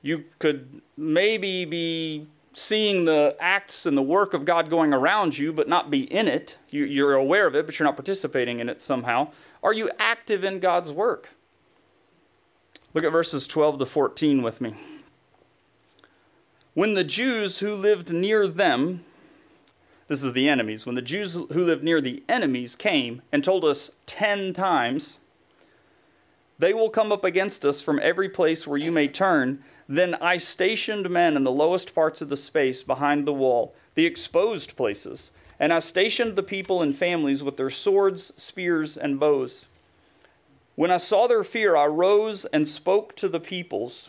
You 0.00 0.24
could 0.38 0.80
maybe 0.96 1.66
be 1.66 2.26
seeing 2.54 3.04
the 3.04 3.36
acts 3.38 3.84
and 3.84 3.98
the 3.98 4.02
work 4.02 4.32
of 4.32 4.46
God 4.46 4.70
going 4.70 4.94
around 4.94 5.36
you, 5.36 5.52
but 5.52 5.68
not 5.68 5.90
be 5.90 6.10
in 6.10 6.26
it. 6.26 6.56
You, 6.70 7.06
are 7.06 7.14
aware 7.14 7.46
of 7.46 7.54
it, 7.54 7.66
but 7.66 7.78
you're 7.78 7.86
not 7.86 7.96
participating 7.96 8.60
in 8.60 8.70
it 8.70 8.80
somehow. 8.80 9.32
Are 9.62 9.74
you 9.74 9.90
active 9.98 10.42
in 10.42 10.58
God's 10.58 10.90
work? 10.90 11.34
Look 12.94 13.04
at 13.04 13.12
verses 13.12 13.46
12 13.46 13.78
to 13.78 13.86
14 13.86 14.42
with 14.42 14.60
me. 14.60 14.74
When 16.74 16.94
the 16.94 17.04
Jews 17.04 17.58
who 17.58 17.74
lived 17.74 18.12
near 18.12 18.46
them, 18.46 19.04
this 20.08 20.22
is 20.22 20.32
the 20.32 20.48
enemies, 20.48 20.86
when 20.86 20.94
the 20.94 21.02
Jews 21.02 21.34
who 21.34 21.64
lived 21.64 21.84
near 21.84 22.00
the 22.00 22.22
enemies 22.28 22.74
came 22.76 23.22
and 23.32 23.44
told 23.44 23.64
us 23.64 23.92
ten 24.06 24.52
times, 24.52 25.18
they 26.58 26.74
will 26.74 26.90
come 26.90 27.12
up 27.12 27.24
against 27.24 27.64
us 27.64 27.80
from 27.80 28.00
every 28.02 28.28
place 28.28 28.66
where 28.66 28.78
you 28.78 28.92
may 28.92 29.08
turn 29.08 29.62
then 29.90 30.14
I 30.20 30.36
stationed 30.36 31.10
men 31.10 31.36
in 31.36 31.42
the 31.42 31.50
lowest 31.50 31.96
parts 31.96 32.20
of 32.20 32.28
the 32.28 32.36
space 32.36 32.84
behind 32.84 33.26
the 33.26 33.32
wall, 33.32 33.74
the 33.96 34.06
exposed 34.06 34.76
places, 34.76 35.32
and 35.58 35.72
I 35.72 35.80
stationed 35.80 36.36
the 36.36 36.44
people 36.44 36.80
in 36.80 36.92
families 36.92 37.42
with 37.42 37.56
their 37.56 37.70
swords, 37.70 38.32
spears, 38.40 38.96
and 38.96 39.18
bows. 39.18 39.66
When 40.80 40.90
I 40.90 40.96
saw 40.96 41.26
their 41.26 41.44
fear, 41.44 41.76
I 41.76 41.84
rose 41.84 42.46
and 42.46 42.66
spoke 42.66 43.14
to 43.16 43.28
the 43.28 43.38
peoples, 43.38 44.08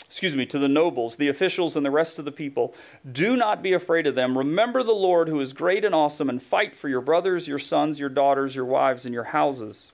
excuse 0.00 0.34
me, 0.34 0.46
to 0.46 0.58
the 0.58 0.66
nobles, 0.66 1.16
the 1.16 1.28
officials, 1.28 1.76
and 1.76 1.84
the 1.84 1.90
rest 1.90 2.18
of 2.18 2.24
the 2.24 2.32
people. 2.32 2.74
Do 3.12 3.36
not 3.36 3.62
be 3.62 3.74
afraid 3.74 4.06
of 4.06 4.14
them. 4.14 4.38
Remember 4.38 4.82
the 4.82 4.94
Lord 4.94 5.28
who 5.28 5.40
is 5.40 5.52
great 5.52 5.84
and 5.84 5.94
awesome, 5.94 6.30
and 6.30 6.42
fight 6.42 6.74
for 6.74 6.88
your 6.88 7.02
brothers, 7.02 7.46
your 7.46 7.58
sons, 7.58 8.00
your 8.00 8.08
daughters, 8.08 8.56
your 8.56 8.64
wives, 8.64 9.04
and 9.04 9.12
your 9.12 9.24
houses. 9.24 9.92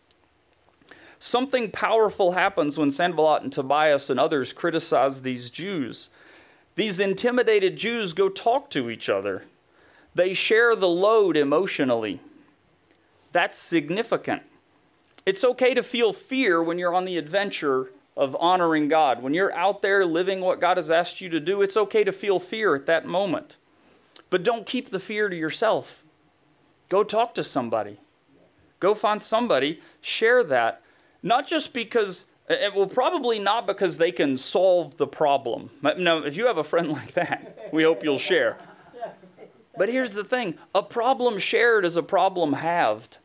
Something 1.18 1.72
powerful 1.72 2.30
happens 2.34 2.78
when 2.78 2.92
Sanballat 2.92 3.42
and 3.42 3.52
Tobias 3.52 4.08
and 4.10 4.20
others 4.20 4.52
criticize 4.52 5.22
these 5.22 5.50
Jews. 5.50 6.08
These 6.76 7.00
intimidated 7.00 7.74
Jews 7.74 8.12
go 8.12 8.28
talk 8.28 8.70
to 8.70 8.90
each 8.90 9.08
other. 9.08 9.42
They 10.14 10.34
share 10.34 10.76
the 10.76 10.88
load 10.88 11.36
emotionally. 11.36 12.20
That's 13.32 13.58
significant. 13.58 14.42
It's 15.26 15.44
okay 15.44 15.74
to 15.74 15.82
feel 15.82 16.12
fear 16.12 16.62
when 16.62 16.78
you're 16.78 16.94
on 16.94 17.04
the 17.04 17.18
adventure 17.18 17.90
of 18.16 18.36
honoring 18.40 18.88
God. 18.88 19.22
When 19.22 19.34
you're 19.34 19.54
out 19.54 19.82
there 19.82 20.04
living 20.04 20.40
what 20.40 20.60
God 20.60 20.76
has 20.76 20.90
asked 20.90 21.20
you 21.20 21.28
to 21.30 21.40
do, 21.40 21.62
it's 21.62 21.76
okay 21.76 22.04
to 22.04 22.12
feel 22.12 22.38
fear 22.38 22.74
at 22.74 22.86
that 22.86 23.06
moment. 23.06 23.56
But 24.28 24.42
don't 24.42 24.66
keep 24.66 24.90
the 24.90 25.00
fear 25.00 25.28
to 25.28 25.36
yourself. 25.36 26.02
Go 26.88 27.04
talk 27.04 27.34
to 27.34 27.44
somebody. 27.44 27.98
Go 28.78 28.94
find 28.94 29.20
somebody, 29.20 29.80
share 30.00 30.42
that, 30.44 30.82
not 31.22 31.46
just 31.46 31.74
because, 31.74 32.24
eh, 32.48 32.56
eh, 32.58 32.70
well, 32.74 32.86
probably 32.86 33.38
not 33.38 33.66
because 33.66 33.98
they 33.98 34.10
can 34.10 34.38
solve 34.38 34.96
the 34.96 35.06
problem. 35.06 35.70
No, 35.82 36.24
if 36.24 36.36
you 36.36 36.46
have 36.46 36.56
a 36.56 36.64
friend 36.64 36.90
like 36.92 37.12
that, 37.12 37.68
we 37.72 37.82
hope 37.82 38.02
you'll 38.02 38.18
share. 38.18 38.56
But 39.76 39.88
here's 39.88 40.14
the 40.14 40.24
thing 40.24 40.56
a 40.74 40.82
problem 40.82 41.38
shared 41.38 41.84
is 41.84 41.96
a 41.96 42.02
problem 42.02 42.54
halved. 42.54 43.18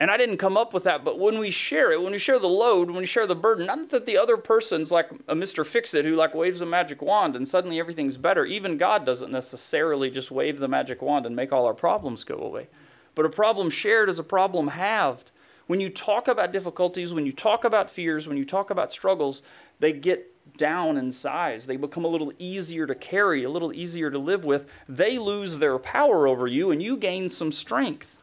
And 0.00 0.12
I 0.12 0.16
didn't 0.16 0.36
come 0.36 0.56
up 0.56 0.72
with 0.72 0.84
that, 0.84 1.04
but 1.04 1.18
when 1.18 1.40
we 1.40 1.50
share 1.50 1.90
it, 1.90 2.00
when 2.00 2.12
we 2.12 2.18
share 2.18 2.38
the 2.38 2.46
load, 2.46 2.88
when 2.88 2.98
we 2.98 3.06
share 3.06 3.26
the 3.26 3.34
burden, 3.34 3.66
not 3.66 3.88
that 3.88 4.06
the 4.06 4.16
other 4.16 4.36
person's 4.36 4.92
like 4.92 5.10
a 5.26 5.34
Mr. 5.34 5.66
Fix 5.66 5.92
It 5.92 6.04
who 6.04 6.14
like 6.14 6.36
waves 6.36 6.60
a 6.60 6.66
magic 6.66 7.02
wand 7.02 7.34
and 7.34 7.48
suddenly 7.48 7.80
everything's 7.80 8.16
better. 8.16 8.44
Even 8.44 8.76
God 8.76 9.04
doesn't 9.04 9.32
necessarily 9.32 10.08
just 10.08 10.30
wave 10.30 10.60
the 10.60 10.68
magic 10.68 11.02
wand 11.02 11.26
and 11.26 11.34
make 11.34 11.52
all 11.52 11.66
our 11.66 11.74
problems 11.74 12.22
go 12.22 12.36
away. 12.36 12.68
But 13.16 13.26
a 13.26 13.30
problem 13.30 13.70
shared 13.70 14.08
is 14.08 14.20
a 14.20 14.24
problem 14.24 14.68
halved. 14.68 15.32
When 15.66 15.80
you 15.80 15.90
talk 15.90 16.28
about 16.28 16.52
difficulties, 16.52 17.12
when 17.12 17.26
you 17.26 17.32
talk 17.32 17.64
about 17.64 17.90
fears, 17.90 18.28
when 18.28 18.36
you 18.36 18.44
talk 18.44 18.70
about 18.70 18.92
struggles, 18.92 19.42
they 19.80 19.92
get 19.92 20.32
down 20.56 20.96
in 20.96 21.10
size. 21.10 21.66
They 21.66 21.76
become 21.76 22.04
a 22.04 22.08
little 22.08 22.32
easier 22.38 22.86
to 22.86 22.94
carry, 22.94 23.42
a 23.42 23.50
little 23.50 23.72
easier 23.72 24.12
to 24.12 24.18
live 24.18 24.44
with. 24.44 24.70
They 24.88 25.18
lose 25.18 25.58
their 25.58 25.78
power 25.78 26.28
over 26.28 26.46
you, 26.46 26.70
and 26.70 26.80
you 26.80 26.96
gain 26.96 27.28
some 27.30 27.50
strength. 27.50 28.17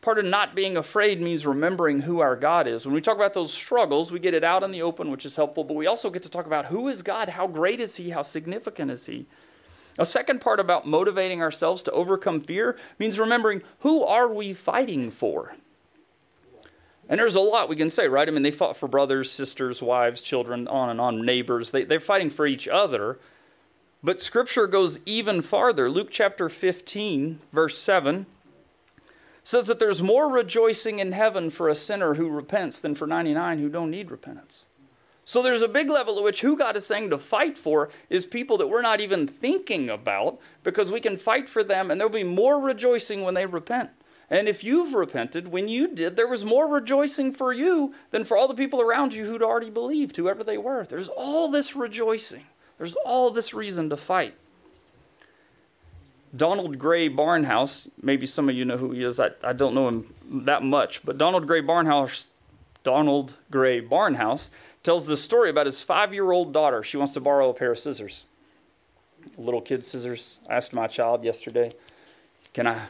Part 0.00 0.18
of 0.18 0.24
not 0.24 0.54
being 0.54 0.78
afraid 0.78 1.20
means 1.20 1.46
remembering 1.46 2.00
who 2.00 2.20
our 2.20 2.34
God 2.34 2.66
is. 2.66 2.86
When 2.86 2.94
we 2.94 3.02
talk 3.02 3.16
about 3.16 3.34
those 3.34 3.52
struggles, 3.52 4.10
we 4.10 4.18
get 4.18 4.32
it 4.32 4.42
out 4.42 4.62
in 4.62 4.70
the 4.70 4.80
open, 4.80 5.10
which 5.10 5.26
is 5.26 5.36
helpful, 5.36 5.62
but 5.62 5.74
we 5.74 5.86
also 5.86 6.08
get 6.08 6.22
to 6.22 6.30
talk 6.30 6.46
about 6.46 6.66
who 6.66 6.88
is 6.88 7.02
God, 7.02 7.30
how 7.30 7.46
great 7.46 7.80
is 7.80 7.96
He, 7.96 8.10
how 8.10 8.22
significant 8.22 8.90
is 8.90 9.06
He. 9.06 9.26
A 9.98 10.06
second 10.06 10.40
part 10.40 10.58
about 10.58 10.86
motivating 10.86 11.42
ourselves 11.42 11.82
to 11.82 11.90
overcome 11.90 12.40
fear 12.40 12.78
means 12.98 13.18
remembering 13.18 13.60
who 13.80 14.02
are 14.02 14.28
we 14.32 14.54
fighting 14.54 15.10
for? 15.10 15.54
And 17.06 17.20
there's 17.20 17.34
a 17.34 17.40
lot 17.40 17.68
we 17.68 17.76
can 17.76 17.90
say, 17.90 18.08
right? 18.08 18.26
I 18.26 18.30
mean, 18.30 18.42
they 18.42 18.52
fought 18.52 18.78
for 18.78 18.88
brothers, 18.88 19.30
sisters, 19.30 19.82
wives, 19.82 20.22
children, 20.22 20.66
on 20.68 20.88
and 20.88 21.00
on, 21.00 21.26
neighbors. 21.26 21.72
They, 21.72 21.84
they're 21.84 22.00
fighting 22.00 22.30
for 22.30 22.46
each 22.46 22.68
other. 22.68 23.18
But 24.02 24.22
Scripture 24.22 24.66
goes 24.66 25.00
even 25.04 25.42
farther. 25.42 25.90
Luke 25.90 26.08
chapter 26.10 26.48
15, 26.48 27.40
verse 27.52 27.76
7 27.76 28.24
says 29.42 29.66
that 29.66 29.78
there's 29.78 30.02
more 30.02 30.30
rejoicing 30.30 30.98
in 30.98 31.12
heaven 31.12 31.50
for 31.50 31.68
a 31.68 31.74
sinner 31.74 32.14
who 32.14 32.28
repents 32.28 32.80
than 32.80 32.94
for 32.94 33.06
99 33.06 33.58
who 33.58 33.68
don't 33.68 33.90
need 33.90 34.10
repentance. 34.10 34.66
So 35.24 35.42
there's 35.42 35.62
a 35.62 35.68
big 35.68 35.88
level 35.88 36.18
at 36.18 36.24
which 36.24 36.40
who 36.40 36.56
God 36.56 36.76
is 36.76 36.86
saying 36.86 37.10
to 37.10 37.18
fight 37.18 37.56
for 37.56 37.88
is 38.08 38.26
people 38.26 38.58
that 38.58 38.68
we're 38.68 38.82
not 38.82 39.00
even 39.00 39.28
thinking 39.28 39.88
about 39.88 40.40
because 40.64 40.90
we 40.90 41.00
can 41.00 41.16
fight 41.16 41.48
for 41.48 41.62
them 41.62 41.90
and 41.90 42.00
there'll 42.00 42.12
be 42.12 42.24
more 42.24 42.60
rejoicing 42.60 43.22
when 43.22 43.34
they 43.34 43.46
repent. 43.46 43.90
And 44.28 44.48
if 44.48 44.62
you've 44.62 44.94
repented, 44.94 45.48
when 45.48 45.66
you 45.66 45.88
did, 45.88 46.16
there 46.16 46.28
was 46.28 46.44
more 46.44 46.68
rejoicing 46.68 47.32
for 47.32 47.52
you 47.52 47.94
than 48.12 48.24
for 48.24 48.36
all 48.36 48.46
the 48.46 48.54
people 48.54 48.80
around 48.80 49.12
you 49.12 49.24
who'd 49.24 49.42
already 49.42 49.70
believed, 49.70 50.16
whoever 50.16 50.44
they 50.44 50.58
were. 50.58 50.84
There's 50.84 51.08
all 51.08 51.50
this 51.50 51.74
rejoicing, 51.74 52.44
there's 52.78 52.94
all 53.04 53.30
this 53.30 53.52
reason 53.52 53.90
to 53.90 53.96
fight. 53.96 54.34
Donald 56.36 56.78
Grey 56.78 57.08
Barnhouse, 57.08 57.88
maybe 58.00 58.26
some 58.26 58.48
of 58.48 58.54
you 58.54 58.64
know 58.64 58.76
who 58.76 58.92
he 58.92 59.02
is. 59.02 59.18
I, 59.18 59.30
I 59.42 59.52
don't 59.52 59.74
know 59.74 59.88
him 59.88 60.14
that 60.44 60.62
much, 60.62 61.04
but 61.04 61.18
Donald 61.18 61.46
Grey 61.46 61.62
Barnhouse, 61.62 62.26
Donald 62.82 63.34
Grey 63.50 63.80
Barnhouse 63.82 64.48
tells 64.82 65.06
this 65.06 65.22
story 65.22 65.50
about 65.50 65.66
his 65.66 65.82
five-year-old 65.82 66.52
daughter. 66.52 66.82
She 66.82 66.96
wants 66.96 67.12
to 67.14 67.20
borrow 67.20 67.50
a 67.50 67.54
pair 67.54 67.72
of 67.72 67.78
scissors, 67.78 68.24
little 69.36 69.60
kid 69.60 69.84
scissors. 69.84 70.38
I 70.48 70.54
asked 70.54 70.72
my 70.72 70.86
child 70.86 71.24
yesterday, 71.24 71.70
"Can 72.54 72.66
I 72.66 72.86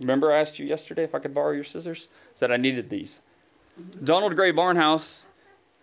Remember, 0.00 0.32
I 0.32 0.40
asked 0.40 0.58
you 0.58 0.66
yesterday 0.66 1.02
if 1.02 1.14
I 1.14 1.18
could 1.18 1.34
borrow 1.34 1.52
your 1.52 1.64
scissors? 1.64 2.08
Said 2.34 2.50
I 2.50 2.56
needed 2.56 2.90
these. 2.90 3.20
Donald 4.02 4.36
Grey 4.36 4.52
Barnhouse, 4.52 5.24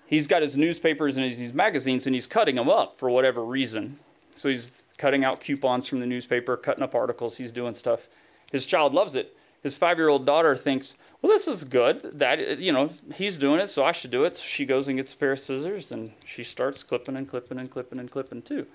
he's 0.05 0.27
got 0.27 0.41
his 0.41 0.57
newspapers 0.57 1.17
and 1.17 1.31
his 1.31 1.53
magazines, 1.53 2.05
and 2.05 2.15
he's 2.15 2.27
cutting 2.27 2.55
them 2.55 2.69
up 2.69 2.97
for 2.97 3.09
whatever 3.09 3.43
reason. 3.43 3.99
So 4.35 4.49
he's 4.49 4.71
cutting 5.01 5.25
out 5.25 5.41
coupons 5.41 5.87
from 5.87 5.99
the 5.99 6.05
newspaper, 6.05 6.55
cutting 6.55 6.83
up 6.83 6.93
articles, 6.93 7.37
he's 7.37 7.51
doing 7.51 7.73
stuff. 7.73 8.07
His 8.51 8.67
child 8.67 8.93
loves 8.93 9.15
it. 9.15 9.35
His 9.63 9.75
five 9.75 9.97
year 9.97 10.09
old 10.09 10.27
daughter 10.27 10.55
thinks, 10.55 10.95
well, 11.21 11.31
this 11.31 11.47
is 11.47 11.63
good. 11.63 12.19
That 12.19 12.59
you 12.59 12.71
know, 12.71 12.91
he's 13.15 13.39
doing 13.39 13.59
it, 13.59 13.69
so 13.71 13.83
I 13.83 13.93
should 13.93 14.11
do 14.11 14.25
it. 14.25 14.35
So 14.35 14.45
she 14.45 14.63
goes 14.63 14.87
and 14.87 14.97
gets 14.97 15.15
a 15.15 15.17
pair 15.17 15.31
of 15.31 15.39
scissors 15.39 15.91
and 15.91 16.11
she 16.23 16.43
starts 16.43 16.83
clipping 16.83 17.17
and 17.17 17.27
clipping 17.27 17.57
and 17.57 17.69
clipping 17.69 17.97
and 17.97 18.11
clipping 18.11 18.43
too. 18.43 18.67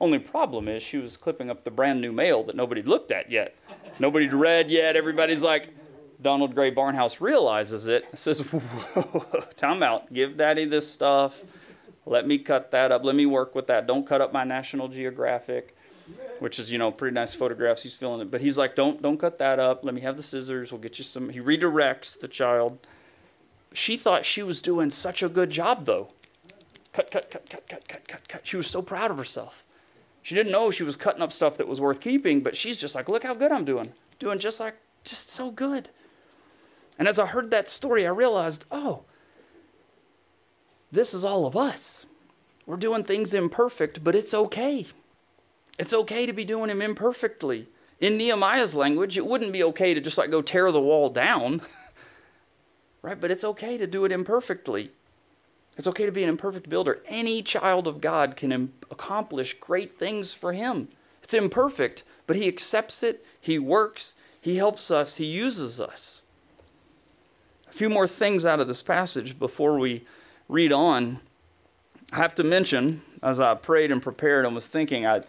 Only 0.00 0.20
problem 0.20 0.68
is 0.68 0.84
she 0.84 0.98
was 0.98 1.16
clipping 1.16 1.50
up 1.50 1.64
the 1.64 1.70
brand 1.72 2.00
new 2.00 2.12
mail 2.12 2.44
that 2.44 2.54
nobody 2.54 2.82
looked 2.82 3.10
at 3.10 3.28
yet. 3.28 3.56
Nobody'd 3.98 4.34
read 4.34 4.70
yet. 4.70 4.94
Everybody's 4.94 5.42
like, 5.42 5.74
Donald 6.22 6.54
Grey 6.54 6.72
Barnhouse 6.72 7.20
realizes 7.20 7.88
it. 7.88 8.06
Says, 8.16 8.40
Whoa, 8.40 9.44
time 9.56 9.82
out. 9.82 10.12
Give 10.12 10.36
daddy 10.36 10.64
this 10.64 10.88
stuff. 10.88 11.42
Let 12.06 12.26
me 12.26 12.38
cut 12.38 12.70
that 12.70 12.92
up. 12.92 13.04
Let 13.04 13.16
me 13.16 13.26
work 13.26 13.54
with 13.54 13.66
that. 13.66 13.86
Don't 13.86 14.06
cut 14.06 14.20
up 14.20 14.32
my 14.32 14.44
National 14.44 14.86
Geographic, 14.86 15.76
which 16.38 16.60
is, 16.60 16.70
you 16.70 16.78
know, 16.78 16.92
pretty 16.92 17.14
nice 17.14 17.34
photographs. 17.34 17.82
He's 17.82 17.96
feeling 17.96 18.20
it. 18.20 18.30
But 18.30 18.40
he's 18.40 18.56
like, 18.56 18.76
don't, 18.76 19.02
don't 19.02 19.18
cut 19.18 19.38
that 19.38 19.58
up. 19.58 19.84
Let 19.84 19.92
me 19.92 20.02
have 20.02 20.16
the 20.16 20.22
scissors. 20.22 20.70
We'll 20.70 20.80
get 20.80 20.98
you 20.98 21.04
some. 21.04 21.30
He 21.30 21.40
redirects 21.40 22.18
the 22.18 22.28
child. 22.28 22.78
She 23.72 23.96
thought 23.96 24.24
she 24.24 24.42
was 24.42 24.62
doing 24.62 24.90
such 24.90 25.22
a 25.22 25.28
good 25.28 25.50
job, 25.50 25.84
though. 25.84 26.08
Cut, 26.92 27.10
cut, 27.10 27.30
cut, 27.30 27.50
cut, 27.50 27.68
cut, 27.68 27.88
cut, 27.88 28.08
cut, 28.08 28.28
cut. 28.28 28.40
She 28.46 28.56
was 28.56 28.68
so 28.68 28.80
proud 28.80 29.10
of 29.10 29.18
herself. 29.18 29.64
She 30.22 30.34
didn't 30.34 30.52
know 30.52 30.70
she 30.70 30.82
was 30.82 30.96
cutting 30.96 31.22
up 31.22 31.32
stuff 31.32 31.56
that 31.58 31.68
was 31.68 31.80
worth 31.80 32.00
keeping, 32.00 32.40
but 32.40 32.56
she's 32.56 32.78
just 32.78 32.94
like, 32.94 33.08
look 33.08 33.22
how 33.24 33.34
good 33.34 33.52
I'm 33.52 33.64
doing. 33.64 33.92
Doing 34.18 34.38
just 34.38 34.60
like, 34.60 34.76
just 35.04 35.28
so 35.28 35.50
good. 35.50 35.90
And 36.98 37.06
as 37.06 37.18
I 37.18 37.26
heard 37.26 37.50
that 37.50 37.68
story, 37.68 38.06
I 38.06 38.10
realized, 38.10 38.64
oh, 38.70 39.02
this 40.92 41.14
is 41.14 41.24
all 41.24 41.46
of 41.46 41.56
us. 41.56 42.06
We're 42.66 42.76
doing 42.76 43.04
things 43.04 43.34
imperfect, 43.34 44.02
but 44.02 44.14
it's 44.14 44.34
okay. 44.34 44.86
It's 45.78 45.92
okay 45.92 46.26
to 46.26 46.32
be 46.32 46.44
doing 46.44 46.68
them 46.68 46.82
imperfectly. 46.82 47.68
In 48.00 48.16
Nehemiah's 48.16 48.74
language, 48.74 49.16
it 49.16 49.26
wouldn't 49.26 49.52
be 49.52 49.62
okay 49.64 49.94
to 49.94 50.00
just 50.00 50.18
like 50.18 50.30
go 50.30 50.42
tear 50.42 50.70
the 50.70 50.80
wall 50.80 51.08
down, 51.08 51.62
right? 53.02 53.20
But 53.20 53.30
it's 53.30 53.44
okay 53.44 53.78
to 53.78 53.86
do 53.86 54.04
it 54.04 54.12
imperfectly. 54.12 54.90
It's 55.76 55.86
okay 55.86 56.06
to 56.06 56.12
be 56.12 56.22
an 56.22 56.28
imperfect 56.28 56.68
builder. 56.68 57.02
Any 57.06 57.42
child 57.42 57.86
of 57.86 58.00
God 58.00 58.36
can 58.36 58.52
Im- 58.52 58.72
accomplish 58.90 59.54
great 59.54 59.98
things 59.98 60.32
for 60.32 60.52
Him. 60.52 60.88
It's 61.22 61.34
imperfect, 61.34 62.02
but 62.26 62.36
He 62.36 62.48
accepts 62.48 63.02
it, 63.02 63.24
He 63.40 63.58
works, 63.58 64.14
He 64.40 64.56
helps 64.56 64.90
us, 64.90 65.16
He 65.16 65.26
uses 65.26 65.80
us. 65.80 66.22
A 67.68 67.72
few 67.72 67.90
more 67.90 68.06
things 68.06 68.46
out 68.46 68.60
of 68.60 68.68
this 68.68 68.82
passage 68.82 69.38
before 69.38 69.78
we 69.78 70.04
read 70.48 70.72
on. 70.72 71.20
I 72.12 72.16
have 72.16 72.34
to 72.36 72.44
mention, 72.44 73.02
as 73.22 73.40
I 73.40 73.54
prayed 73.54 73.90
and 73.90 74.00
prepared 74.00 74.44
and 74.44 74.54
was 74.54 74.68
thinking, 74.68 75.06
I, 75.06 75.22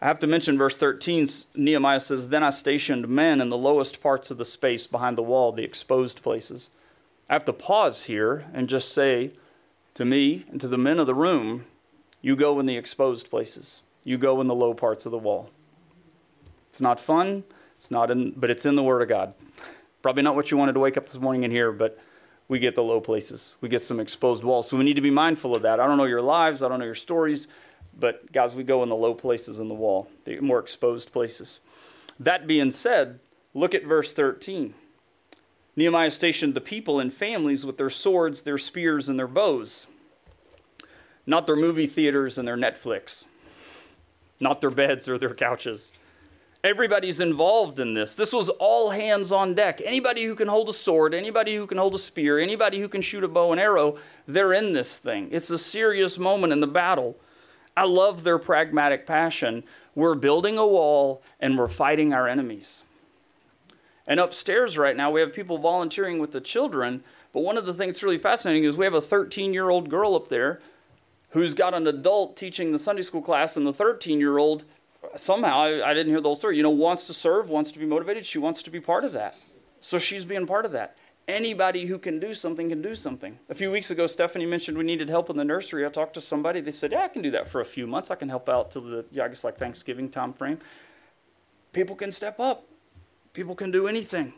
I 0.00 0.06
have 0.06 0.18
to 0.20 0.26
mention 0.26 0.58
verse 0.58 0.76
13. 0.76 1.26
Nehemiah 1.54 2.00
says, 2.00 2.28
Then 2.28 2.42
I 2.42 2.50
stationed 2.50 3.08
men 3.08 3.40
in 3.40 3.48
the 3.48 3.58
lowest 3.58 4.00
parts 4.00 4.30
of 4.30 4.38
the 4.38 4.44
space 4.44 4.86
behind 4.86 5.18
the 5.18 5.22
wall, 5.22 5.52
the 5.52 5.64
exposed 5.64 6.22
places. 6.22 6.70
I 7.28 7.34
have 7.34 7.44
to 7.46 7.52
pause 7.52 8.04
here 8.04 8.46
and 8.52 8.68
just 8.68 8.92
say, 8.92 9.32
to 9.94 10.04
me 10.04 10.44
and 10.50 10.60
to 10.60 10.68
the 10.68 10.78
men 10.78 10.98
of 10.98 11.06
the 11.06 11.14
room, 11.14 11.66
you 12.20 12.36
go 12.36 12.58
in 12.60 12.66
the 12.66 12.76
exposed 12.76 13.30
places. 13.30 13.82
You 14.04 14.18
go 14.18 14.40
in 14.40 14.46
the 14.46 14.54
low 14.54 14.74
parts 14.74 15.06
of 15.06 15.12
the 15.12 15.18
wall. 15.18 15.50
It's 16.70 16.80
not 16.80 16.98
fun, 16.98 17.44
it's 17.76 17.90
not 17.90 18.10
in, 18.10 18.32
but 18.32 18.50
it's 18.50 18.64
in 18.64 18.76
the 18.76 18.82
Word 18.82 19.02
of 19.02 19.08
God. 19.08 19.34
Probably 20.00 20.22
not 20.22 20.34
what 20.34 20.50
you 20.50 20.56
wanted 20.56 20.72
to 20.72 20.80
wake 20.80 20.96
up 20.96 21.04
this 21.04 21.18
morning 21.18 21.44
and 21.44 21.52
hear, 21.52 21.70
but 21.70 21.98
we 22.52 22.58
get 22.58 22.74
the 22.74 22.82
low 22.82 23.00
places. 23.00 23.56
We 23.62 23.70
get 23.70 23.82
some 23.82 23.98
exposed 23.98 24.44
walls. 24.44 24.68
So 24.68 24.76
we 24.76 24.84
need 24.84 24.96
to 24.96 25.00
be 25.00 25.10
mindful 25.10 25.56
of 25.56 25.62
that. 25.62 25.80
I 25.80 25.86
don't 25.86 25.96
know 25.96 26.04
your 26.04 26.20
lives, 26.20 26.62
I 26.62 26.68
don't 26.68 26.80
know 26.80 26.84
your 26.84 26.94
stories, 26.94 27.48
but 27.98 28.30
guys, 28.30 28.54
we 28.54 28.62
go 28.62 28.82
in 28.82 28.90
the 28.90 28.94
low 28.94 29.14
places 29.14 29.58
in 29.58 29.68
the 29.68 29.74
wall, 29.74 30.10
the 30.26 30.38
more 30.40 30.58
exposed 30.58 31.14
places. 31.14 31.60
That 32.20 32.46
being 32.46 32.70
said, 32.70 33.20
look 33.54 33.74
at 33.74 33.86
verse 33.86 34.12
13. 34.12 34.74
Nehemiah 35.76 36.10
stationed 36.10 36.52
the 36.52 36.60
people 36.60 37.00
in 37.00 37.08
families 37.08 37.64
with 37.64 37.78
their 37.78 37.88
swords, 37.88 38.42
their 38.42 38.58
spears, 38.58 39.08
and 39.08 39.18
their 39.18 39.26
bows. 39.26 39.86
Not 41.24 41.46
their 41.46 41.56
movie 41.56 41.86
theaters 41.86 42.36
and 42.36 42.46
their 42.46 42.58
Netflix. 42.58 43.24
Not 44.40 44.60
their 44.60 44.70
beds 44.70 45.08
or 45.08 45.16
their 45.16 45.34
couches. 45.34 45.90
Everybody's 46.64 47.18
involved 47.18 47.80
in 47.80 47.94
this. 47.94 48.14
This 48.14 48.32
was 48.32 48.48
all 48.48 48.90
hands 48.90 49.32
on 49.32 49.54
deck. 49.54 49.80
Anybody 49.84 50.24
who 50.24 50.36
can 50.36 50.46
hold 50.46 50.68
a 50.68 50.72
sword, 50.72 51.12
anybody 51.12 51.56
who 51.56 51.66
can 51.66 51.78
hold 51.78 51.94
a 51.94 51.98
spear, 51.98 52.38
anybody 52.38 52.78
who 52.80 52.88
can 52.88 53.02
shoot 53.02 53.24
a 53.24 53.28
bow 53.28 53.50
and 53.50 53.60
arrow, 53.60 53.96
they're 54.28 54.52
in 54.52 54.72
this 54.72 54.98
thing. 54.98 55.28
It's 55.32 55.50
a 55.50 55.58
serious 55.58 56.18
moment 56.18 56.52
in 56.52 56.60
the 56.60 56.68
battle. 56.68 57.16
I 57.76 57.84
love 57.84 58.22
their 58.22 58.38
pragmatic 58.38 59.06
passion. 59.06 59.64
We're 59.96 60.14
building 60.14 60.56
a 60.56 60.66
wall 60.66 61.22
and 61.40 61.58
we're 61.58 61.68
fighting 61.68 62.12
our 62.12 62.28
enemies. 62.28 62.84
And 64.06 64.20
upstairs 64.20 64.78
right 64.78 64.96
now, 64.96 65.10
we 65.10 65.20
have 65.20 65.32
people 65.32 65.58
volunteering 65.58 66.20
with 66.20 66.30
the 66.30 66.40
children. 66.40 67.02
But 67.32 67.42
one 67.42 67.56
of 67.56 67.66
the 67.66 67.74
things 67.74 67.94
that's 67.94 68.02
really 68.04 68.18
fascinating 68.18 68.64
is 68.64 68.76
we 68.76 68.84
have 68.84 68.94
a 68.94 69.00
13 69.00 69.52
year 69.52 69.68
old 69.68 69.88
girl 69.90 70.14
up 70.14 70.28
there 70.28 70.60
who's 71.30 71.54
got 71.54 71.74
an 71.74 71.86
adult 71.86 72.36
teaching 72.36 72.72
the 72.72 72.78
Sunday 72.78 73.02
school 73.02 73.22
class, 73.22 73.56
and 73.56 73.66
the 73.66 73.72
13 73.72 74.20
year 74.20 74.38
old, 74.38 74.64
somehow, 75.16 75.60
I, 75.60 75.90
I, 75.90 75.94
didn't 75.94 76.12
hear 76.12 76.20
those 76.20 76.38
three. 76.38 76.56
you 76.56 76.62
know, 76.62 76.70
wants 76.70 77.06
to 77.06 77.14
serve, 77.14 77.48
wants 77.48 77.72
to 77.72 77.78
be 77.78 77.86
motivated. 77.86 78.24
She 78.26 78.38
wants 78.38 78.62
to 78.62 78.70
be 78.70 78.80
part 78.80 79.04
of 79.04 79.12
that. 79.12 79.36
So 79.80 79.98
she's 79.98 80.24
being 80.24 80.46
part 80.46 80.64
of 80.64 80.72
that. 80.72 80.96
Anybody 81.28 81.86
who 81.86 81.98
can 81.98 82.18
do 82.18 82.34
something 82.34 82.68
can 82.68 82.82
do 82.82 82.94
something. 82.94 83.38
A 83.48 83.54
few 83.54 83.70
weeks 83.70 83.90
ago, 83.90 84.06
Stephanie 84.06 84.46
mentioned 84.46 84.76
we 84.76 84.84
needed 84.84 85.08
help 85.08 85.30
in 85.30 85.36
the 85.36 85.44
nursery. 85.44 85.86
I 85.86 85.88
talked 85.88 86.14
to 86.14 86.20
somebody. 86.20 86.60
They 86.60 86.72
said, 86.72 86.92
Yeah, 86.92 87.04
I 87.04 87.08
can 87.08 87.22
do 87.22 87.30
that 87.30 87.46
for 87.46 87.60
a 87.60 87.64
few 87.64 87.86
months. 87.86 88.10
I 88.10 88.16
can 88.16 88.28
help 88.28 88.48
out 88.48 88.72
till 88.72 88.82
the, 88.82 89.04
yeah, 89.12 89.24
I 89.24 89.28
guess 89.28 89.44
like 89.44 89.56
Thanksgiving 89.56 90.08
time 90.08 90.32
frame. 90.32 90.58
People 91.72 91.94
can 91.94 92.10
step 92.10 92.40
up. 92.40 92.64
People 93.32 93.54
can 93.54 93.70
do 93.70 93.86
anything. 93.86 94.34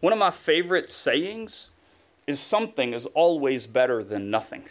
One 0.00 0.12
of 0.12 0.18
my 0.18 0.30
favorite 0.30 0.90
sayings 0.90 1.70
is 2.26 2.40
something 2.40 2.92
is 2.92 3.06
always 3.06 3.66
better 3.66 4.02
than 4.02 4.30
nothing. 4.30 4.64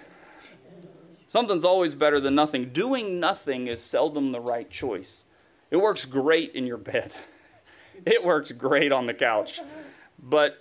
Something's 1.27 1.65
always 1.65 1.93
better 1.93 2.19
than 2.19 2.35
nothing. 2.35 2.69
Doing 2.69 3.19
nothing 3.19 3.67
is 3.67 3.81
seldom 3.81 4.31
the 4.31 4.39
right 4.39 4.69
choice. 4.69 5.25
It 5.69 5.77
works 5.77 6.05
great 6.05 6.55
in 6.55 6.65
your 6.65 6.77
bed, 6.77 7.13
it 8.05 8.23
works 8.23 8.51
great 8.51 8.91
on 8.91 9.05
the 9.05 9.13
couch. 9.13 9.59
But 10.17 10.57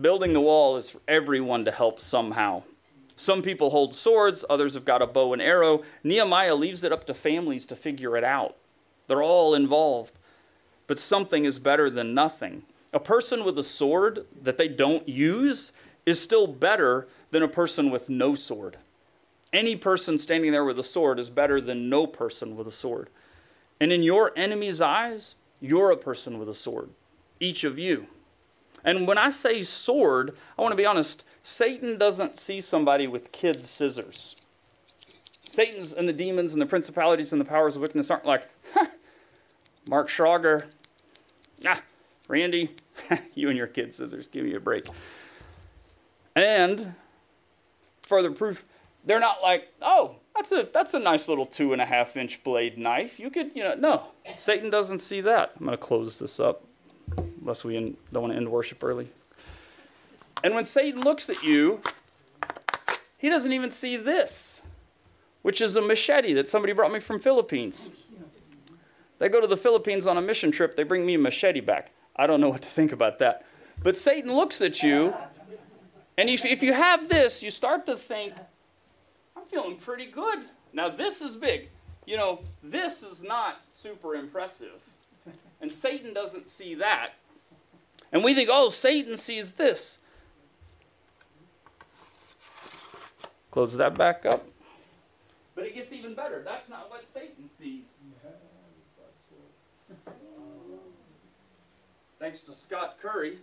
building 0.00 0.32
the 0.32 0.40
wall 0.40 0.76
is 0.76 0.90
for 0.90 1.00
everyone 1.08 1.64
to 1.64 1.70
help 1.70 2.00
somehow. 2.00 2.64
Some 3.16 3.42
people 3.42 3.70
hold 3.70 3.94
swords, 3.94 4.44
others 4.48 4.74
have 4.74 4.84
got 4.84 5.02
a 5.02 5.06
bow 5.06 5.32
and 5.32 5.42
arrow. 5.42 5.82
Nehemiah 6.02 6.54
leaves 6.54 6.84
it 6.84 6.92
up 6.92 7.04
to 7.06 7.14
families 7.14 7.66
to 7.66 7.76
figure 7.76 8.16
it 8.16 8.24
out. 8.24 8.56
They're 9.06 9.22
all 9.22 9.54
involved 9.54 10.18
but 10.90 10.98
something 10.98 11.44
is 11.44 11.60
better 11.60 11.88
than 11.88 12.14
nothing. 12.14 12.64
A 12.92 12.98
person 12.98 13.44
with 13.44 13.56
a 13.60 13.62
sword 13.62 14.26
that 14.42 14.58
they 14.58 14.66
don't 14.66 15.08
use 15.08 15.70
is 16.04 16.20
still 16.20 16.48
better 16.48 17.06
than 17.30 17.44
a 17.44 17.48
person 17.48 17.92
with 17.92 18.10
no 18.10 18.34
sword. 18.34 18.76
Any 19.52 19.76
person 19.76 20.18
standing 20.18 20.52
there 20.52 20.64
with 20.64 20.78
a 20.78 20.84
sword 20.84 21.18
is 21.18 21.30
better 21.30 21.60
than 21.60 21.88
no 21.88 22.06
person 22.06 22.56
with 22.56 22.66
a 22.66 22.72
sword. 22.72 23.08
And 23.80 23.92
in 23.92 24.02
your 24.02 24.32
enemy's 24.36 24.80
eyes, 24.80 25.34
you're 25.60 25.90
a 25.90 25.96
person 25.96 26.38
with 26.38 26.48
a 26.48 26.54
sword, 26.54 26.90
each 27.40 27.64
of 27.64 27.78
you. 27.78 28.06
And 28.84 29.06
when 29.06 29.18
I 29.18 29.30
say 29.30 29.62
sword, 29.62 30.36
I 30.58 30.62
want 30.62 30.72
to 30.72 30.76
be 30.76 30.86
honest, 30.86 31.24
Satan 31.42 31.98
doesn't 31.98 32.38
see 32.38 32.60
somebody 32.60 33.06
with 33.06 33.32
kid 33.32 33.64
scissors. 33.64 34.36
Satan's 35.48 35.92
and 35.92 36.06
the 36.06 36.12
demons 36.12 36.52
and 36.52 36.62
the 36.62 36.66
principalities 36.66 37.32
and 37.32 37.40
the 37.40 37.44
powers 37.44 37.74
of 37.74 37.82
wickedness 37.82 38.10
aren't 38.10 38.24
like, 38.24 38.48
Mark 39.88 40.08
Schrager, 40.08 40.66
Ah, 41.66 41.82
Randy, 42.28 42.70
you 43.34 43.48
and 43.48 43.56
your 43.56 43.66
kid 43.66 43.92
scissors, 43.92 44.28
give 44.28 44.44
me 44.44 44.54
a 44.54 44.60
break. 44.60 44.86
And 46.34 46.94
further 48.02 48.30
proof, 48.30 48.64
they're 49.04 49.20
not 49.20 49.42
like, 49.42 49.72
oh, 49.80 50.16
that's 50.34 50.52
a 50.52 50.68
that's 50.72 50.94
a 50.94 50.98
nice 50.98 51.28
little 51.28 51.46
two 51.46 51.72
and 51.72 51.82
a 51.82 51.86
half 51.86 52.16
inch 52.16 52.42
blade 52.44 52.78
knife. 52.78 53.18
You 53.18 53.30
could, 53.30 53.54
you 53.54 53.62
know, 53.62 53.74
no. 53.74 54.02
Satan 54.36 54.70
doesn't 54.70 55.00
see 55.00 55.20
that. 55.22 55.52
I'm 55.58 55.66
going 55.66 55.76
to 55.76 55.82
close 55.82 56.18
this 56.18 56.38
up, 56.38 56.64
unless 57.40 57.64
we 57.64 57.74
don't 58.12 58.22
want 58.22 58.32
to 58.32 58.36
end 58.36 58.50
worship 58.50 58.82
early. 58.82 59.08
And 60.42 60.54
when 60.54 60.64
Satan 60.64 61.02
looks 61.02 61.28
at 61.28 61.42
you, 61.42 61.80
he 63.18 63.28
doesn't 63.28 63.52
even 63.52 63.70
see 63.70 63.96
this, 63.96 64.62
which 65.42 65.60
is 65.60 65.76
a 65.76 65.82
machete 65.82 66.32
that 66.34 66.48
somebody 66.48 66.72
brought 66.72 66.92
me 66.92 67.00
from 67.00 67.20
Philippines. 67.20 67.90
They 69.18 69.28
go 69.28 69.40
to 69.42 69.46
the 69.46 69.58
Philippines 69.58 70.06
on 70.06 70.16
a 70.16 70.22
mission 70.22 70.50
trip, 70.50 70.76
they 70.76 70.82
bring 70.82 71.04
me 71.04 71.14
a 71.14 71.18
machete 71.18 71.60
back. 71.60 71.92
I 72.16 72.26
don't 72.26 72.40
know 72.40 72.48
what 72.48 72.62
to 72.62 72.68
think 72.68 72.92
about 72.92 73.18
that. 73.18 73.44
But 73.82 73.96
Satan 73.98 74.34
looks 74.34 74.62
at 74.62 74.82
you, 74.82 75.14
and 76.16 76.30
if 76.30 76.62
you 76.62 76.72
have 76.72 77.10
this, 77.10 77.42
you 77.42 77.50
start 77.50 77.84
to 77.86 77.96
think, 77.96 78.32
feeling 79.50 79.76
pretty 79.76 80.06
good. 80.06 80.44
Now, 80.72 80.88
this 80.88 81.20
is 81.20 81.36
big. 81.36 81.68
You 82.06 82.16
know, 82.16 82.40
this 82.62 83.02
is 83.02 83.22
not 83.22 83.60
super 83.72 84.14
impressive. 84.14 84.80
And 85.60 85.70
Satan 85.70 86.14
doesn't 86.14 86.48
see 86.48 86.74
that. 86.76 87.10
And 88.12 88.24
we 88.24 88.34
think, 88.34 88.48
oh, 88.50 88.70
Satan 88.70 89.16
sees 89.16 89.52
this. 89.52 89.98
Close 93.50 93.76
that 93.76 93.96
back 93.96 94.24
up. 94.24 94.46
But 95.54 95.66
it 95.66 95.74
gets 95.74 95.92
even 95.92 96.14
better. 96.14 96.42
That's 96.44 96.68
not 96.68 96.88
what 96.88 97.06
Satan 97.06 97.48
sees. 97.48 97.98
thanks 102.18 102.42
to 102.42 102.52
Scott 102.52 102.96
Curry. 103.00 103.38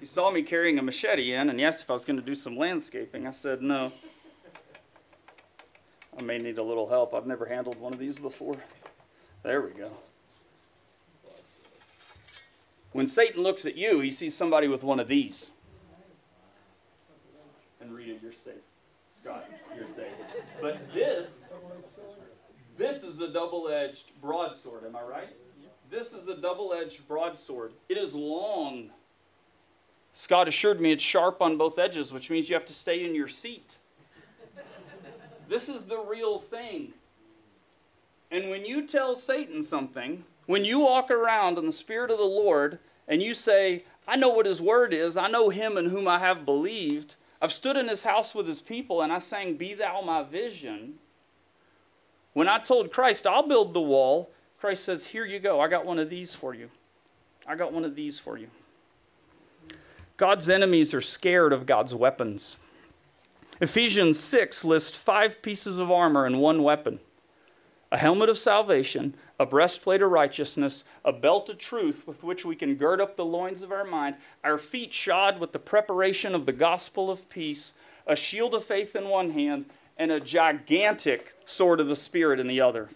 He 0.00 0.06
saw 0.06 0.30
me 0.30 0.42
carrying 0.42 0.78
a 0.78 0.82
machete 0.82 1.34
in 1.34 1.50
and 1.50 1.58
he 1.58 1.64
asked 1.64 1.82
if 1.82 1.90
I 1.90 1.92
was 1.92 2.04
going 2.04 2.18
to 2.18 2.24
do 2.24 2.34
some 2.34 2.56
landscaping. 2.56 3.26
I 3.26 3.32
said 3.32 3.60
no. 3.60 3.92
May 6.26 6.38
need 6.38 6.58
a 6.58 6.62
little 6.62 6.88
help. 6.88 7.14
I've 7.14 7.26
never 7.26 7.46
handled 7.46 7.78
one 7.78 7.92
of 7.92 7.98
these 7.98 8.18
before. 8.18 8.56
There 9.42 9.62
we 9.62 9.70
go. 9.70 9.90
When 12.92 13.08
Satan 13.08 13.42
looks 13.42 13.66
at 13.66 13.76
you, 13.76 14.00
he 14.00 14.10
sees 14.10 14.36
somebody 14.36 14.68
with 14.68 14.84
one 14.84 15.00
of 15.00 15.08
these. 15.08 15.50
And 17.80 17.92
Rita, 17.92 18.14
you're 18.22 18.32
safe. 18.32 18.54
Scott, 19.20 19.50
you're 19.76 19.86
safe. 19.96 20.12
But 20.60 20.94
this, 20.94 21.42
this 22.78 23.02
is 23.02 23.20
a 23.20 23.28
double-edged 23.28 24.12
broadsword. 24.22 24.84
Am 24.84 24.94
I 24.94 25.02
right? 25.02 25.28
This 25.90 26.12
is 26.12 26.28
a 26.28 26.36
double-edged 26.36 27.06
broadsword. 27.08 27.72
It 27.88 27.98
is 27.98 28.14
long. 28.14 28.90
Scott 30.12 30.46
assured 30.46 30.80
me 30.80 30.92
it's 30.92 31.02
sharp 31.02 31.42
on 31.42 31.56
both 31.56 31.78
edges, 31.78 32.12
which 32.12 32.30
means 32.30 32.48
you 32.48 32.54
have 32.54 32.64
to 32.66 32.74
stay 32.74 33.04
in 33.04 33.14
your 33.14 33.28
seat. 33.28 33.78
This 35.48 35.68
is 35.68 35.84
the 35.84 35.98
real 35.98 36.38
thing. 36.38 36.92
And 38.30 38.50
when 38.50 38.64
you 38.64 38.86
tell 38.86 39.14
Satan 39.16 39.62
something, 39.62 40.24
when 40.46 40.64
you 40.64 40.80
walk 40.80 41.10
around 41.10 41.58
in 41.58 41.66
the 41.66 41.72
Spirit 41.72 42.10
of 42.10 42.18
the 42.18 42.24
Lord 42.24 42.78
and 43.06 43.22
you 43.22 43.34
say, 43.34 43.84
I 44.06 44.16
know 44.16 44.30
what 44.30 44.46
his 44.46 44.60
word 44.60 44.92
is, 44.92 45.16
I 45.16 45.28
know 45.28 45.50
him 45.50 45.76
in 45.76 45.86
whom 45.86 46.08
I 46.08 46.18
have 46.18 46.44
believed, 46.44 47.14
I've 47.40 47.52
stood 47.52 47.76
in 47.76 47.88
his 47.88 48.04
house 48.04 48.34
with 48.34 48.48
his 48.48 48.60
people 48.60 49.02
and 49.02 49.12
I 49.12 49.18
sang, 49.18 49.54
Be 49.54 49.74
thou 49.74 50.00
my 50.00 50.22
vision. 50.22 50.94
When 52.32 52.48
I 52.48 52.58
told 52.58 52.92
Christ, 52.92 53.26
I'll 53.26 53.46
build 53.46 53.74
the 53.74 53.80
wall, 53.80 54.30
Christ 54.58 54.84
says, 54.84 55.06
Here 55.06 55.24
you 55.24 55.38
go. 55.38 55.60
I 55.60 55.68
got 55.68 55.86
one 55.86 55.98
of 55.98 56.10
these 56.10 56.34
for 56.34 56.54
you. 56.54 56.70
I 57.46 57.54
got 57.54 57.72
one 57.72 57.84
of 57.84 57.94
these 57.94 58.18
for 58.18 58.38
you. 58.38 58.48
God's 60.16 60.48
enemies 60.48 60.94
are 60.94 61.00
scared 61.00 61.52
of 61.52 61.66
God's 61.66 61.94
weapons. 61.94 62.56
Ephesians 63.60 64.18
6 64.18 64.64
lists 64.64 64.96
five 64.96 65.40
pieces 65.40 65.78
of 65.78 65.90
armor 65.90 66.26
and 66.26 66.40
one 66.40 66.62
weapon 66.62 66.98
a 67.92 67.98
helmet 67.98 68.28
of 68.28 68.36
salvation, 68.36 69.14
a 69.38 69.46
breastplate 69.46 70.02
of 70.02 70.10
righteousness, 70.10 70.82
a 71.04 71.12
belt 71.12 71.48
of 71.48 71.58
truth 71.58 72.08
with 72.08 72.24
which 72.24 72.44
we 72.44 72.56
can 72.56 72.74
gird 72.74 73.00
up 73.00 73.14
the 73.14 73.24
loins 73.24 73.62
of 73.62 73.70
our 73.70 73.84
mind, 73.84 74.16
our 74.42 74.58
feet 74.58 74.92
shod 74.92 75.38
with 75.38 75.52
the 75.52 75.60
preparation 75.60 76.34
of 76.34 76.44
the 76.44 76.52
gospel 76.52 77.08
of 77.08 77.28
peace, 77.28 77.74
a 78.04 78.16
shield 78.16 78.52
of 78.52 78.64
faith 78.64 78.96
in 78.96 79.08
one 79.08 79.30
hand, 79.30 79.66
and 79.96 80.10
a 80.10 80.18
gigantic 80.18 81.34
sword 81.44 81.78
of 81.78 81.86
the 81.86 81.94
Spirit 81.94 82.40
in 82.40 82.48
the 82.48 82.60
other. 82.60 82.88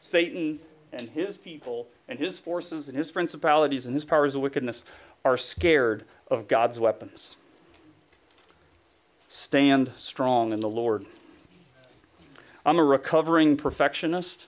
Satan 0.00 0.60
and 0.92 1.08
his 1.08 1.38
people 1.38 1.86
and 2.08 2.18
his 2.18 2.38
forces 2.38 2.88
and 2.88 2.98
his 2.98 3.10
principalities 3.10 3.86
and 3.86 3.94
his 3.94 4.04
powers 4.04 4.34
of 4.34 4.42
wickedness 4.42 4.84
are 5.24 5.38
scared 5.38 6.04
of 6.30 6.46
God's 6.46 6.78
weapons. 6.78 7.36
Stand 9.28 9.92
strong 9.96 10.52
in 10.52 10.60
the 10.60 10.68
Lord. 10.68 11.04
I'm 12.64 12.78
a 12.78 12.84
recovering 12.84 13.58
perfectionist. 13.58 14.46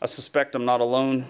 I 0.00 0.06
suspect 0.06 0.54
I'm 0.54 0.64
not 0.64 0.80
alone. 0.80 1.26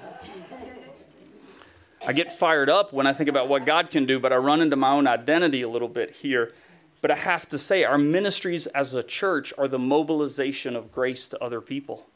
I 2.07 2.13
get 2.13 2.33
fired 2.33 2.71
up 2.71 2.93
when 2.93 3.07
I 3.07 3.13
think 3.13 3.29
about 3.29 3.49
what 3.49 3.67
God 3.67 3.91
can 3.91 4.05
do, 4.05 4.21
but 4.21 4.33
I 4.33 4.37
run 4.37 4.61
into 4.61 4.77
my 4.77 4.91
own 4.91 5.07
identity 5.07 5.63
a 5.63 5.69
little 5.69 5.89
bit 5.89 6.11
here. 6.13 6.53
But 7.01 7.11
I 7.11 7.17
have 7.17 7.49
to 7.49 7.59
say, 7.59 7.83
our 7.83 7.99
ministries 7.99 8.67
as 8.69 8.95
a 8.95 9.03
church 9.03 9.53
are 9.59 9.69
the 9.69 9.79
mobilization 9.79 10.77
of 10.77 10.93
grace 10.93 11.27
to 11.29 11.43
other 11.43 11.61
people. 11.61 12.07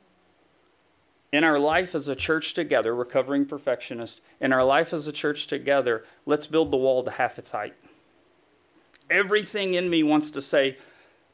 In 1.32 1.44
our 1.44 1.58
life 1.58 1.94
as 1.94 2.08
a 2.08 2.16
church 2.16 2.54
together, 2.54 2.94
recovering 2.94 3.44
perfectionist, 3.46 4.20
in 4.40 4.52
our 4.52 4.64
life 4.64 4.92
as 4.92 5.06
a 5.06 5.12
church 5.12 5.46
together, 5.46 6.04
let's 6.24 6.46
build 6.46 6.70
the 6.70 6.76
wall 6.76 7.02
to 7.02 7.10
half 7.10 7.38
its 7.38 7.50
height. 7.50 7.74
Everything 9.10 9.74
in 9.74 9.88
me 9.88 10.02
wants 10.02 10.30
to 10.32 10.42
say, 10.42 10.76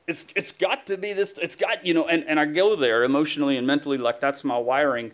it's, 0.06 0.26
it's 0.36 0.52
got 0.52 0.86
to 0.86 0.98
be 0.98 1.12
this, 1.12 1.34
it's 1.40 1.56
got, 1.56 1.84
you 1.84 1.94
know, 1.94 2.06
and, 2.06 2.24
and 2.24 2.38
I 2.38 2.44
go 2.44 2.76
there 2.76 3.04
emotionally 3.04 3.56
and 3.56 3.66
mentally 3.66 3.98
like 3.98 4.20
that's 4.20 4.44
my 4.44 4.58
wiring. 4.58 5.12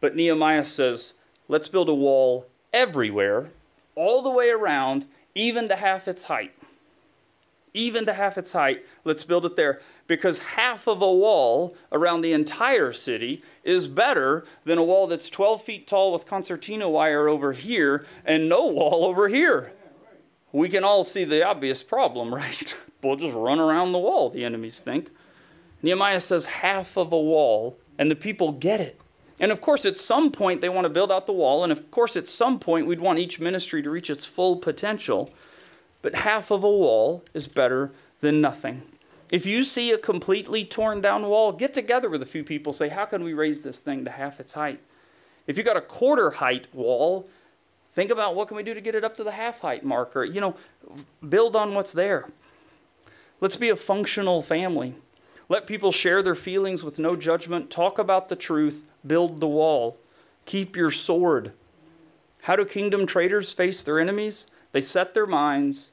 But 0.00 0.16
Nehemiah 0.16 0.64
says, 0.64 1.12
let's 1.48 1.68
build 1.68 1.88
a 1.88 1.94
wall 1.94 2.46
everywhere, 2.72 3.50
all 3.94 4.22
the 4.22 4.30
way 4.30 4.50
around, 4.50 5.06
even 5.34 5.68
to 5.68 5.76
half 5.76 6.08
its 6.08 6.24
height. 6.24 6.52
Even 7.74 8.04
to 8.04 8.12
half 8.12 8.36
its 8.36 8.52
height, 8.52 8.84
let's 9.04 9.24
build 9.24 9.46
it 9.46 9.56
there. 9.56 9.80
Because 10.06 10.40
half 10.40 10.86
of 10.86 11.00
a 11.00 11.12
wall 11.12 11.76
around 11.90 12.20
the 12.20 12.32
entire 12.32 12.92
city 12.92 13.42
is 13.64 13.88
better 13.88 14.44
than 14.64 14.76
a 14.76 14.84
wall 14.84 15.06
that's 15.06 15.30
12 15.30 15.62
feet 15.62 15.86
tall 15.86 16.12
with 16.12 16.26
concertina 16.26 16.88
wire 16.88 17.28
over 17.28 17.52
here 17.52 18.04
and 18.24 18.48
no 18.48 18.66
wall 18.66 19.04
over 19.04 19.28
here 19.28 19.72
we 20.52 20.68
can 20.68 20.84
all 20.84 21.04
see 21.04 21.24
the 21.24 21.44
obvious 21.44 21.82
problem, 21.82 22.34
right? 22.34 22.74
we'll 23.02 23.16
just 23.16 23.34
run 23.34 23.58
around 23.58 23.92
the 23.92 23.98
wall, 23.98 24.30
the 24.30 24.44
enemies 24.44 24.80
think. 24.80 25.10
Nehemiah 25.82 26.20
says 26.20 26.46
half 26.46 26.96
of 26.96 27.12
a 27.12 27.20
wall, 27.20 27.76
and 27.98 28.10
the 28.10 28.16
people 28.16 28.52
get 28.52 28.80
it. 28.80 29.00
And 29.40 29.50
of 29.50 29.60
course, 29.60 29.84
at 29.84 29.98
some 29.98 30.30
point, 30.30 30.60
they 30.60 30.68
want 30.68 30.84
to 30.84 30.90
build 30.90 31.10
out 31.10 31.26
the 31.26 31.32
wall. 31.32 31.64
And 31.64 31.72
of 31.72 31.90
course, 31.90 32.16
at 32.16 32.28
some 32.28 32.60
point, 32.60 32.86
we'd 32.86 33.00
want 33.00 33.18
each 33.18 33.40
ministry 33.40 33.82
to 33.82 33.90
reach 33.90 34.08
its 34.08 34.24
full 34.24 34.56
potential. 34.56 35.30
But 36.00 36.14
half 36.14 36.50
of 36.52 36.62
a 36.62 36.70
wall 36.70 37.24
is 37.34 37.48
better 37.48 37.90
than 38.20 38.40
nothing. 38.40 38.82
If 39.32 39.46
you 39.46 39.64
see 39.64 39.90
a 39.90 39.98
completely 39.98 40.64
torn 40.64 41.00
down 41.00 41.26
wall, 41.26 41.52
get 41.52 41.74
together 41.74 42.08
with 42.10 42.22
a 42.22 42.26
few 42.26 42.44
people, 42.44 42.72
say, 42.72 42.88
How 42.88 43.06
can 43.06 43.24
we 43.24 43.32
raise 43.32 43.62
this 43.62 43.78
thing 43.78 44.04
to 44.04 44.10
half 44.10 44.38
its 44.38 44.52
height? 44.52 44.80
If 45.46 45.58
you 45.58 45.64
got 45.64 45.76
a 45.76 45.80
quarter 45.80 46.32
height 46.32 46.72
wall, 46.72 47.28
Think 47.94 48.10
about 48.10 48.34
what 48.34 48.48
can 48.48 48.56
we 48.56 48.62
do 48.62 48.74
to 48.74 48.80
get 48.80 48.94
it 48.94 49.04
up 49.04 49.16
to 49.18 49.24
the 49.24 49.32
half 49.32 49.60
height 49.60 49.84
marker. 49.84 50.24
You 50.24 50.40
know, 50.40 50.56
build 51.26 51.54
on 51.54 51.74
what's 51.74 51.92
there. 51.92 52.28
Let's 53.40 53.56
be 53.56 53.68
a 53.68 53.76
functional 53.76 54.40
family. 54.40 54.94
Let 55.48 55.66
people 55.66 55.92
share 55.92 56.22
their 56.22 56.34
feelings 56.34 56.82
with 56.82 56.98
no 56.98 57.16
judgment. 57.16 57.70
Talk 57.70 57.98
about 57.98 58.28
the 58.28 58.36
truth. 58.36 58.82
Build 59.06 59.40
the 59.40 59.48
wall. 59.48 59.98
Keep 60.46 60.76
your 60.76 60.90
sword. 60.90 61.52
How 62.42 62.56
do 62.56 62.64
kingdom 62.64 63.06
traders 63.06 63.52
face 63.52 63.82
their 63.82 64.00
enemies? 64.00 64.46
They 64.72 64.80
set 64.80 65.12
their 65.12 65.26
minds. 65.26 65.90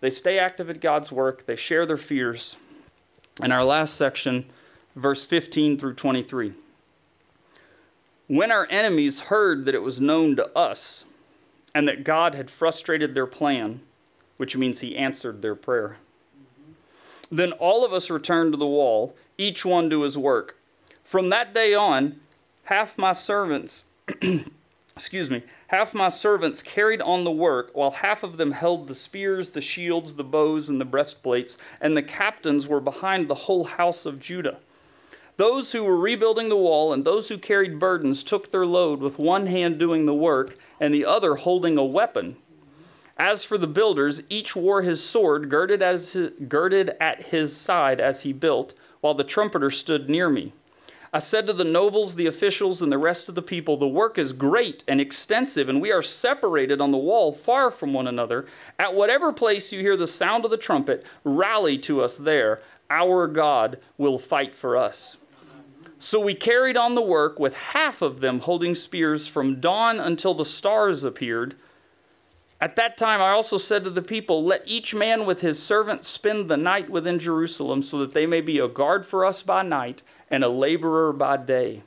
They 0.00 0.10
stay 0.10 0.38
active 0.38 0.70
at 0.70 0.80
God's 0.80 1.10
work. 1.10 1.46
They 1.46 1.56
share 1.56 1.84
their 1.84 1.96
fears. 1.96 2.56
In 3.42 3.50
our 3.50 3.64
last 3.64 3.94
section, 3.94 4.46
verse 4.94 5.24
15 5.24 5.78
through 5.78 5.94
23. 5.94 6.52
When 8.28 8.52
our 8.52 8.66
enemies 8.70 9.20
heard 9.20 9.64
that 9.64 9.74
it 9.74 9.82
was 9.82 10.00
known 10.00 10.36
to 10.36 10.46
us 10.56 11.04
and 11.74 11.86
that 11.88 12.04
God 12.04 12.34
had 12.34 12.50
frustrated 12.50 13.14
their 13.14 13.26
plan, 13.26 13.80
which 14.36 14.56
means 14.56 14.80
he 14.80 14.96
answered 14.96 15.42
their 15.42 15.54
prayer, 15.54 15.98
then 17.30 17.52
all 17.52 17.84
of 17.84 17.92
us 17.92 18.10
returned 18.10 18.52
to 18.52 18.58
the 18.58 18.66
wall, 18.66 19.14
each 19.36 19.64
one 19.64 19.90
to 19.90 20.02
his 20.02 20.16
work. 20.16 20.56
From 21.04 21.28
that 21.28 21.52
day 21.54 21.74
on, 21.74 22.20
half 22.64 22.96
my 22.96 23.12
servants, 23.12 23.84
excuse 24.96 25.30
me, 25.30 25.42
half 25.68 25.94
my 25.94 26.08
servants 26.08 26.62
carried 26.62 27.00
on 27.02 27.24
the 27.24 27.30
work, 27.30 27.70
while 27.74 27.90
half 27.90 28.22
of 28.22 28.36
them 28.36 28.52
held 28.52 28.88
the 28.88 28.94
spears, 28.94 29.50
the 29.50 29.60
shields, 29.60 30.14
the 30.14 30.24
bows, 30.24 30.68
and 30.68 30.80
the 30.80 30.84
breastplates, 30.84 31.58
and 31.80 31.96
the 31.96 32.02
captains 32.02 32.66
were 32.66 32.80
behind 32.80 33.28
the 33.28 33.34
whole 33.34 33.64
house 33.64 34.06
of 34.06 34.20
Judah. 34.20 34.58
Those 35.38 35.70
who 35.70 35.84
were 35.84 35.96
rebuilding 35.96 36.48
the 36.48 36.56
wall 36.56 36.92
and 36.92 37.04
those 37.04 37.28
who 37.28 37.38
carried 37.38 37.78
burdens 37.78 38.24
took 38.24 38.50
their 38.50 38.66
load 38.66 38.98
with 38.98 39.20
one 39.20 39.46
hand 39.46 39.78
doing 39.78 40.04
the 40.04 40.12
work 40.12 40.56
and 40.80 40.92
the 40.92 41.04
other 41.04 41.36
holding 41.36 41.78
a 41.78 41.84
weapon. 41.84 42.38
As 43.16 43.44
for 43.44 43.56
the 43.56 43.68
builders, 43.68 44.20
each 44.28 44.56
wore 44.56 44.82
his 44.82 45.00
sword 45.00 45.48
girded, 45.48 45.80
as 45.80 46.10
his, 46.10 46.32
girded 46.48 46.90
at 47.00 47.26
his 47.26 47.56
side 47.56 48.00
as 48.00 48.22
he 48.22 48.32
built, 48.32 48.74
while 49.00 49.14
the 49.14 49.22
trumpeter 49.22 49.70
stood 49.70 50.10
near 50.10 50.28
me. 50.28 50.54
I 51.12 51.20
said 51.20 51.46
to 51.46 51.52
the 51.52 51.62
nobles, 51.62 52.16
the 52.16 52.26
officials, 52.26 52.82
and 52.82 52.90
the 52.90 52.98
rest 52.98 53.28
of 53.28 53.36
the 53.36 53.40
people, 53.40 53.76
The 53.76 53.86
work 53.86 54.18
is 54.18 54.32
great 54.32 54.82
and 54.88 55.00
extensive, 55.00 55.68
and 55.68 55.80
we 55.80 55.92
are 55.92 56.02
separated 56.02 56.80
on 56.80 56.90
the 56.90 56.98
wall 56.98 57.30
far 57.30 57.70
from 57.70 57.92
one 57.92 58.08
another. 58.08 58.46
At 58.76 58.94
whatever 58.94 59.32
place 59.32 59.72
you 59.72 59.82
hear 59.82 59.96
the 59.96 60.08
sound 60.08 60.44
of 60.44 60.50
the 60.50 60.56
trumpet, 60.56 61.06
rally 61.22 61.78
to 61.78 62.02
us 62.02 62.18
there. 62.18 62.60
Our 62.90 63.28
God 63.28 63.78
will 63.96 64.18
fight 64.18 64.56
for 64.56 64.76
us. 64.76 65.16
So 65.98 66.20
we 66.20 66.34
carried 66.34 66.76
on 66.76 66.94
the 66.94 67.02
work 67.02 67.40
with 67.40 67.56
half 67.56 68.02
of 68.02 68.20
them 68.20 68.40
holding 68.40 68.74
spears 68.76 69.26
from 69.26 69.60
dawn 69.60 69.98
until 69.98 70.32
the 70.32 70.44
stars 70.44 71.02
appeared. 71.02 71.56
At 72.60 72.76
that 72.76 72.96
time, 72.96 73.20
I 73.20 73.30
also 73.30 73.58
said 73.58 73.84
to 73.84 73.90
the 73.90 74.02
people, 74.02 74.44
Let 74.44 74.62
each 74.64 74.94
man 74.94 75.26
with 75.26 75.40
his 75.40 75.60
servant 75.60 76.04
spend 76.04 76.48
the 76.48 76.56
night 76.56 76.88
within 76.88 77.18
Jerusalem, 77.18 77.82
so 77.82 77.98
that 77.98 78.14
they 78.14 78.26
may 78.26 78.40
be 78.40 78.58
a 78.58 78.68
guard 78.68 79.06
for 79.06 79.24
us 79.24 79.42
by 79.42 79.62
night 79.62 80.02
and 80.30 80.44
a 80.44 80.48
laborer 80.48 81.12
by 81.12 81.36
day. 81.36 81.82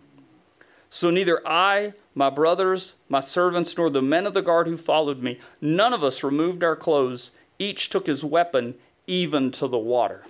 So 0.90 1.10
neither 1.10 1.46
I, 1.48 1.94
my 2.14 2.30
brothers, 2.30 2.96
my 3.08 3.22
servants, 3.22 3.78
nor 3.78 3.90
the 3.90 4.02
men 4.02 4.28
of 4.28 4.34
the 4.34 4.42
guard 4.42 4.68
who 4.68 4.76
followed 4.76 5.22
me, 5.22 5.40
none 5.62 5.94
of 5.94 6.04
us 6.04 6.24
removed 6.24 6.66
our 6.66 6.76
clothes. 6.76 7.32
Each 7.60 7.90
took 7.90 8.08
his 8.08 8.26
weapon, 8.26 8.76
even 9.08 9.52
to 9.52 9.68
the 9.70 9.78
water. 9.78 10.26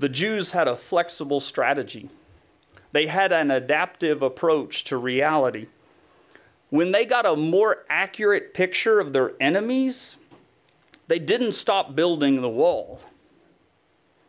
The 0.00 0.08
Jews 0.08 0.52
had 0.52 0.66
a 0.66 0.78
flexible 0.78 1.40
strategy, 1.40 2.08
they 2.92 3.06
had 3.06 3.32
an 3.32 3.50
adaptive 3.50 4.22
approach 4.22 4.84
to 4.84 4.96
reality. 4.96 5.66
When 6.70 6.90
they 6.92 7.04
got 7.04 7.26
a 7.26 7.36
more 7.36 7.84
accurate 7.90 8.54
picture 8.54 8.98
of 8.98 9.12
their 9.12 9.32
enemies, 9.40 10.16
they 11.06 11.18
didn't 11.18 11.52
stop 11.52 11.94
building 11.94 12.40
the 12.40 12.48
wall. 12.48 13.02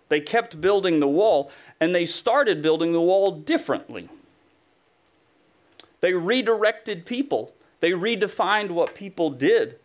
They 0.09 0.19
kept 0.19 0.59
building 0.59 0.99
the 0.99 1.07
wall, 1.07 1.51
and 1.79 1.95
they 1.95 2.05
started 2.05 2.61
building 2.61 2.91
the 2.91 2.99
wall 2.99 3.31
differently. 3.31 4.09
They 6.01 6.13
redirected 6.13 7.05
people, 7.05 7.53
they 7.79 7.91
redefined 7.91 8.71
what 8.71 8.93
people 8.93 9.29
did. 9.29 9.77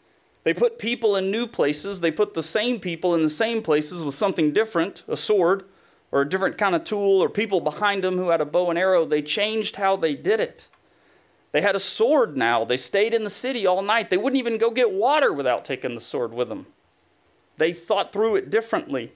They 0.42 0.52
put 0.52 0.80
people 0.80 1.14
in 1.14 1.30
new 1.30 1.46
places, 1.46 2.00
they 2.00 2.10
put 2.10 2.34
the 2.34 2.42
same 2.42 2.80
people 2.80 3.14
in 3.14 3.22
the 3.22 3.30
same 3.30 3.62
places 3.62 4.02
with 4.02 4.16
something 4.16 4.52
different 4.52 5.04
a 5.06 5.16
sword 5.16 5.64
or 6.12 6.22
a 6.22 6.28
different 6.28 6.58
kind 6.58 6.74
of 6.74 6.84
tool, 6.84 7.22
or 7.22 7.28
people 7.28 7.60
behind 7.60 8.02
them 8.02 8.16
who 8.16 8.30
had 8.30 8.40
a 8.40 8.46
bow 8.46 8.70
and 8.70 8.78
arrow. 8.78 9.04
They 9.04 9.22
changed 9.22 9.76
how 9.76 9.96
they 9.96 10.14
did 10.14 10.40
it. 10.40 10.68
They 11.52 11.62
had 11.62 11.74
a 11.74 11.80
sword 11.80 12.36
now. 12.36 12.64
They 12.64 12.76
stayed 12.76 13.14
in 13.14 13.24
the 13.24 13.30
city 13.30 13.66
all 13.66 13.82
night. 13.82 14.10
They 14.10 14.16
wouldn't 14.16 14.38
even 14.38 14.58
go 14.58 14.70
get 14.70 14.92
water 14.92 15.32
without 15.32 15.64
taking 15.64 15.94
the 15.94 16.00
sword 16.00 16.32
with 16.32 16.48
them. 16.48 16.66
They 17.56 17.72
thought 17.72 18.12
through 18.12 18.36
it 18.36 18.50
differently. 18.50 19.12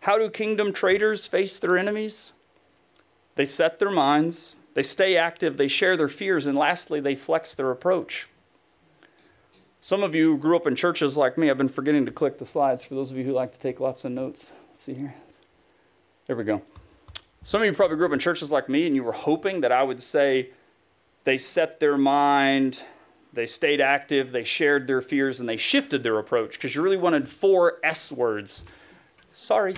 How 0.00 0.18
do 0.18 0.28
kingdom 0.30 0.72
traders 0.72 1.26
face 1.26 1.58
their 1.58 1.78
enemies? 1.78 2.32
They 3.36 3.44
set 3.44 3.78
their 3.78 3.90
minds, 3.90 4.56
they 4.74 4.82
stay 4.82 5.16
active, 5.16 5.56
they 5.56 5.68
share 5.68 5.96
their 5.96 6.08
fears, 6.08 6.46
and 6.46 6.58
lastly, 6.58 7.00
they 7.00 7.14
flex 7.14 7.54
their 7.54 7.70
approach. 7.70 8.26
Some 9.80 10.02
of 10.02 10.14
you 10.14 10.36
grew 10.36 10.56
up 10.56 10.66
in 10.66 10.74
churches 10.74 11.16
like 11.16 11.38
me. 11.38 11.48
I've 11.48 11.58
been 11.58 11.68
forgetting 11.68 12.04
to 12.06 12.12
click 12.12 12.38
the 12.38 12.46
slides 12.46 12.84
for 12.84 12.94
those 12.94 13.12
of 13.12 13.16
you 13.16 13.24
who 13.24 13.32
like 13.32 13.52
to 13.52 13.60
take 13.60 13.78
lots 13.78 14.04
of 14.04 14.12
notes. 14.12 14.50
Let's 14.70 14.82
see 14.82 14.94
here. 14.94 15.14
There 16.28 16.36
we 16.36 16.44
go. 16.44 16.62
Some 17.42 17.62
of 17.62 17.66
you 17.66 17.72
probably 17.72 17.96
grew 17.96 18.06
up 18.06 18.12
in 18.12 18.18
churches 18.18 18.52
like 18.52 18.68
me, 18.68 18.86
and 18.86 18.94
you 18.94 19.02
were 19.02 19.12
hoping 19.12 19.62
that 19.62 19.72
I 19.72 19.82
would 19.82 20.00
say 20.00 20.50
they 21.24 21.38
set 21.38 21.80
their 21.80 21.96
mind, 21.96 22.82
they 23.32 23.46
stayed 23.46 23.80
active, 23.80 24.30
they 24.30 24.44
shared 24.44 24.86
their 24.86 25.00
fears, 25.00 25.40
and 25.40 25.48
they 25.48 25.56
shifted 25.56 26.02
their 26.02 26.18
approach 26.18 26.52
because 26.52 26.74
you 26.74 26.82
really 26.82 26.98
wanted 26.98 27.28
four 27.28 27.78
S 27.82 28.12
words 28.12 28.64
Sorry. 29.38 29.76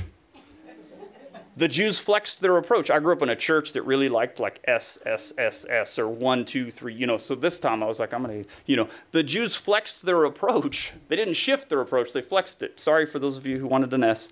The 1.57 1.69
Jews 1.69 2.01
flexed 2.01 2.41
their 2.41 2.57
approach. 2.57 2.91
I 2.91 2.99
grew 2.99 3.13
up 3.13 3.23
in 3.23 3.29
a 3.29 3.37
church 3.37 3.75
that 3.75 3.83
really 3.83 4.09
liked 4.09 4.41
like 4.41 4.61
S, 4.65 4.99
S, 5.05 5.33
S, 5.37 5.67
S, 5.69 5.99
or 5.99 6.09
one, 6.09 6.45
two, 6.45 6.71
three, 6.71 6.95
you 6.95 7.07
know. 7.07 7.19
So 7.19 7.35
this 7.35 7.61
time 7.61 7.83
I 7.83 7.87
was 7.87 8.01
like, 8.01 8.15
I'm 8.15 8.25
going 8.25 8.45
to, 8.45 8.51
you 8.67 8.77
know, 8.77 8.89
the 9.11 9.23
Jews 9.23 9.57
flexed 9.57 10.03
their 10.03 10.25
approach. 10.25 10.93
They 11.09 11.17
didn't 11.17 11.35
shift 11.35 11.69
their 11.69 11.81
approach, 11.81 12.13
they 12.13 12.23
flexed 12.23 12.63
it. 12.63 12.81
Sorry 12.81 13.05
for 13.05 13.19
those 13.19 13.37
of 13.37 13.47
you 13.47 13.59
who 13.59 13.67
wanted 13.67 13.93
an 13.93 14.03
S. 14.03 14.31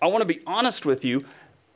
I 0.00 0.06
want 0.06 0.20
to 0.22 0.26
be 0.26 0.40
honest 0.46 0.86
with 0.86 1.04
you. 1.04 1.24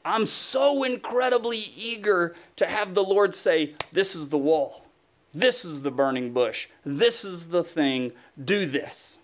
I'm 0.06 0.26
so 0.26 0.84
incredibly 0.84 1.58
eager 1.58 2.34
to 2.56 2.66
have 2.66 2.94
the 2.94 3.02
Lord 3.02 3.34
say, 3.34 3.74
This 3.92 4.14
is 4.14 4.28
the 4.28 4.38
wall. 4.38 4.86
This 5.34 5.64
is 5.64 5.82
the 5.82 5.90
burning 5.90 6.32
bush. 6.32 6.68
This 6.84 7.24
is 7.24 7.48
the 7.48 7.64
thing. 7.64 8.12
Do 8.42 8.66
this. 8.66 9.18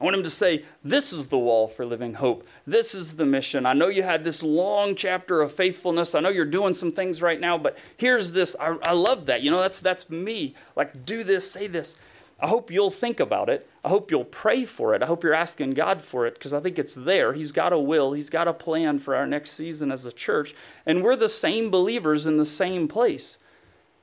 I 0.00 0.04
want 0.04 0.16
him 0.16 0.22
to 0.22 0.30
say, 0.30 0.64
This 0.82 1.12
is 1.12 1.26
the 1.26 1.38
wall 1.38 1.68
for 1.68 1.84
living 1.84 2.14
hope. 2.14 2.46
This 2.66 2.94
is 2.94 3.16
the 3.16 3.26
mission. 3.26 3.66
I 3.66 3.74
know 3.74 3.88
you 3.88 4.02
had 4.02 4.24
this 4.24 4.42
long 4.42 4.94
chapter 4.94 5.42
of 5.42 5.52
faithfulness. 5.52 6.14
I 6.14 6.20
know 6.20 6.30
you're 6.30 6.46
doing 6.46 6.72
some 6.72 6.90
things 6.90 7.20
right 7.20 7.38
now, 7.38 7.58
but 7.58 7.76
here's 7.98 8.32
this. 8.32 8.56
I, 8.58 8.78
I 8.82 8.92
love 8.92 9.26
that. 9.26 9.42
You 9.42 9.50
know, 9.50 9.60
that's, 9.60 9.80
that's 9.80 10.08
me. 10.08 10.54
Like, 10.76 11.04
do 11.04 11.22
this, 11.22 11.50
say 11.50 11.66
this. 11.66 11.94
I 12.40 12.46
hope 12.46 12.70
you'll 12.70 12.90
think 12.90 13.18
about 13.18 13.48
it. 13.48 13.68
I 13.84 13.88
hope 13.88 14.10
you'll 14.10 14.24
pray 14.24 14.64
for 14.64 14.94
it. 14.94 15.02
I 15.02 15.06
hope 15.06 15.24
you're 15.24 15.34
asking 15.34 15.74
God 15.74 16.00
for 16.02 16.26
it 16.26 16.34
because 16.34 16.52
I 16.52 16.60
think 16.60 16.78
it's 16.78 16.94
there. 16.94 17.32
He's 17.32 17.50
got 17.50 17.72
a 17.72 17.78
will, 17.78 18.12
He's 18.12 18.30
got 18.30 18.46
a 18.46 18.54
plan 18.54 18.98
for 18.98 19.16
our 19.16 19.26
next 19.26 19.50
season 19.50 19.90
as 19.90 20.06
a 20.06 20.12
church. 20.12 20.54
And 20.86 21.02
we're 21.02 21.16
the 21.16 21.28
same 21.28 21.70
believers 21.70 22.26
in 22.26 22.36
the 22.36 22.44
same 22.44 22.86
place. 22.86 23.38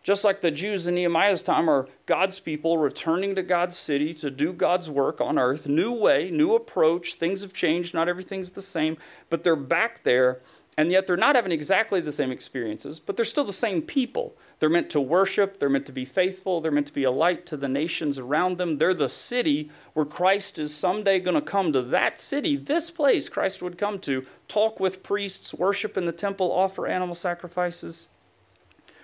Just 0.06 0.24
like 0.24 0.42
the 0.42 0.52
Jews 0.52 0.86
in 0.86 0.94
Nehemiah's 0.94 1.42
time 1.42 1.68
are 1.68 1.88
God's 2.06 2.40
people 2.40 2.78
returning 2.78 3.34
to 3.36 3.42
God's 3.42 3.76
city 3.76 4.14
to 4.16 4.30
do 4.30 4.54
God's 4.54 4.88
work 4.88 5.20
on 5.20 5.40
earth. 5.40 5.66
New 5.68 5.92
way, 5.92 6.30
new 6.30 6.54
approach. 6.54 7.16
Things 7.16 7.42
have 7.42 7.54
changed. 7.54 7.96
Not 7.96 8.08
everything's 8.08 8.52
the 8.52 8.62
same, 8.62 8.98
but 9.32 9.44
they're 9.44 9.56
back 9.56 10.04
there. 10.04 10.42
And 10.78 10.92
yet 10.92 11.08
they're 11.08 11.16
not 11.16 11.36
having 11.36 11.54
exactly 11.54 12.02
the 12.02 12.12
same 12.12 12.32
experiences, 12.32 13.00
but 13.00 13.16
they're 13.16 13.24
still 13.24 13.46
the 13.46 13.54
same 13.54 13.82
people. 13.82 14.36
They're 14.60 14.70
meant 14.70 14.90
to 14.90 15.00
worship. 15.00 15.58
They're 15.58 15.70
meant 15.70 15.86
to 15.86 15.94
be 15.94 16.04
faithful. 16.04 16.60
They're 16.60 16.72
meant 16.72 16.88
to 16.88 16.94
be 16.94 17.06
a 17.06 17.12
light 17.12 17.46
to 17.46 17.58
the 17.58 17.70
nations 17.70 18.20
around 18.20 18.58
them. 18.58 18.78
They're 18.78 18.94
the 18.94 19.08
city 19.08 19.72
where 19.94 20.06
Christ 20.06 20.60
is 20.60 20.76
someday 20.76 21.22
going 21.22 21.36
to 21.36 21.42
come 21.42 21.72
to 21.72 21.82
that 21.82 22.20
city, 22.20 22.58
this 22.58 22.92
place 22.92 23.30
Christ 23.30 23.62
would 23.62 23.78
come 23.78 24.00
to, 24.00 24.26
talk 24.50 24.82
with 24.82 25.02
priests, 25.02 25.54
worship 25.54 25.96
in 25.96 26.06
the 26.06 26.12
temple, 26.12 26.52
offer 26.52 26.88
animal 26.88 27.16
sacrifices. 27.16 28.08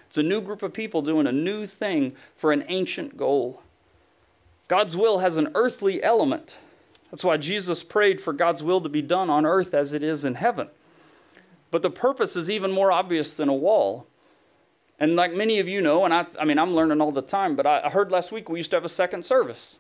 It's 0.08 0.18
a 0.18 0.24
new 0.24 0.42
group 0.42 0.62
of 0.62 0.74
people 0.74 1.02
doing 1.02 1.26
a 1.26 1.32
new 1.32 1.66
thing 1.66 2.18
for 2.36 2.52
an 2.52 2.66
ancient 2.68 3.16
goal. 3.16 3.62
God's 4.68 4.98
will 4.98 5.20
has 5.20 5.38
an 5.38 5.52
earthly 5.56 6.04
element. 6.04 6.58
That's 7.12 7.24
why 7.24 7.38
Jesus 7.38 7.82
prayed 7.82 8.20
for 8.20 8.34
God's 8.34 8.62
will 8.62 8.82
to 8.82 8.90
be 8.90 9.02
done 9.02 9.30
on 9.30 9.46
earth 9.46 9.74
as 9.74 9.94
it 9.94 10.04
is 10.04 10.26
in 10.26 10.36
heaven. 10.36 10.68
But 11.72 11.82
the 11.82 11.90
purpose 11.90 12.36
is 12.36 12.50
even 12.50 12.72
more 12.72 12.92
obvious 12.92 13.36
than 13.36 13.50
a 13.50 13.54
wall. 13.54 14.06
And 15.00 15.16
like 15.16 15.34
many 15.34 15.60
of 15.60 15.68
you 15.68 15.82
know, 15.82 16.06
and 16.06 16.14
I, 16.14 16.28
I 16.40 16.46
mean, 16.46 16.60
I'm 16.60 16.76
learning 16.76 17.02
all 17.02 17.12
the 17.12 17.24
time, 17.24 17.56
but 17.56 17.66
I, 17.66 17.82
I 17.86 17.90
heard 17.90 18.12
last 18.12 18.32
week 18.32 18.50
we 18.50 18.60
used 18.60 18.70
to 18.72 18.78
have 18.78 18.86
a 18.86 18.90
second 18.90 19.26
service. 19.26 19.80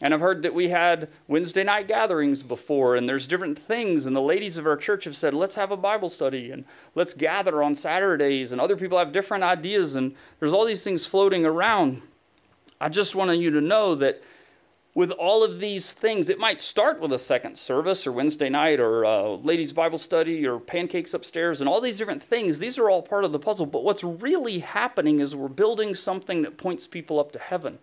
And 0.00 0.14
I've 0.14 0.20
heard 0.20 0.42
that 0.42 0.54
we 0.54 0.68
had 0.68 1.08
Wednesday 1.26 1.64
night 1.64 1.88
gatherings 1.88 2.42
before, 2.42 2.94
and 2.94 3.08
there's 3.08 3.26
different 3.26 3.58
things. 3.58 4.06
And 4.06 4.14
the 4.14 4.20
ladies 4.20 4.56
of 4.56 4.66
our 4.66 4.76
church 4.76 5.04
have 5.04 5.16
said, 5.16 5.34
let's 5.34 5.56
have 5.56 5.72
a 5.72 5.76
Bible 5.76 6.08
study 6.08 6.52
and 6.52 6.64
let's 6.94 7.14
gather 7.14 7.62
on 7.62 7.74
Saturdays. 7.74 8.52
And 8.52 8.60
other 8.60 8.76
people 8.76 8.98
have 8.98 9.10
different 9.10 9.42
ideas, 9.42 9.94
and 9.96 10.14
there's 10.38 10.52
all 10.52 10.64
these 10.64 10.84
things 10.84 11.06
floating 11.06 11.44
around. 11.44 12.02
I 12.80 12.88
just 12.88 13.16
want 13.16 13.36
you 13.38 13.50
to 13.50 13.60
know 13.60 13.96
that 13.96 14.22
with 14.94 15.10
all 15.12 15.44
of 15.44 15.60
these 15.60 15.92
things, 15.92 16.28
it 16.28 16.38
might 16.38 16.60
start 16.60 17.00
with 17.00 17.12
a 17.12 17.18
second 17.18 17.56
service 17.56 18.06
or 18.06 18.12
Wednesday 18.12 18.48
night 18.48 18.80
or 18.80 19.04
uh, 19.04 19.28
ladies' 19.28 19.72
Bible 19.72 19.98
study 19.98 20.46
or 20.46 20.58
pancakes 20.58 21.14
upstairs 21.14 21.60
and 21.60 21.68
all 21.68 21.80
these 21.80 21.98
different 21.98 22.22
things. 22.22 22.58
These 22.58 22.78
are 22.78 22.90
all 22.90 23.02
part 23.02 23.24
of 23.24 23.32
the 23.32 23.38
puzzle. 23.38 23.66
But 23.66 23.84
what's 23.84 24.02
really 24.02 24.58
happening 24.60 25.20
is 25.20 25.36
we're 25.36 25.48
building 25.48 25.94
something 25.94 26.42
that 26.42 26.56
points 26.56 26.86
people 26.86 27.20
up 27.20 27.32
to 27.32 27.38
heaven. 27.38 27.78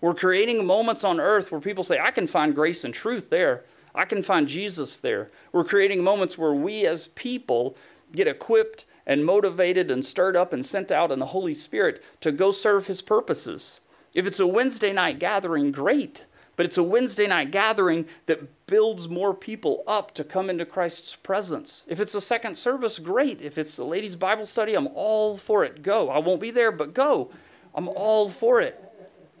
We're 0.00 0.14
creating 0.14 0.66
moments 0.66 1.04
on 1.04 1.20
earth 1.20 1.52
where 1.52 1.60
people 1.60 1.84
say, 1.84 2.00
I 2.00 2.10
can 2.10 2.26
find 2.26 2.54
grace 2.54 2.84
and 2.84 2.92
truth 2.92 3.30
there. 3.30 3.64
I 3.94 4.04
can 4.04 4.22
find 4.22 4.48
Jesus 4.48 4.96
there. 4.96 5.30
We're 5.52 5.64
creating 5.64 6.02
moments 6.02 6.36
where 6.36 6.52
we 6.52 6.86
as 6.86 7.08
people 7.08 7.76
get 8.12 8.26
equipped 8.26 8.86
and 9.06 9.24
motivated 9.24 9.90
and 9.90 10.04
stirred 10.04 10.36
up 10.36 10.52
and 10.52 10.64
sent 10.64 10.90
out 10.90 11.12
in 11.12 11.20
the 11.20 11.26
Holy 11.26 11.54
Spirit 11.54 12.02
to 12.20 12.32
go 12.32 12.50
serve 12.50 12.86
His 12.86 13.02
purposes. 13.02 13.80
If 14.14 14.26
it's 14.26 14.40
a 14.40 14.46
Wednesday 14.46 14.92
night 14.92 15.18
gathering, 15.18 15.72
great. 15.72 16.24
But 16.56 16.66
it's 16.66 16.78
a 16.78 16.84
Wednesday 16.84 17.26
night 17.26 17.50
gathering 17.50 18.06
that 18.26 18.66
builds 18.66 19.08
more 19.08 19.34
people 19.34 19.82
up 19.86 20.14
to 20.14 20.22
come 20.22 20.48
into 20.48 20.64
Christ's 20.64 21.16
presence. 21.16 21.84
If 21.88 21.98
it's 21.98 22.14
a 22.14 22.20
second 22.20 22.56
service, 22.56 23.00
great. 23.00 23.42
If 23.42 23.58
it's 23.58 23.76
a 23.76 23.84
ladies' 23.84 24.14
Bible 24.14 24.46
study, 24.46 24.74
I'm 24.74 24.88
all 24.94 25.36
for 25.36 25.64
it. 25.64 25.82
Go. 25.82 26.10
I 26.10 26.18
won't 26.18 26.40
be 26.40 26.52
there, 26.52 26.70
but 26.70 26.94
go. 26.94 27.30
I'm 27.74 27.88
all 27.88 28.28
for 28.28 28.60
it. 28.60 28.80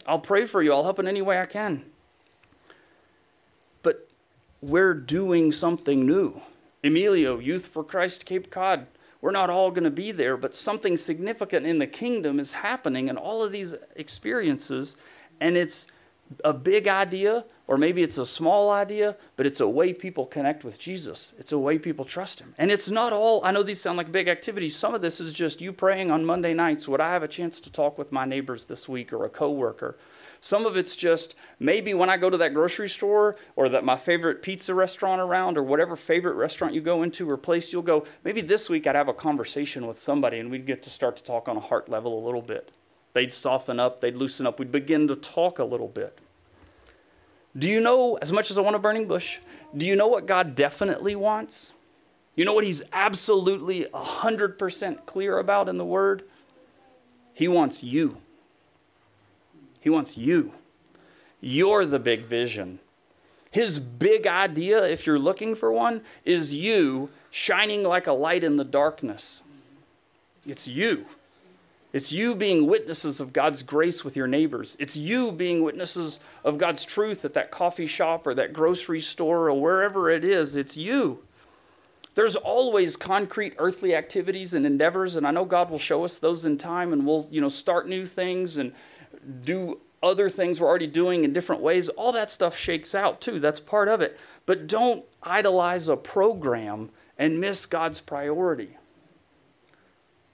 I'll 0.06 0.18
pray 0.18 0.44
for 0.44 0.60
you. 0.60 0.72
I'll 0.72 0.82
help 0.82 0.98
in 0.98 1.06
any 1.06 1.22
way 1.22 1.40
I 1.40 1.46
can. 1.46 1.84
But 3.82 4.08
we're 4.60 4.94
doing 4.94 5.52
something 5.52 6.04
new. 6.04 6.42
Emilio, 6.82 7.38
Youth 7.38 7.66
for 7.66 7.84
Christ 7.84 8.26
Cape 8.26 8.50
Cod. 8.50 8.88
We're 9.24 9.30
not 9.30 9.48
all 9.48 9.70
going 9.70 9.84
to 9.84 9.90
be 9.90 10.12
there, 10.12 10.36
but 10.36 10.54
something 10.54 10.98
significant 10.98 11.64
in 11.64 11.78
the 11.78 11.86
kingdom 11.86 12.38
is 12.38 12.50
happening 12.50 13.08
in 13.08 13.16
all 13.16 13.42
of 13.42 13.52
these 13.52 13.74
experiences. 13.96 14.96
And 15.40 15.56
it's 15.56 15.86
a 16.44 16.52
big 16.52 16.88
idea, 16.88 17.46
or 17.66 17.78
maybe 17.78 18.02
it's 18.02 18.18
a 18.18 18.26
small 18.26 18.70
idea, 18.70 19.16
but 19.36 19.46
it's 19.46 19.60
a 19.60 19.66
way 19.66 19.94
people 19.94 20.26
connect 20.26 20.62
with 20.62 20.78
Jesus. 20.78 21.32
It's 21.38 21.52
a 21.52 21.58
way 21.58 21.78
people 21.78 22.04
trust 22.04 22.40
Him. 22.40 22.54
And 22.58 22.70
it's 22.70 22.90
not 22.90 23.14
all, 23.14 23.42
I 23.46 23.50
know 23.50 23.62
these 23.62 23.80
sound 23.80 23.96
like 23.96 24.12
big 24.12 24.28
activities. 24.28 24.76
Some 24.76 24.94
of 24.94 25.00
this 25.00 25.20
is 25.20 25.32
just 25.32 25.62
you 25.62 25.72
praying 25.72 26.10
on 26.10 26.26
Monday 26.26 26.52
nights. 26.52 26.86
Would 26.86 27.00
I 27.00 27.10
have 27.10 27.22
a 27.22 27.28
chance 27.28 27.60
to 27.60 27.72
talk 27.72 27.96
with 27.96 28.12
my 28.12 28.26
neighbors 28.26 28.66
this 28.66 28.90
week 28.90 29.10
or 29.10 29.24
a 29.24 29.30
coworker? 29.30 29.96
Some 30.44 30.66
of 30.66 30.76
it's 30.76 30.94
just 30.94 31.36
maybe 31.58 31.94
when 31.94 32.10
I 32.10 32.18
go 32.18 32.28
to 32.28 32.36
that 32.36 32.52
grocery 32.52 32.90
store 32.90 33.36
or 33.56 33.70
that 33.70 33.82
my 33.82 33.96
favorite 33.96 34.42
pizza 34.42 34.74
restaurant 34.74 35.22
around 35.22 35.56
or 35.56 35.62
whatever 35.62 35.96
favorite 35.96 36.34
restaurant 36.34 36.74
you 36.74 36.82
go 36.82 37.02
into 37.02 37.30
or 37.30 37.38
place 37.38 37.72
you'll 37.72 37.80
go, 37.80 38.04
maybe 38.24 38.42
this 38.42 38.68
week 38.68 38.86
I'd 38.86 38.94
have 38.94 39.08
a 39.08 39.14
conversation 39.14 39.86
with 39.86 39.98
somebody 39.98 40.38
and 40.38 40.50
we'd 40.50 40.66
get 40.66 40.82
to 40.82 40.90
start 40.90 41.16
to 41.16 41.22
talk 41.22 41.48
on 41.48 41.56
a 41.56 41.60
heart 41.60 41.88
level 41.88 42.22
a 42.22 42.22
little 42.26 42.42
bit. 42.42 42.72
They'd 43.14 43.32
soften 43.32 43.80
up, 43.80 44.02
they'd 44.02 44.18
loosen 44.18 44.46
up, 44.46 44.58
we'd 44.58 44.70
begin 44.70 45.08
to 45.08 45.16
talk 45.16 45.60
a 45.60 45.64
little 45.64 45.88
bit. 45.88 46.18
Do 47.56 47.66
you 47.66 47.80
know, 47.80 48.16
as 48.16 48.30
much 48.30 48.50
as 48.50 48.58
I 48.58 48.60
want 48.60 48.76
a 48.76 48.78
burning 48.78 49.08
bush, 49.08 49.38
do 49.74 49.86
you 49.86 49.96
know 49.96 50.08
what 50.08 50.26
God 50.26 50.54
definitely 50.54 51.16
wants? 51.16 51.72
You 52.36 52.44
know 52.44 52.52
what 52.52 52.64
He's 52.64 52.82
absolutely 52.92 53.86
100% 53.94 55.06
clear 55.06 55.38
about 55.38 55.70
in 55.70 55.78
the 55.78 55.86
Word? 55.86 56.24
He 57.32 57.48
wants 57.48 57.82
you. 57.82 58.18
He 59.84 59.90
wants 59.90 60.16
you. 60.16 60.54
You're 61.42 61.84
the 61.84 61.98
big 61.98 62.24
vision. 62.24 62.78
His 63.50 63.78
big 63.78 64.26
idea, 64.26 64.82
if 64.82 65.06
you're 65.06 65.18
looking 65.18 65.54
for 65.54 65.70
one, 65.70 66.00
is 66.24 66.54
you 66.54 67.10
shining 67.30 67.82
like 67.82 68.06
a 68.06 68.14
light 68.14 68.42
in 68.42 68.56
the 68.56 68.64
darkness. 68.64 69.42
It's 70.46 70.66
you. 70.66 71.04
It's 71.92 72.12
you 72.12 72.34
being 72.34 72.66
witnesses 72.66 73.20
of 73.20 73.34
God's 73.34 73.62
grace 73.62 74.02
with 74.02 74.16
your 74.16 74.26
neighbors. 74.26 74.74
It's 74.80 74.96
you 74.96 75.30
being 75.30 75.62
witnesses 75.62 76.18
of 76.44 76.56
God's 76.56 76.86
truth 76.86 77.22
at 77.26 77.34
that 77.34 77.50
coffee 77.50 77.86
shop 77.86 78.26
or 78.26 78.34
that 78.36 78.54
grocery 78.54 79.00
store 79.00 79.50
or 79.50 79.60
wherever 79.60 80.08
it 80.08 80.24
is. 80.24 80.56
It's 80.56 80.78
you. 80.78 81.22
There's 82.14 82.36
always 82.36 82.96
concrete 82.96 83.52
earthly 83.58 83.94
activities 83.94 84.54
and 84.54 84.64
endeavors, 84.64 85.14
and 85.14 85.26
I 85.26 85.30
know 85.30 85.44
God 85.44 85.68
will 85.68 85.78
show 85.78 86.06
us 86.06 86.18
those 86.18 86.46
in 86.46 86.56
time, 86.56 86.94
and 86.94 87.06
we'll, 87.06 87.28
you 87.30 87.42
know, 87.42 87.50
start 87.50 87.86
new 87.86 88.06
things 88.06 88.56
and 88.56 88.72
do 89.44 89.80
other 90.02 90.28
things 90.28 90.60
we're 90.60 90.68
already 90.68 90.86
doing 90.86 91.24
in 91.24 91.32
different 91.32 91.62
ways. 91.62 91.88
All 91.90 92.12
that 92.12 92.30
stuff 92.30 92.56
shakes 92.56 92.94
out 92.94 93.20
too. 93.20 93.38
That's 93.40 93.60
part 93.60 93.88
of 93.88 94.00
it. 94.00 94.18
But 94.46 94.66
don't 94.66 95.04
idolize 95.22 95.88
a 95.88 95.96
program 95.96 96.90
and 97.18 97.40
miss 97.40 97.66
God's 97.66 98.00
priority. 98.00 98.76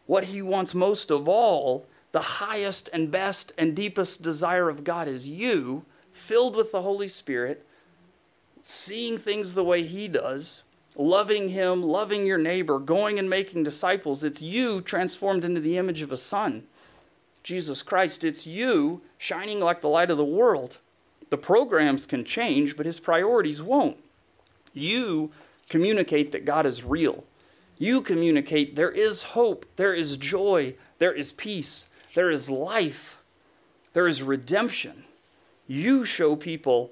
What 0.07 0.25
He 0.25 0.43
wants 0.43 0.75
most 0.75 1.11
of 1.11 1.29
all, 1.29 1.87
the 2.13 2.21
highest 2.21 2.91
and 2.93 3.11
best 3.11 3.53
and 3.57 3.77
deepest 3.77 4.23
desire 4.23 4.69
of 4.69 4.83
God 4.83 5.07
is 5.07 5.29
you, 5.29 5.85
filled 6.11 6.57
with 6.57 6.73
the 6.73 6.83
Holy 6.83 7.07
Spirit, 7.07 7.65
seeing 8.65 9.19
things 9.19 9.55
the 9.55 9.65
way 9.65 9.85
He 9.85 10.09
does 10.09 10.65
loving 10.97 11.49
Him, 11.49 11.83
loving 11.83 12.27
your 12.27 12.39
neighbor, 12.39 12.79
going 12.79 13.19
and 13.19 13.31
making 13.31 13.63
disciples. 13.63 14.25
It's 14.25 14.43
you 14.43 14.81
transformed 14.81 15.45
into 15.45 15.61
the 15.61 15.79
image 15.79 16.03
of 16.03 16.13
a 16.13 16.17
Son, 16.17 16.65
Jesus 17.43 17.83
Christ. 17.83 18.25
It's 18.25 18.47
you 18.47 19.03
shining 19.19 19.61
like 19.61 19.81
the 19.81 19.89
light 19.89 20.11
of 20.11 20.17
the 20.17 20.25
world. 20.25 20.79
The 21.31 21.39
programs 21.39 22.07
can 22.07 22.25
change, 22.25 22.77
but 22.77 22.87
His 22.87 23.01
priorities 23.01 23.63
won't. 23.63 23.99
You 24.73 25.31
communicate 25.69 26.33
that 26.33 26.45
God 26.45 26.67
is 26.67 26.85
real. 26.85 27.25
You 27.79 28.03
communicate 28.03 28.77
there 28.77 28.91
is 28.91 29.23
hope, 29.23 29.65
there 29.77 29.95
is 29.95 30.17
joy, 30.17 30.75
there 30.99 31.15
is 31.15 31.33
peace, 31.33 31.87
there 32.15 32.31
is 32.31 32.51
life, 32.51 33.23
there 33.95 34.07
is 34.07 34.23
redemption. 34.23 35.05
You 35.67 36.05
show 36.05 36.37
people 36.37 36.91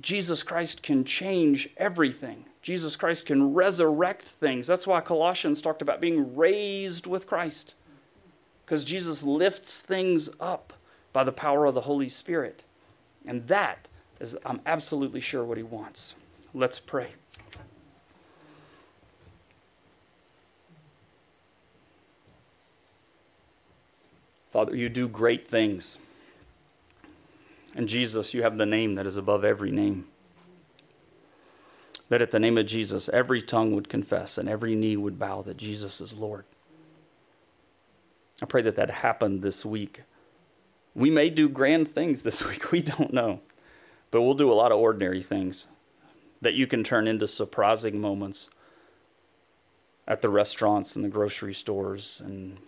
Jesus 0.00 0.42
Christ 0.42 0.82
can 0.82 1.04
change 1.04 1.68
everything. 1.76 2.44
Jesus 2.62 2.96
Christ 2.96 3.26
can 3.26 3.54
resurrect 3.54 4.28
things. 4.28 4.66
That's 4.66 4.86
why 4.86 5.00
Colossians 5.00 5.60
talked 5.60 5.82
about 5.82 6.00
being 6.00 6.36
raised 6.36 7.06
with 7.06 7.26
Christ, 7.26 7.74
because 8.70 8.84
Jesus 8.84 9.24
lifts 9.24 9.80
things 9.80 10.30
up 10.38 10.72
by 11.12 11.24
the 11.24 11.32
power 11.32 11.66
of 11.66 11.74
the 11.74 11.80
Holy 11.80 12.08
Spirit. 12.08 12.62
And 13.26 13.48
that 13.48 13.88
is, 14.20 14.36
I'm 14.46 14.60
absolutely 14.64 15.18
sure, 15.18 15.42
what 15.42 15.56
he 15.56 15.64
wants. 15.64 16.14
Let's 16.54 16.78
pray. 16.78 17.08
Father, 24.52 24.76
you 24.76 24.88
do 24.88 25.08
great 25.08 25.48
things. 25.48 25.98
And 27.74 27.88
Jesus, 27.88 28.34
you 28.34 28.44
have 28.44 28.56
the 28.56 28.66
name 28.66 28.94
that 28.94 29.04
is 29.04 29.16
above 29.16 29.44
every 29.44 29.72
name 29.72 30.06
that 32.08 32.22
at 32.22 32.30
the 32.30 32.38
name 32.38 32.56
of 32.56 32.66
Jesus, 32.66 33.08
every 33.08 33.42
tongue 33.42 33.74
would 33.74 33.88
confess 33.88 34.38
and 34.38 34.48
every 34.48 34.76
knee 34.76 34.96
would 34.96 35.18
bow 35.18 35.42
that 35.42 35.56
Jesus 35.56 36.00
is 36.00 36.12
Lord. 36.12 36.44
I 38.42 38.46
pray 38.46 38.62
that 38.62 38.76
that 38.76 38.90
happened 38.90 39.42
this 39.42 39.64
week. 39.64 40.02
We 40.94 41.10
may 41.10 41.30
do 41.30 41.48
grand 41.48 41.88
things 41.88 42.22
this 42.22 42.46
week, 42.48 42.72
we 42.72 42.82
don't 42.82 43.12
know. 43.12 43.40
But 44.10 44.22
we'll 44.22 44.34
do 44.34 44.50
a 44.50 44.54
lot 44.54 44.72
of 44.72 44.78
ordinary 44.78 45.22
things 45.22 45.68
that 46.40 46.54
you 46.54 46.66
can 46.66 46.82
turn 46.82 47.06
into 47.06 47.28
surprising 47.28 48.00
moments 48.00 48.50
at 50.08 50.22
the 50.22 50.28
restaurants 50.28 50.96
and 50.96 51.04
the 51.04 51.08
grocery 51.08 51.54
stores 51.54 52.20
and 52.24 52.58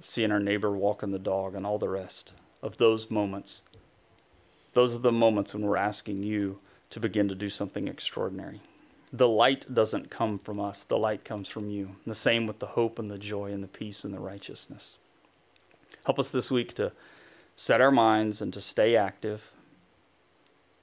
seeing 0.00 0.32
our 0.32 0.40
neighbor 0.40 0.70
walking 0.70 1.10
the 1.10 1.18
dog 1.18 1.54
and 1.54 1.66
all 1.66 1.78
the 1.78 1.88
rest 1.88 2.32
of 2.62 2.76
those 2.78 3.10
moments. 3.10 3.62
Those 4.72 4.94
are 4.94 5.00
the 5.00 5.12
moments 5.12 5.52
when 5.52 5.64
we're 5.64 5.76
asking 5.76 6.22
you 6.22 6.60
to 6.90 7.00
begin 7.00 7.28
to 7.28 7.34
do 7.34 7.50
something 7.50 7.88
extraordinary. 7.88 8.60
The 9.12 9.28
light 9.28 9.72
doesn't 9.72 10.10
come 10.10 10.38
from 10.38 10.60
us, 10.60 10.84
the 10.84 10.98
light 10.98 11.24
comes 11.24 11.48
from 11.48 11.70
you. 11.70 11.86
And 11.86 12.10
the 12.10 12.14
same 12.14 12.46
with 12.46 12.58
the 12.58 12.66
hope 12.66 12.98
and 12.98 13.08
the 13.08 13.18
joy 13.18 13.52
and 13.52 13.62
the 13.62 13.68
peace 13.68 14.04
and 14.04 14.12
the 14.12 14.20
righteousness. 14.20 14.98
Help 16.04 16.18
us 16.18 16.30
this 16.30 16.50
week 16.50 16.74
to 16.74 16.92
set 17.56 17.80
our 17.80 17.90
minds 17.90 18.42
and 18.42 18.52
to 18.52 18.60
stay 18.60 18.96
active. 18.96 19.52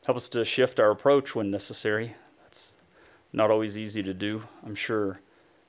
Help 0.05 0.17
us 0.17 0.30
to 0.30 0.43
shift 0.45 0.80
our 0.80 0.91
approach 0.91 1.36
when 1.36 1.51
necessary. 1.51 2.15
That's 2.43 2.73
not 3.32 3.51
always 3.51 3.78
easy 3.78 4.01
to 4.03 4.13
do. 4.13 4.43
I'm 4.65 4.76
sure 4.76 5.17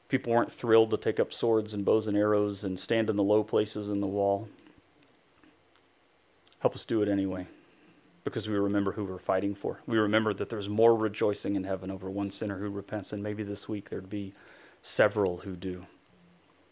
people 0.09 0.33
weren't 0.33 0.53
thrilled 0.53 0.91
to 0.91 0.97
take 0.97 1.21
up 1.21 1.33
swords 1.33 1.75
and 1.75 1.85
bows 1.85 2.07
and 2.07 2.17
arrows 2.17 2.65
and 2.65 2.79
stand 2.79 3.11
in 3.11 3.17
the 3.17 3.23
low 3.23 3.45
places 3.45 3.91
in 3.91 4.01
the 4.01 4.07
wall. 4.07 4.49
Help 6.61 6.75
us 6.75 6.85
do 6.85 7.03
it 7.03 7.09
anyway 7.09 7.47
because 8.27 8.49
we 8.49 8.57
remember 8.57 8.91
who 8.91 9.05
we're 9.05 9.21
fighting 9.21 9.55
for. 9.55 9.83
We 9.87 9.99
remember 9.99 10.35
that 10.35 10.51
there's 10.51 10.69
more 10.69 10.97
rejoicing 10.97 11.55
in 11.55 11.63
heaven 11.63 11.93
over 11.93 12.11
one 12.11 12.33
sinner 12.33 12.59
who 12.59 12.69
repents, 12.71 13.13
and 13.13 13.23
maybe 13.23 13.45
this 13.45 13.69
week 13.69 13.89
there'd 13.89 14.11
be 14.11 14.35
several 14.83 15.37
who 15.39 15.55
do. 15.55 15.87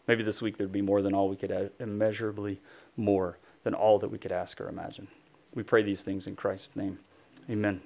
Maybe 0.05 0.21
this 0.21 0.41
week 0.41 0.57
there'd 0.57 0.73
be 0.73 0.81
more 0.81 1.01
than 1.01 1.13
all 1.13 1.29
we 1.29 1.37
could, 1.37 1.71
immeasurably 1.79 2.59
more 2.97 3.37
than 3.63 3.73
all 3.73 3.99
that 3.99 4.09
we 4.09 4.17
could 4.17 4.33
ask 4.33 4.59
or 4.59 4.67
imagine. 4.67 5.07
We 5.53 5.63
pray 5.63 5.81
these 5.81 6.01
things 6.01 6.27
in 6.27 6.35
Christ's 6.35 6.75
name. 6.75 6.99
Amen. 7.49 7.79